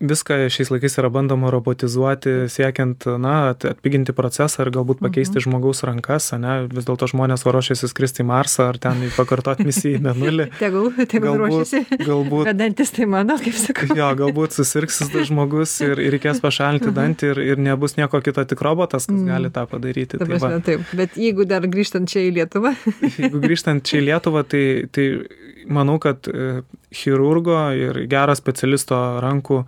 viską 0.00 0.36
šiais 0.52 0.68
laikais 0.70 0.98
yra 1.00 1.08
bandoma 1.08 1.48
robotizuoti, 1.54 2.32
siekiant, 2.52 3.06
na, 3.22 3.50
at- 3.54 3.64
atpiginti 3.64 4.12
procesą 4.12 4.66
ir 4.66 4.70
galbūt 4.74 5.00
pakeisti 5.00 5.40
žmogaus 5.40 5.80
rankas, 5.88 6.26
ne, 6.36 6.66
vis 6.68 6.84
dėlto 6.84 7.08
žmonės 7.08 7.46
ruošiasi 7.48 7.88
skristi 7.88 8.20
į 8.24 8.26
Marsą 8.28 8.66
ar 8.68 8.78
ten 8.82 9.00
pakartoti 9.16 9.64
misiją 9.64 9.96
į 9.98 10.02
Mėnulį. 10.04 10.48
Tegul, 10.62 10.90
tegul 11.08 11.38
ruošiasi. 11.40 12.00
galbūt 12.04 12.50
Bet 12.50 12.58
dantis 12.60 12.92
tai 12.92 13.06
mano, 13.08 13.38
kaip 13.40 13.56
sakau. 13.56 13.88
Jo, 13.96 14.10
galbūt 14.20 14.52
susirgs 14.58 15.00
žmogus 15.30 15.72
ir, 15.86 15.96
ir 16.04 16.12
reikės 16.18 16.42
pašalinti 16.44 16.92
dantį 16.92 17.32
ir, 17.32 17.42
ir 17.54 17.64
nebus 17.70 17.96
nieko 17.96 18.20
kito, 18.20 18.44
tik 18.44 18.60
robotas, 18.66 19.06
kas 19.08 19.16
Mhm. 19.16 19.26
gali 19.32 19.48
tą 19.50 19.64
padaryti. 19.70 20.18
Ta 20.18 20.24
Tai 20.24 20.28
va, 20.28 20.38
prasme, 20.38 20.62
taip. 20.66 20.80
Bet 20.96 21.16
jeigu 21.16 21.46
dar 21.48 21.62
grįžtant 21.62 22.08
čia 22.12 22.20
į 22.28 22.34
Lietuvą, 22.36 22.74
jeigu 23.22 23.40
grįžtant 23.40 23.80
čia 23.88 24.02
į 24.02 24.06
Lietuvą, 24.10 24.44
tai, 24.44 24.64
tai 24.92 25.06
manau, 25.68 25.98
kad 26.02 26.28
e, 26.30 26.62
chirurgo 26.94 27.56
ir 27.76 27.98
gero 28.10 28.34
specialisto 28.38 28.96
rankų 29.22 29.60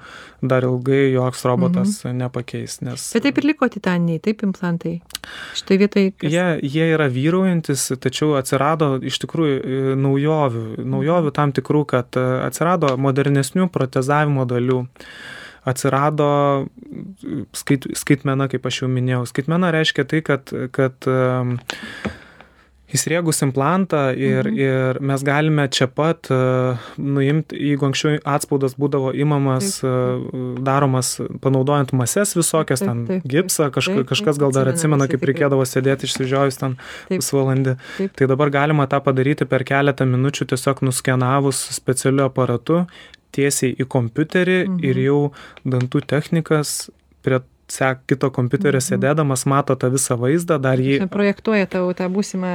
dar 0.43 0.63
ilgai 0.69 1.13
joks 1.13 1.43
robotas 1.49 1.97
nepakeis. 2.07 2.79
Nes 2.87 3.09
bet 3.17 3.25
taip 3.27 3.41
ir 3.43 3.49
liko 3.51 3.69
titaniniai, 3.73 4.21
taip 4.23 4.45
implantai. 4.47 4.99
Šitoje 5.59 5.79
vietoje. 5.83 6.13
kas- 6.15 6.31
Jie, 6.33 6.47
jie 6.63 6.87
yra 6.95 7.09
vyraujantis, 7.11 7.89
tačiau 7.99 8.37
atsirado 8.39 8.95
iš 9.03 9.19
tikrųjų 9.25 9.57
e, 9.59 9.81
naujovių, 9.99 10.65
naujovių 10.85 11.35
tam 11.35 11.53
tikrų, 11.57 11.85
kad 11.95 12.17
e, 12.21 12.27
atsirado 12.47 12.95
modernesnių 12.97 13.69
protezavimo 13.75 14.47
dalių. 14.49 14.85
Atsirado 15.69 16.27
skait, 17.53 17.85
skaitmena, 17.99 18.47
kaip 18.49 18.65
aš 18.71 18.79
jau 18.83 18.89
minėjau. 18.89 19.27
Skaitmena 19.29 19.69
reiškia 19.75 20.05
tai, 20.09 20.23
kad, 20.25 20.49
kad 20.73 21.09
įsriegus 22.95 23.43
implantą 23.45 24.15
ir, 24.17 24.47
Mhm. 24.49 24.55
mhm. 24.55 24.59
ir 24.59 25.01
mes 25.01 25.23
galime 25.23 25.69
čia 25.69 25.87
pat 25.87 26.31
uh, 26.31 26.79
nuimti, 26.97 27.57
jeigu 27.57 27.85
anksčiau 27.89 28.19
atspaudas 28.25 28.75
būdavo 28.81 29.13
imamas, 29.15 29.83
uh, 29.85 30.23
daromas 30.65 31.21
panaudojant 31.43 31.93
mases 31.93 32.35
visokias, 32.37 32.81
ten 32.81 33.21
gipsą, 33.25 33.71
kaž, 33.71 33.87
Taip, 33.91 33.97
taip, 34.03 34.09
kažkas 34.15 34.39
gal 34.41 34.53
dar 34.53 34.69
atsimena 34.73 35.09
kaip 35.09 35.21
reikėdavo 35.29 35.65
sėdėti 35.69 36.09
išsižiojus 36.09 36.59
ten 36.59 36.79
pusvalandį. 37.09 37.77
Tai 38.17 38.27
dabar 38.27 38.51
galima 38.51 38.87
tą 38.89 39.01
padaryti 39.05 39.45
per 39.49 39.65
keletą 39.69 40.07
minučių 40.09 40.49
tiesiog 40.55 40.81
nuskenavus 40.89 41.61
specialiu 41.77 42.25
aparatu 42.29 42.87
tiesiai 43.33 43.77
į 43.77 43.85
kompiuterį 43.85 44.59
Mhm. 44.69 44.81
ir 44.85 44.97
jau 45.05 45.33
dantų 45.67 46.01
technikas 46.09 46.89
prie 47.23 47.41
sek, 47.69 47.99
kito 48.09 48.31
kompiuterio 48.33 48.81
Mhm. 48.81 48.87
sėdėdamas 48.89 49.47
mato 49.47 49.75
tą 49.77 49.91
visą 49.93 50.17
vaizdą, 50.19 50.57
dar 50.61 50.79
jį 50.81 51.09
projektuoja 51.09 51.67
tau 51.69 51.93
tą 51.93 52.09
būsimą 52.09 52.53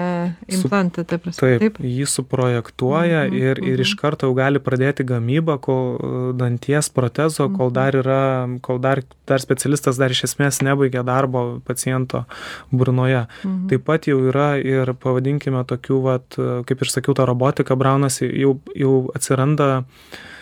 implantą, 0.50 1.06
ta 1.06 1.18
prasme. 1.18 1.40
Taip, 1.40 1.60
Taip. 1.62 1.78
jį 1.80 2.06
suprojektuoja 2.10 3.28
Mhm, 3.28 3.36
ir, 3.38 3.58
ir 3.64 3.80
iš 3.80 3.94
mhm. 3.96 4.02
karto 4.02 4.28
jau 4.28 4.34
gali 4.36 4.60
pradėti 4.60 5.06
gamybą 5.06 5.60
kol 5.62 5.84
e, 5.98 6.34
danties 6.38 6.90
protezo, 6.90 7.50
kol 7.56 7.70
Mhm. 7.70 7.74
dar 7.74 7.92
yra, 7.94 8.60
kol 8.62 8.80
dar, 8.80 9.04
dar 9.28 9.40
specialistas 9.40 9.98
dar 9.98 10.10
iš 10.10 10.24
esmės 10.24 10.62
nebaigia 10.62 11.04
darbo 11.06 11.62
paciento 11.66 12.26
burnoje. 12.72 13.28
Mhm. 13.46 13.68
Taip 13.70 13.86
pat 13.86 14.02
jau 14.08 14.20
yra 14.32 14.58
ir 14.64 14.94
pavadinkime 14.94 15.64
tokių, 15.66 16.02
vat, 16.04 16.28
kaip 16.66 16.82
ir 16.82 16.88
sakiau, 16.88 17.14
ta 17.16 17.26
robotika 17.26 17.76
braunasi, 17.76 18.28
jau, 18.40 18.60
jau 18.76 19.12
atsiranda 19.16 19.84
e, 19.84 20.33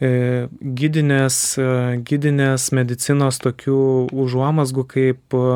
gydinės, 0.00 1.36
e, 1.58 1.68
gydinės 2.04 2.70
medicinos 2.76 3.38
tokių 3.40 3.76
užuomasgų, 4.12 4.84
kaip 4.92 5.36
e, 5.36 5.46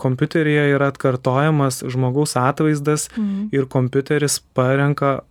kompiuteryje 0.00 0.64
yra 0.76 0.90
atkartojamas 0.92 1.82
žmogaus 1.88 2.36
atvaizdas 2.36 3.08
Mhm. 3.16 3.48
ir 3.52 3.66
kompiuteris 3.66 4.40
parenka 4.54 5.22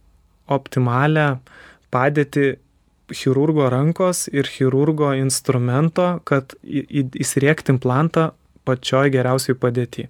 optimalią 0.49 1.39
padėtį 1.93 2.57
chirurgo 3.13 3.69
rankos 3.69 4.27
ir 4.33 4.43
chirurgo 4.49 5.11
instrumento, 5.17 6.19
kad 6.25 6.53
į- 6.65 6.87
į- 6.89 7.09
įsriegti 7.21 7.69
implantą 7.73 8.31
pačioj 8.65 9.11
geriausiai 9.13 9.57
padėty. 9.59 10.07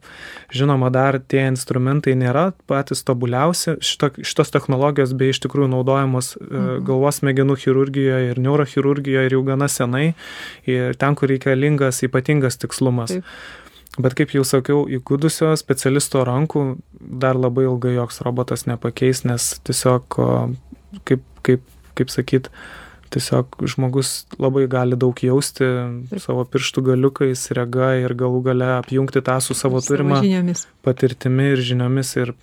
Žinoma, 0.55 0.91
dar 0.93 1.19
tie 1.19 1.45
instrumentai 1.49 2.15
nėra 2.19 2.49
patys 2.69 3.03
tobuliausi, 3.07 3.77
Šito, 3.85 4.11
šitos 4.23 4.53
technologijos 4.53 5.13
bei 5.17 5.33
iš 5.33 5.41
tikrųjų 5.45 5.69
naudojamos 5.73 6.33
e, 6.35 6.39
mhm. 6.45 6.79
galvos 6.87 7.21
smegenų 7.21 7.59
chirurgijoje 7.65 8.31
ir 8.31 8.41
neurochirurgijoje 8.45 9.29
ir 9.29 9.37
jau 9.37 9.43
gana 9.47 9.69
senai, 9.71 10.07
ir 10.69 10.97
ten, 10.99 11.17
kur 11.19 11.31
reikalingas 11.31 12.03
ypatingas 12.07 12.59
tikslumas. 12.61 13.15
Taip. 13.15 13.29
Bet 13.95 14.15
kaip 14.17 14.33
jau 14.35 14.43
sakiau, 14.43 14.81
įgudusio 14.91 15.53
specialisto 15.55 16.25
rankų 16.27 16.65
dar 16.99 17.37
labai 17.39 17.63
ilgai 17.69 17.93
joks 17.95 18.19
robotas 18.25 18.65
nepakeis, 18.67 19.23
nes 19.23 19.53
tiesiog, 19.63 20.17
kaip, 21.07 21.23
kaip, 21.47 21.63
kaip 21.95 22.11
sakyt, 22.11 22.49
tiesiog 23.15 23.59
žmogus 23.71 24.25
labai 24.41 24.65
gali 24.71 24.99
daug 24.99 25.19
jausti 25.23 25.67
savo 26.21 26.43
pirštų 26.51 26.83
galiukais, 26.91 27.47
rega 27.55 27.93
ir 28.01 28.15
galų 28.17 28.43
gale 28.49 28.73
apjungti 28.79 29.23
tą 29.25 29.39
su 29.43 29.57
savo 29.57 29.81
turima 29.83 30.19
patirtimi 30.85 31.53
ir 31.55 31.63
žiniomis 31.71 32.15
ir 32.19 32.35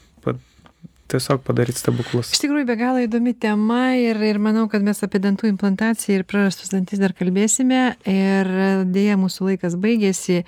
tiesiog 1.13 1.43
padaryti 1.45 1.83
stebuklus. 1.83 2.33
Iš 2.33 2.41
tikrųjų, 2.45 2.67
be 2.69 2.77
galo 2.81 3.03
įdomi 3.03 3.35
tema 3.39 3.93
ir, 4.01 4.17
ir 4.25 4.39
manau, 4.43 4.65
kad 4.73 4.85
mes 4.85 5.03
apie 5.05 5.21
dantų 5.23 5.51
implantaciją 5.51 6.21
ir 6.21 6.27
prarastus 6.29 6.73
dantis 6.73 7.03
dar 7.03 7.15
kalbėsime. 7.17 7.83
Ir 8.09 8.53
dėja, 8.95 9.19
mūsų 9.21 9.53
laikas 9.53 9.77
baigėsi 9.83 10.43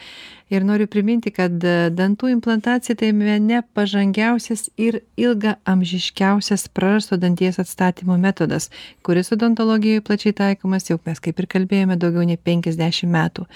ir 0.54 0.64
noriu 0.66 0.86
priminti 0.90 1.32
kad 1.34 1.54
dantų 1.98 2.30
implantacija 2.34 2.96
tai 3.00 3.10
bene 3.16 3.62
pažangiausias 3.76 4.68
ir 4.80 5.00
ilgaamžiškiausias 5.20 6.68
prarasto 6.74 7.18
danties 7.20 7.58
atstatymo 7.62 8.16
metodas 8.20 8.70
kuris 9.02 9.32
odontologijoj 9.34 10.02
plačiai 10.06 10.36
taikomas 10.36 10.90
jau 10.90 10.98
mes 11.06 11.20
kaip 11.20 11.40
ir 11.40 11.48
kalbėjome 11.56 11.98
daugiau 12.00 12.24
nei 12.28 12.38
penkiasdešim 12.40 13.12
metų. 13.14 13.46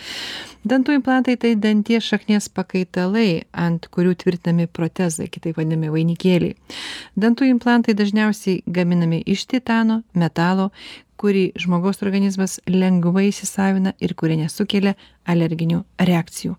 Dantų 0.68 0.98
implantai 0.98 1.36
tai 1.40 1.54
danties 1.56 2.04
šaknies 2.04 2.48
pakaitalai 2.52 3.44
ant 3.52 3.86
kurių 3.94 4.16
tvirtinami 4.22 4.66
protezai 4.66 5.28
kitaip 5.32 5.56
vadinami 5.60 5.92
vainikėliai. 5.94 6.56
Dantų 7.16 7.48
implantai 7.52 7.94
dažniausiai 7.98 8.62
gaminami 8.66 9.22
iš 9.26 9.46
titano 9.48 10.02
metalo 10.14 10.70
kurį 11.18 11.44
žmogaus 11.58 12.02
organizmas 12.04 12.58
lengvai 12.70 13.28
įsisavina 13.32 13.94
ir 14.00 14.14
kurie 14.18 14.38
nesukelia 14.40 14.94
alerginių 15.28 15.82
reakcijų. 16.08 16.56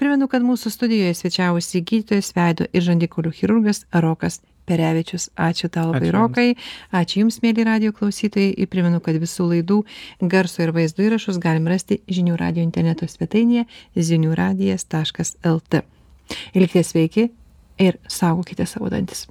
Primenu, 0.00 0.28
kad 0.30 0.44
mūsų 0.46 0.72
studijoje 0.74 1.16
svečiavosi 1.18 1.82
gydytojas 1.82 2.32
veido 2.36 2.68
ir 2.72 2.86
žandikolių 2.86 3.32
chirurgas 3.40 3.86
Rokas 3.92 4.40
Perevičius. 4.68 5.28
Ačiū 5.36 5.70
tau 5.72 5.90
labai, 5.90 6.08
Ačiū 6.08 6.14
Rokai. 6.16 6.48
Ačiū 6.94 7.22
Jums, 7.24 7.40
mėly 7.42 7.66
radio 7.66 7.92
klausytojai. 7.96 8.54
Ir 8.54 8.70
primenu, 8.70 9.02
kad 9.02 9.18
visų 9.18 9.48
laidų 9.50 9.82
garso 10.22 10.62
ir 10.62 10.74
vaizdo 10.76 11.04
įrašus 11.06 11.40
galim 11.42 11.68
rasti 11.70 12.00
žinių 12.06 12.38
radio 12.38 12.64
interneto 12.64 13.08
svetainėje 13.10 13.66
ziniųradijas.lt. 13.98 15.84
Likite 16.54 16.86
sveiki 16.86 17.30
ir 17.82 17.98
saugokite 18.08 18.66
savo 18.70 18.92
dantis. 18.92 19.26